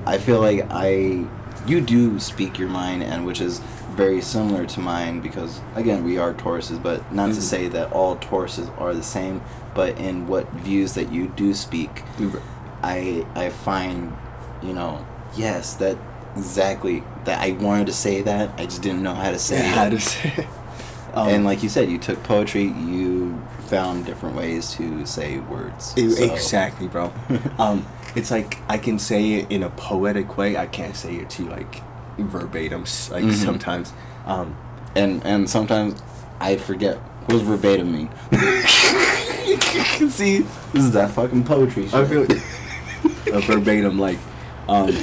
I 0.07 0.19
feel 0.19 0.41
like 0.41 0.67
I 0.71 1.25
you 1.67 1.81
do 1.83 2.19
speak 2.19 2.59
your 2.59 2.69
mind 2.69 3.03
and 3.03 3.27
which 3.27 3.41
is 3.43 3.61
very 3.95 4.21
similar 4.23 4.65
to 4.65 4.81
mine 4.81 5.21
because 5.21 5.61
again 5.75 6.05
we 6.05 6.17
are 6.19 6.33
Tauruses 6.33 6.81
but 6.83 7.13
not 7.13 7.27
to 7.27 7.33
Mhm. 7.41 7.43
say 7.43 7.69
that 7.69 7.93
all 7.93 8.17
Tauruses 8.17 8.71
are 8.81 8.95
the 8.95 9.03
same 9.03 9.43
but 9.75 9.99
in 9.99 10.27
what 10.29 10.49
views 10.53 10.95
that 10.95 11.13
you 11.13 11.27
do 11.37 11.53
speak 11.53 12.05
I 12.83 13.27
I 13.35 13.51
find 13.51 14.17
you 14.63 14.73
know 14.73 15.05
yes 15.37 15.75
that 15.75 15.97
exactly 16.39 17.03
that 17.25 17.41
I 17.41 17.53
wanted 17.53 17.87
to 17.89 17.93
say 17.93 18.23
that 18.23 18.51
I 18.59 18.65
just 18.65 18.83
didn't 18.83 19.03
know 19.03 19.15
how 19.15 19.31
to 19.31 19.39
say 19.39 19.59
Yeah, 19.59 19.71
it 19.73 19.75
how 19.77 19.89
to 19.91 20.01
say. 20.01 20.47
Um, 21.15 21.29
and 21.29 21.45
like 21.45 21.63
you 21.63 21.71
said 21.71 21.91
you 21.91 21.97
took 21.99 22.23
poetry 22.23 22.65
you 22.65 23.43
found 23.67 24.05
different 24.05 24.37
ways 24.37 24.73
to 24.75 25.07
say 25.07 25.39
words 25.39 25.95
E- 25.97 26.11
So- 26.11 26.33
Exactly, 26.33 26.87
bro. 26.87 27.11
um, 27.59 27.87
it's 28.15 28.31
like 28.31 28.59
I 28.69 28.77
can 28.79 28.99
say 28.99 29.33
it 29.35 29.51
in 29.51 29.63
a 29.63 29.71
poetic 29.71 30.37
way. 30.37 30.57
I 30.59 30.67
can't 30.67 30.95
say 30.95 31.17
it 31.17 31.31
to 31.31 31.45
like 31.49 31.83
verbatim. 32.19 32.83
Like 33.11 33.25
Mhm. 33.25 33.33
sometimes, 33.33 33.93
um, 34.27 34.55
and 34.95 35.25
and 35.25 35.49
sometimes 35.49 36.01
I 36.41 36.57
forget 36.57 36.99
what 36.99 37.29
does 37.31 37.43
verbatim 37.43 37.91
mean. 37.91 38.11
See, 40.11 40.41
this 40.73 40.85
is 40.85 40.91
that 40.93 41.11
fucking 41.13 41.45
poetry. 41.45 41.85
Shit. 41.89 41.95
I 41.95 42.05
feel 42.07 42.27
a 43.35 43.41
verbatim 43.41 43.99
like, 43.99 44.19
um, 44.69 44.95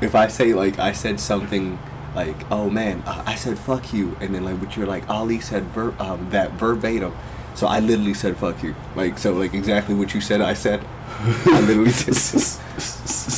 if 0.00 0.14
I 0.14 0.28
say 0.28 0.54
like 0.54 0.78
I 0.78 0.92
said 0.92 1.20
something 1.20 1.78
like, 2.14 2.36
oh 2.50 2.70
man, 2.70 3.02
I 3.06 3.34
said 3.34 3.58
fuck 3.58 3.92
you, 3.92 4.16
and 4.20 4.34
then 4.34 4.44
like, 4.44 4.60
but 4.60 4.76
you're 4.76 4.86
like 4.86 5.08
Ali 5.08 5.40
said 5.40 5.64
ver- 5.64 5.94
um, 5.98 6.30
that 6.30 6.52
verbatim. 6.52 7.14
So 7.54 7.66
I 7.66 7.80
literally 7.80 8.14
said 8.14 8.36
fuck 8.36 8.62
you. 8.62 8.74
Like 8.94 9.18
so 9.18 9.32
like 9.32 9.54
exactly 9.54 9.94
what 9.94 10.14
you 10.14 10.20
said. 10.20 10.40
I 10.40 10.54
said. 10.54 10.84
I 11.20 11.60
literally 11.60 11.90
said. 11.90 12.60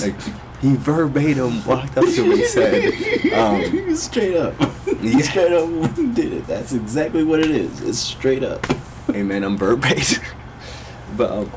like 0.03 0.21
he 0.61 0.75
verbatim 0.75 1.65
walked 1.65 1.97
up 1.99 2.05
to 2.05 2.27
me 2.27 2.43
and 2.43 2.51
said, 2.51 3.33
um, 3.35 3.97
straight 3.97 4.37
up. 4.37 4.55
Yeah. 5.01 5.21
Straight 5.21 5.53
up 5.53 5.95
did 6.15 6.33
it. 6.33 6.47
That's 6.47 6.73
exactly 6.73 7.25
what 7.25 7.41
it 7.41 7.51
is. 7.51 7.83
It's 7.83 7.99
straight 7.99 8.43
up. 8.43 8.65
"Hey 9.07 9.23
man, 9.23 9.45
I'm 9.45 9.57
verbatim." 9.57 10.23
but 11.17 11.31
um, 11.31 11.53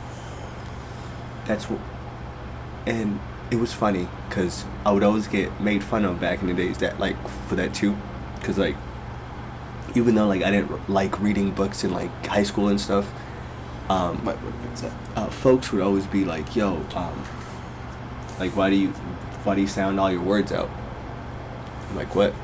that's 1.46 1.70
what. 1.70 1.80
And 2.86 3.20
it 3.52 3.56
was 3.58 3.74
funny 3.74 4.08
because 4.28 4.66
I 4.86 4.92
would 4.92 5.04
always 5.04 5.28
get 5.28 5.60
made 5.60 5.84
fun 5.84 6.06
of 6.06 6.20
back 6.20 6.42
in 6.42 6.48
the 6.48 6.54
days 6.54 6.78
that 6.80 7.00
like 7.00 7.18
for 7.48 7.56
that 7.56 7.74
too, 7.74 7.98
because 8.40 8.58
like 8.58 8.76
even 9.96 10.16
though 10.16 10.28
like 10.28 10.44
I 10.44 10.52
didn't 10.52 10.90
like 10.90 11.20
reading 11.20 11.52
books 11.52 11.84
in 11.84 11.92
like 11.92 12.26
high 12.26 12.44
school 12.44 12.68
and 12.68 12.80
stuff, 12.80 13.10
um, 13.90 14.24
What, 14.24 14.38
uh, 15.16 15.28
folks 15.28 15.72
would 15.72 15.82
always 15.82 16.06
be 16.06 16.24
like, 16.24 16.56
"Yo, 16.56 16.86
um, 16.96 17.24
like 18.40 18.56
why 18.56 18.70
do 18.70 18.76
you 18.76 18.90
why 19.44 19.56
do 19.56 19.62
you 19.62 19.68
sound 19.68 20.00
all 20.00 20.12
your 20.12 20.22
words 20.22 20.52
out?" 20.52 20.70
I'm 21.90 21.96
like, 21.96 22.16
"What?" 22.16 22.34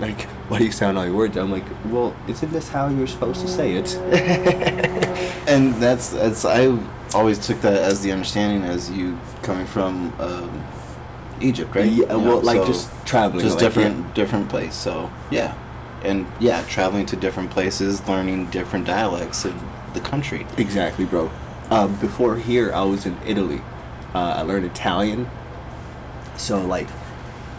Like, 0.00 0.22
why 0.48 0.58
do 0.58 0.64
you 0.64 0.72
sound 0.72 0.98
all 0.98 1.06
your 1.06 1.14
words 1.14 1.36
out? 1.36 1.44
I'm 1.44 1.52
like, 1.52 1.64
"Well, 1.86 2.16
isn't 2.26 2.50
this 2.52 2.68
how 2.68 2.88
you're 2.88 3.06
supposed 3.06 3.40
to 3.42 3.48
say 3.48 3.74
it?" 3.74 3.96
And 5.46 5.74
that's 5.74 6.08
that's 6.10 6.44
I 6.44 6.76
always 7.14 7.38
took 7.44 7.60
that 7.62 7.76
as 7.76 8.02
the 8.02 8.12
understanding 8.12 8.68
as 8.68 8.90
you 8.90 9.18
coming 9.42 9.66
from 9.66 10.12
um, 10.20 10.66
Egypt, 11.40 11.74
right? 11.74 11.86
Yeah, 11.86 11.92
You 11.92 12.06
well, 12.06 12.20
know, 12.20 12.38
like 12.38 12.58
so 12.58 12.66
just 12.66 13.06
traveling, 13.06 13.44
just 13.44 13.56
like, 13.56 13.64
different 13.64 13.98
yeah. 13.98 14.14
different 14.14 14.48
place. 14.48 14.74
So 14.74 15.10
yeah, 15.30 15.56
and 16.02 16.26
yeah, 16.40 16.64
traveling 16.68 17.06
to 17.06 17.16
different 17.16 17.50
places, 17.50 18.06
learning 18.08 18.50
different 18.50 18.86
dialects 18.86 19.44
of 19.44 19.54
the 19.94 20.00
country. 20.00 20.46
Exactly, 20.58 21.04
bro. 21.04 21.30
Um, 21.70 21.96
before 21.96 22.36
here, 22.36 22.72
I 22.72 22.82
was 22.82 23.06
in 23.06 23.16
Italy. 23.26 23.62
Uh, 24.14 24.34
I 24.36 24.42
learned 24.42 24.66
Italian. 24.66 25.30
So 26.36 26.60
like, 26.60 26.88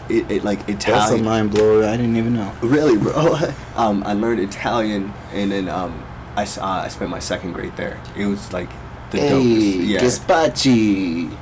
it, 0.10 0.30
it 0.30 0.44
like 0.44 0.66
That's 0.68 1.12
a 1.12 1.18
mind 1.18 1.52
blower. 1.52 1.84
I 1.86 1.98
didn't 1.98 2.18
even 2.18 2.34
know. 2.34 2.54
Really, 2.62 2.98
bro. 2.98 3.38
um, 3.76 4.04
I 4.04 4.14
learned 4.14 4.40
Italian, 4.40 5.14
and 5.32 5.52
then 5.52 5.70
um, 5.70 6.04
I, 6.36 6.44
uh, 6.44 6.84
I 6.84 6.88
spent 6.90 7.10
my 7.10 7.20
second 7.20 7.54
grade 7.54 7.76
there. 7.78 8.00
It 8.16 8.26
was 8.26 8.54
like 8.54 8.70
the 9.12 9.18
Hey, 9.20 9.30
dopest. 9.30 9.88
Yeah. 9.88 10.00
gazpachi. 10.02 11.38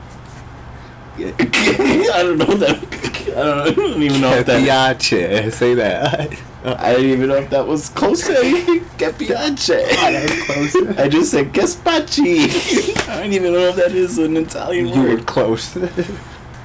I 1.15 2.23
don't 2.23 2.38
know 2.39 2.56
that. 2.56 2.78
I 2.82 3.34
don't, 3.36 3.67
I 3.67 3.71
don't 3.71 4.02
even 4.04 4.21
know 4.21 4.34
if 4.34 4.45
that. 4.47 4.65
Capiace. 5.00 5.56
Say 5.56 5.73
that. 5.75 6.35
I 6.65 6.94
didn't 6.96 7.12
even 7.12 7.27
know 7.29 7.35
if 7.35 7.50
that 7.50 7.67
was 7.67 7.90
close 7.90 8.25
to 8.27 8.81
capiace. 8.98 9.67
that 9.67 10.23
was 10.23 10.73
close. 10.73 10.98
I 10.98 11.08
just 11.10 11.29
said 11.31 11.52
gazpachi. 11.54 13.08
I 13.10 13.21
don't 13.23 13.33
even 13.33 13.54
know 13.54 13.67
if 13.69 13.75
that 13.75 13.92
is 13.92 14.17
an 14.17 14.37
Italian 14.37 14.90
word. 14.90 14.96
you 14.96 15.17
were 15.17 15.23
close. 15.23 15.75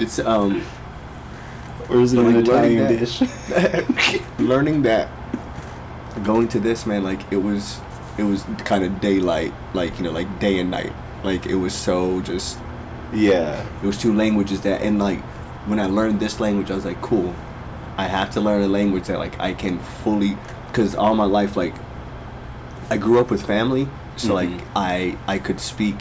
it's 0.00 0.18
um. 0.20 0.62
Or 1.90 2.00
is 2.00 2.12
it 2.12 2.16
But, 2.16 2.26
an 2.26 2.34
like, 2.36 2.46
learning 2.46 2.78
Italian 2.78 2.88
that- 2.88 4.08
dish? 4.08 4.38
learning 4.38 4.82
that 4.82 5.08
going 6.24 6.48
to 6.48 6.60
this 6.60 6.84
man 6.86 7.02
like 7.04 7.20
it 7.32 7.36
was 7.36 7.80
it 8.18 8.24
was 8.24 8.44
kind 8.64 8.84
of 8.84 9.00
daylight 9.00 9.52
like 9.74 9.96
you 9.98 10.04
know 10.04 10.10
like 10.10 10.38
day 10.40 10.58
and 10.58 10.70
night 10.70 10.92
like 11.24 11.46
it 11.46 11.54
was 11.56 11.72
so 11.74 12.20
just 12.22 12.58
yeah. 13.14 13.64
it 13.82 13.86
was 13.86 13.96
two 13.96 14.12
languages 14.12 14.60
that 14.62 14.82
and 14.82 14.98
like 14.98 15.20
when 15.66 15.78
i 15.80 15.86
learned 15.86 16.20
this 16.20 16.40
language 16.40 16.70
i 16.70 16.74
was 16.74 16.84
like 16.84 17.00
cool 17.00 17.34
i 17.96 18.04
have 18.04 18.30
to 18.30 18.40
learn 18.40 18.62
a 18.62 18.68
language 18.68 19.04
that 19.04 19.18
like 19.18 19.38
i 19.40 19.52
can 19.54 19.78
fully 19.78 20.36
because 20.66 20.94
all 20.94 21.14
my 21.14 21.24
life 21.24 21.56
like 21.56 21.74
i 22.90 22.96
grew 22.96 23.18
up 23.18 23.30
with 23.30 23.44
family 23.46 23.88
so 24.16 24.34
like 24.34 24.48
Mhm. 24.48 24.60
i 24.76 25.16
i 25.26 25.38
could 25.38 25.60
speak 25.60 25.96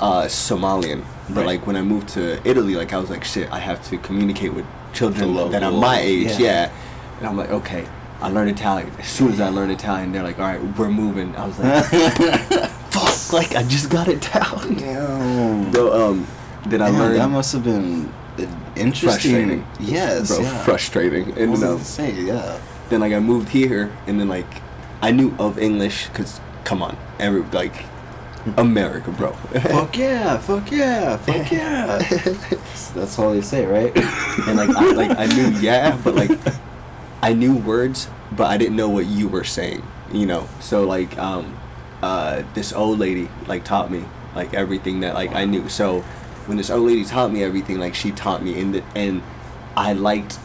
uh, 0.00 0.24
Somalian, 0.28 1.02
but 1.28 1.36
Right. 1.36 1.46
like 1.46 1.66
when 1.66 1.76
I 1.76 1.82
moved 1.82 2.08
to 2.10 2.46
Italy, 2.46 2.74
like 2.74 2.92
I 2.92 2.98
was 2.98 3.08
like, 3.08 3.24
shit, 3.24 3.50
I 3.50 3.58
have 3.58 3.82
to 3.88 3.96
communicate 3.96 4.52
with 4.52 4.66
children 4.92 5.34
that 5.50 5.62
are 5.62 5.72
my 5.72 5.98
age, 5.98 6.38
yeah. 6.38 6.38
yeah. 6.38 6.70
And 7.18 7.26
I'm 7.26 7.38
like, 7.38 7.50
okay, 7.50 7.86
I 8.22 8.28
learned 8.28 8.50
Italian. 8.50 8.90
As 8.98 9.08
soon 9.08 9.32
as 9.32 9.40
I 9.40 9.48
learned 9.48 9.72
Italian, 9.72 10.12
they're 10.12 10.22
like, 10.22 10.38
all 10.38 10.46
right, 10.46 10.62
we're 10.78 10.88
moving. 10.90 11.34
I 11.36 11.46
was 11.46 11.58
like, 11.58 11.84
fuck, 12.90 13.32
like 13.32 13.54
I 13.56 13.62
just 13.64 13.90
got 13.90 14.08
it 14.08 14.20
down. 14.32 14.74
Damn. 14.76 15.72
So 15.72 15.92
um, 16.10 16.26
then 16.66 16.82
I 16.82 16.90
Damn, 16.90 16.98
learned 17.00 17.16
that 17.16 17.28
must 17.30 17.52
have 17.52 17.64
been 17.64 18.12
interesting. 18.76 18.98
frustrating. 19.10 19.66
Yes, 19.80 20.28
bro, 20.28 20.40
yeah. 20.40 20.64
frustrating. 20.64 21.32
I 21.34 21.40
And 21.40 21.50
was 21.50 21.60
then, 21.60 21.68
gonna 21.70 21.78
um, 21.80 21.84
say, 21.84 22.12
yeah. 22.12 22.60
then 22.88 23.00
like 23.00 23.12
I 23.12 23.20
moved 23.20 23.48
here, 23.48 23.90
and 24.06 24.18
then 24.20 24.28
like 24.28 24.46
I 25.02 25.10
knew 25.10 25.34
of 25.38 25.58
English, 25.58 26.08
cause 26.14 26.40
come 26.64 26.82
on, 26.82 26.96
every 27.18 27.42
like 27.52 27.84
America, 28.56 29.10
bro. 29.10 29.32
fuck 29.32 29.96
yeah, 29.98 30.38
fuck 30.38 30.70
yeah, 30.70 31.16
fuck 31.16 31.50
yeah. 31.50 31.98
That's 32.94 33.18
all 33.18 33.32
they 33.32 33.40
say, 33.42 33.66
right? 33.66 33.96
and 33.96 34.56
like 34.56 34.70
I, 34.70 34.90
like 34.92 35.18
I 35.18 35.26
knew 35.26 35.48
yeah, 35.60 35.98
but 36.04 36.14
like 36.14 36.30
I 37.22 37.32
knew 37.34 37.54
words, 37.56 38.08
but 38.32 38.44
I 38.50 38.56
didn't 38.56 38.76
know 38.76 38.88
what 38.88 39.06
you 39.06 39.28
were 39.28 39.44
saying. 39.44 39.82
You 40.12 40.26
know, 40.26 40.48
so 40.60 40.84
like 40.84 41.16
um, 41.18 41.56
uh, 42.02 42.42
this 42.54 42.72
old 42.72 42.98
lady 42.98 43.28
like 43.46 43.64
taught 43.64 43.90
me 43.90 44.04
like 44.34 44.52
everything 44.52 45.00
that 45.00 45.14
like 45.14 45.34
I 45.34 45.44
knew. 45.44 45.68
So 45.68 46.00
when 46.46 46.58
this 46.58 46.68
old 46.70 46.86
lady 46.86 47.04
taught 47.04 47.32
me 47.32 47.42
everything, 47.42 47.78
like 47.78 47.94
she 47.94 48.10
taught 48.10 48.42
me, 48.42 48.60
and 48.60 48.74
the, 48.74 48.84
and 48.94 49.22
I 49.76 49.92
liked, 49.94 50.38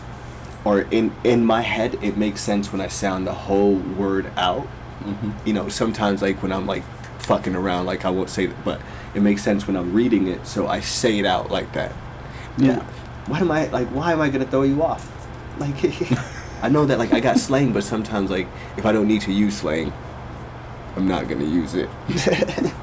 or 0.64 0.82
in 0.82 1.14
in 1.24 1.44
my 1.46 1.62
head, 1.62 1.98
it 2.02 2.16
makes 2.16 2.42
sense 2.42 2.72
when 2.72 2.80
I 2.80 2.88
sound 2.88 3.28
the 3.28 3.34
whole 3.34 3.76
word 3.76 4.32
out. 4.38 4.68
Mhm. 5.04 5.34
You 5.46 5.54
know, 5.54 5.68
sometimes 5.70 6.22
like 6.22 6.42
when 6.42 6.52
I'm 6.52 6.66
like 6.68 6.84
fucking 7.20 7.56
around, 7.56 7.88
like 7.88 8.06
I 8.06 8.10
won't 8.10 8.30
say, 8.30 8.48
but 8.64 8.80
it 9.14 9.22
makes 9.22 9.44
sense 9.44 9.68
when 9.68 9.76
I'm 9.76 9.94
reading 9.94 10.28
it, 10.28 10.46
so 10.48 10.68
I 10.68 10.80
say 10.80 11.20
it 11.20 11.26
out 11.26 11.52
like 11.52 11.74
that. 11.74 11.92
Yeah. 12.58 12.84
Why 13.26 13.40
am 13.40 13.52
I 13.52 13.68
like? 13.68 13.88
Why 13.90 14.14
am 14.14 14.22
I 14.22 14.30
gonna 14.30 14.46
throw 14.46 14.64
you 14.64 14.82
off? 14.84 15.12
Like, 15.60 15.76
I 16.62 16.70
know 16.70 16.86
that 16.86 16.98
like 16.98 17.14
I 17.14 17.20
got 17.20 17.38
slang, 17.38 17.74
but 17.74 17.84
sometimes 17.84 18.30
like 18.32 18.48
if 18.78 18.86
I 18.86 18.92
don't 18.92 19.08
need 19.08 19.22
to 19.22 19.32
use 19.32 19.58
slang, 19.58 19.94
I'm 20.96 21.08
not 21.08 21.28
gonna 21.28 21.46
use 21.46 21.76
it. 21.76 21.90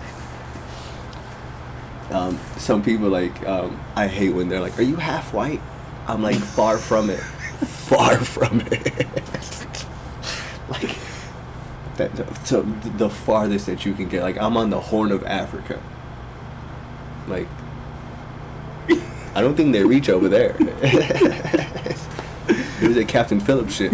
um, 2.11 2.39
some 2.57 2.83
people 2.83 3.09
like 3.09 3.47
um, 3.47 3.81
I 3.97 4.07
hate 4.07 4.31
when 4.31 4.49
they're 4.49 4.61
like, 4.61 4.79
"Are 4.79 4.83
you 4.83 4.97
half 4.97 5.33
white?" 5.35 5.61
I'm 6.07 6.23
like, 6.23 6.37
far 6.37 6.77
from 6.79 7.09
it, 7.11 7.21
far 7.21 8.19
from 8.19 8.61
it. 8.71 9.07
like 10.69 10.97
that. 11.97 12.47
So 12.47 12.63
the 12.63 13.09
farthest 13.09 13.67
that 13.67 13.85
you 13.87 13.95
can 13.95 14.09
get, 14.09 14.23
like 14.23 14.39
I'm 14.39 14.57
on 14.57 14.71
the 14.71 14.81
Horn 14.81 15.11
of 15.11 15.25
Africa. 15.25 15.83
Like 17.27 17.49
I 19.35 19.41
don't 19.41 19.57
think 19.57 19.73
they 19.73 19.85
reach 19.85 20.09
over 20.09 20.29
there. 20.29 20.55
it 22.83 22.89
was 22.89 22.97
a 22.97 23.05
Captain 23.05 23.41
Phillips 23.41 23.75
shit. 23.75 23.93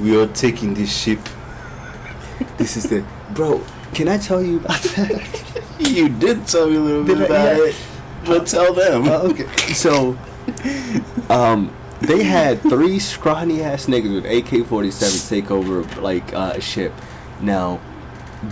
We 0.00 0.20
are 0.20 0.26
taking 0.28 0.74
this 0.74 0.94
ship. 0.94 1.20
this 2.58 2.76
is 2.76 2.88
the 2.88 3.04
bro. 3.34 3.60
Can 3.94 4.08
I 4.08 4.18
tell 4.18 4.42
you 4.42 4.56
about 4.58 4.80
that? 4.82 5.48
You 5.78 6.08
did 6.08 6.46
tell 6.46 6.68
me 6.68 6.76
a 6.76 6.80
little 6.80 7.02
bit 7.02 7.18
Did 7.18 7.22
I- 7.22 7.24
about 7.26 7.56
yeah. 7.56 7.64
it, 7.70 7.76
but 8.24 8.46
tell 8.46 8.72
them. 8.72 9.08
Uh, 9.08 9.18
okay, 9.30 9.46
so 9.74 10.16
um, 11.28 11.74
they 12.00 12.22
had 12.22 12.60
three 12.62 13.00
scrawny 13.00 13.62
ass 13.62 13.86
niggas 13.86 14.14
with 14.14 14.24
AK-47s 14.24 15.28
take 15.28 15.50
over 15.50 15.82
like 16.00 16.32
uh, 16.34 16.52
a 16.54 16.60
ship. 16.60 16.92
Now, 17.40 17.80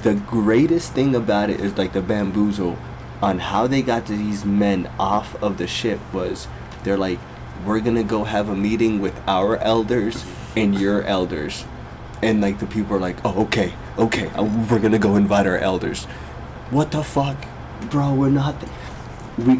the 0.02 0.14
greatest 0.14 0.92
thing 0.92 1.14
about 1.14 1.50
it 1.50 1.60
is 1.60 1.78
like 1.78 1.92
the 1.92 2.02
bamboozle 2.02 2.76
on 3.22 3.38
how 3.38 3.66
they 3.66 3.82
got 3.82 4.06
these 4.06 4.44
men 4.44 4.90
off 4.98 5.40
of 5.42 5.58
the 5.58 5.66
ship 5.66 6.00
was 6.12 6.48
they're 6.84 6.96
like, 6.96 7.18
we're 7.66 7.80
gonna 7.80 8.02
go 8.02 8.24
have 8.24 8.48
a 8.48 8.56
meeting 8.56 9.00
with 9.00 9.20
our 9.28 9.56
elders 9.58 10.24
and 10.56 10.74
your 10.78 11.02
elders, 11.04 11.64
and 12.22 12.40
like 12.40 12.58
the 12.58 12.66
people 12.66 12.96
are 12.96 13.00
like, 13.00 13.16
oh 13.24 13.42
okay, 13.44 13.74
okay, 13.98 14.28
uh, 14.30 14.42
we're 14.70 14.78
gonna 14.78 14.98
go 14.98 15.16
invite 15.16 15.46
our 15.46 15.58
elders. 15.58 16.04
What 16.70 16.90
the 16.90 17.02
fuck, 17.02 17.36
bro? 17.90 18.14
We're 18.14 18.30
not. 18.30 18.58
th- 18.60 18.72
we 19.38 19.54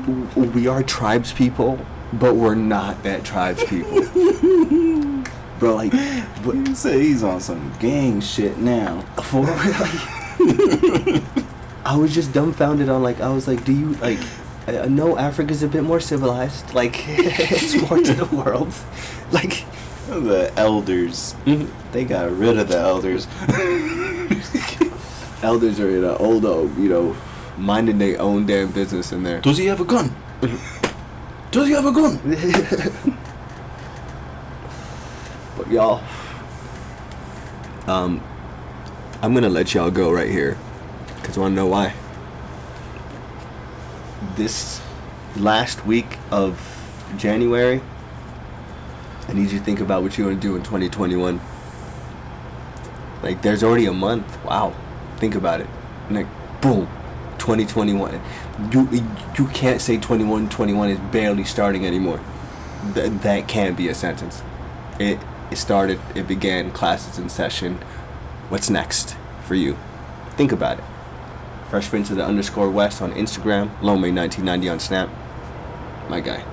we 0.49 0.67
are 0.67 0.83
tribes 0.83 1.33
people, 1.33 1.79
but 2.15 2.35
we're 2.37 2.55
not 2.55 3.03
that 3.03 3.25
tribes 3.25 3.63
people. 3.65 4.03
Bro, 5.61 5.75
like, 5.77 5.93
what, 6.43 6.57
You 6.57 6.75
say 6.75 7.01
he's 7.01 7.23
on 7.23 7.39
some 7.39 7.71
gang 7.79 8.23
shit 8.23 8.57
now. 8.57 9.03
for 9.23 9.43
like, 9.43 9.93
I 11.85 11.97
was 11.97 12.15
just 12.15 12.33
dumbfounded 12.33 12.89
on 12.89 13.03
like 13.03 13.21
I 13.21 13.31
was 13.33 13.49
like, 13.49 13.65
do 13.65 13.73
you 13.73 13.95
like? 13.95 14.19
I 14.67 14.87
know 14.87 15.17
Africa's 15.19 15.63
a 15.63 15.69
bit 15.69 15.83
more 15.83 16.01
civilized. 16.01 16.75
Like, 16.75 17.05
it's 17.09 17.75
more 17.89 17.99
to 17.99 18.13
the 18.15 18.27
world. 18.37 18.73
Like, 19.33 19.65
The 20.09 20.53
elders. 20.57 21.37
They 21.93 22.05
got 22.05 22.37
rid 22.37 22.59
of 22.59 22.67
the 22.67 22.79
elders. 22.79 23.29
elders 25.43 25.79
are 25.79 25.89
in 25.89 26.03
an 26.03 26.17
old, 26.19 26.45
uh, 26.45 26.63
you 26.81 26.89
know, 26.89 27.17
minding 27.57 27.99
their 27.99 28.21
own 28.21 28.45
damn 28.45 28.73
business 28.73 29.13
in 29.13 29.23
there. 29.23 29.41
Does 29.41 29.57
he 29.57 29.67
have 29.67 29.81
a 29.81 29.85
gun? 29.85 30.13
Does 31.53 31.69
he 31.69 31.75
have 31.75 31.87
a 31.87 31.93
gun? 31.93 32.19
But 35.57 35.69
y'all, 35.71 36.03
um, 37.87 38.21
I'm 39.23 39.33
gonna 39.35 39.49
let 39.49 39.75
y'all 39.75 39.91
go 39.91 40.11
right 40.11 40.31
here, 40.31 40.57
cause 41.23 41.37
I 41.37 41.41
wanna 41.41 41.55
know 41.55 41.67
why? 41.67 41.95
This 44.37 44.81
last 45.37 45.87
week 45.87 46.19
of 46.31 46.61
January, 47.17 47.81
I 49.29 49.33
need 49.33 49.51
you 49.51 49.59
to 49.59 49.65
think 49.65 49.81
about 49.81 50.03
what 50.03 50.19
you're 50.19 50.29
gonna 50.29 50.41
do 50.41 50.57
in 50.57 50.63
2021. 50.63 51.41
Like, 53.23 53.43
there's 53.43 53.63
already 53.63 53.87
a 53.87 53.93
month. 53.93 54.43
Wow, 54.45 54.75
think 55.19 55.35
about 55.35 55.61
it. 55.61 55.67
Like, 56.11 56.27
boom, 56.61 56.89
2021. 57.39 58.21
You 58.73 58.89
you 59.39 59.47
can't 59.49 59.81
say 59.81 59.99
21. 59.99 60.49
21 60.49 60.91
is 60.91 60.99
barely 61.11 61.45
starting 61.45 61.87
anymore. 61.87 62.21
Th- 62.95 63.11
that 63.23 63.49
can't 63.49 63.77
be 63.77 63.89
a 63.89 63.95
sentence. 63.95 64.43
It 64.99 65.19
it 65.51 65.57
started. 65.57 66.01
It 66.15 66.27
began. 66.29 66.71
Classes 66.71 67.19
in 67.19 67.29
session. 67.29 67.77
What's 68.49 68.69
next 68.69 69.17
for 69.45 69.55
you? 69.55 69.77
Think 70.37 70.53
about 70.53 70.79
it. 70.79 70.85
Fresh 71.71 71.89
Prince 71.91 72.11
of 72.11 72.17
the 72.17 72.25
underscore 72.25 72.69
West 72.69 73.01
on 73.01 73.13
Instagram. 73.13 73.71
Lomay 73.79 74.13
1990 74.13 74.69
on 74.69 74.81
Snap. 74.81 75.09
My 76.09 76.19
guy. 76.19 76.45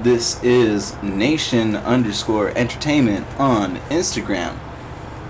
This 0.00 0.42
is 0.42 1.00
Nation 1.00 1.76
underscore 1.76 2.50
entertainment 2.58 3.24
on 3.38 3.76
Instagram. 3.88 4.58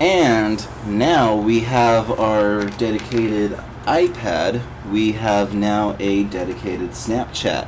And 0.01 0.67
now 0.87 1.35
we 1.35 1.59
have 1.59 2.19
our 2.19 2.65
dedicated 2.65 3.51
iPad. 3.83 4.63
We 4.91 5.11
have 5.11 5.53
now 5.53 5.95
a 5.99 6.23
dedicated 6.23 6.89
Snapchat. 6.91 7.67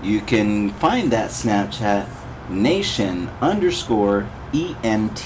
You 0.00 0.20
can 0.20 0.70
find 0.70 1.10
that 1.10 1.30
Snapchat 1.30 2.08
Nation 2.48 3.30
underscore 3.40 4.28
ENT 4.54 5.16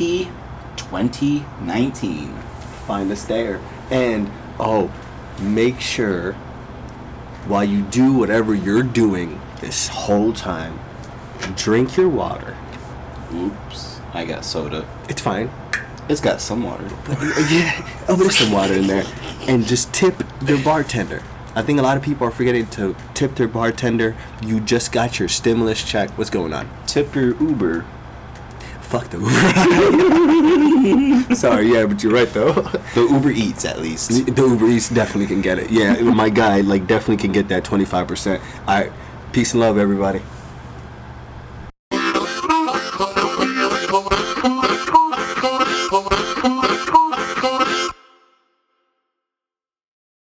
2019. 0.77 2.35
Find 2.87 3.13
us 3.13 3.25
there. 3.25 3.61
And 3.91 4.31
oh, 4.59 4.91
make 5.41 5.81
sure 5.81 6.33
while 7.47 7.65
you 7.65 7.83
do 7.83 8.13
whatever 8.13 8.55
you're 8.55 8.83
doing 8.83 9.41
this 9.61 9.89
whole 9.89 10.33
time, 10.33 10.79
drink 11.57 11.97
your 11.97 12.09
water. 12.09 12.57
Oops. 13.33 14.01
I 14.13 14.25
got 14.25 14.45
soda. 14.45 14.89
It's 15.09 15.21
fine. 15.21 15.51
It's 16.09 16.21
got 16.21 16.41
some 16.41 16.65
water. 16.65 16.85
yeah, 17.51 17.89
oh, 18.09 18.17
there's 18.17 18.37
some 18.37 18.51
water 18.51 18.75
in 18.75 18.89
there, 18.89 19.05
and 19.47 19.65
just 19.65 19.93
tip 19.95 20.25
your 20.45 20.59
bartender. 20.59 21.23
I 21.55 21.63
think 21.63 21.79
a 21.79 21.83
lot 21.83 21.97
of 21.97 22.03
people 22.03 22.27
are 22.27 22.33
forgetting 22.33 22.67
to 22.71 22.97
tip 23.15 23.37
their 23.37 23.49
bartender. 23.49 24.17
You 24.43 24.61
just 24.61 24.93
got 24.93 25.19
your 25.19 25.29
stimulus 25.29 25.85
check. 25.85 26.11
What's 26.19 26.31
going 26.31 26.53
on? 26.53 26.69
Tip 26.87 27.15
your 27.15 27.41
Uber. 27.41 27.85
Fuck 28.81 29.11
the 29.11 29.19
Uber. 29.19 30.27
Sorry, 31.35 31.73
yeah, 31.73 31.87
but 31.87 32.03
you're 32.03 32.13
right 32.13 32.29
though. 32.29 32.53
The 32.95 33.07
Uber 33.09 33.31
Eats, 33.31 33.65
at 33.65 33.81
least. 33.81 34.09
The 34.11 34.43
Uber 34.43 34.67
Eats 34.69 34.89
definitely 34.89 35.27
can 35.27 35.41
get 35.41 35.59
it. 35.59 35.71
Yeah, 35.71 36.01
my 36.01 36.29
guy 36.29 36.61
like 36.63 36.87
definitely 36.87 37.19
can 37.19 37.33
get 37.33 37.49
that 37.49 37.65
25%. 37.65 38.41
All 38.41 38.67
right, 38.67 38.93
peace 39.33 39.53
and 39.53 39.61
love, 39.61 39.79
everybody. 39.79 40.23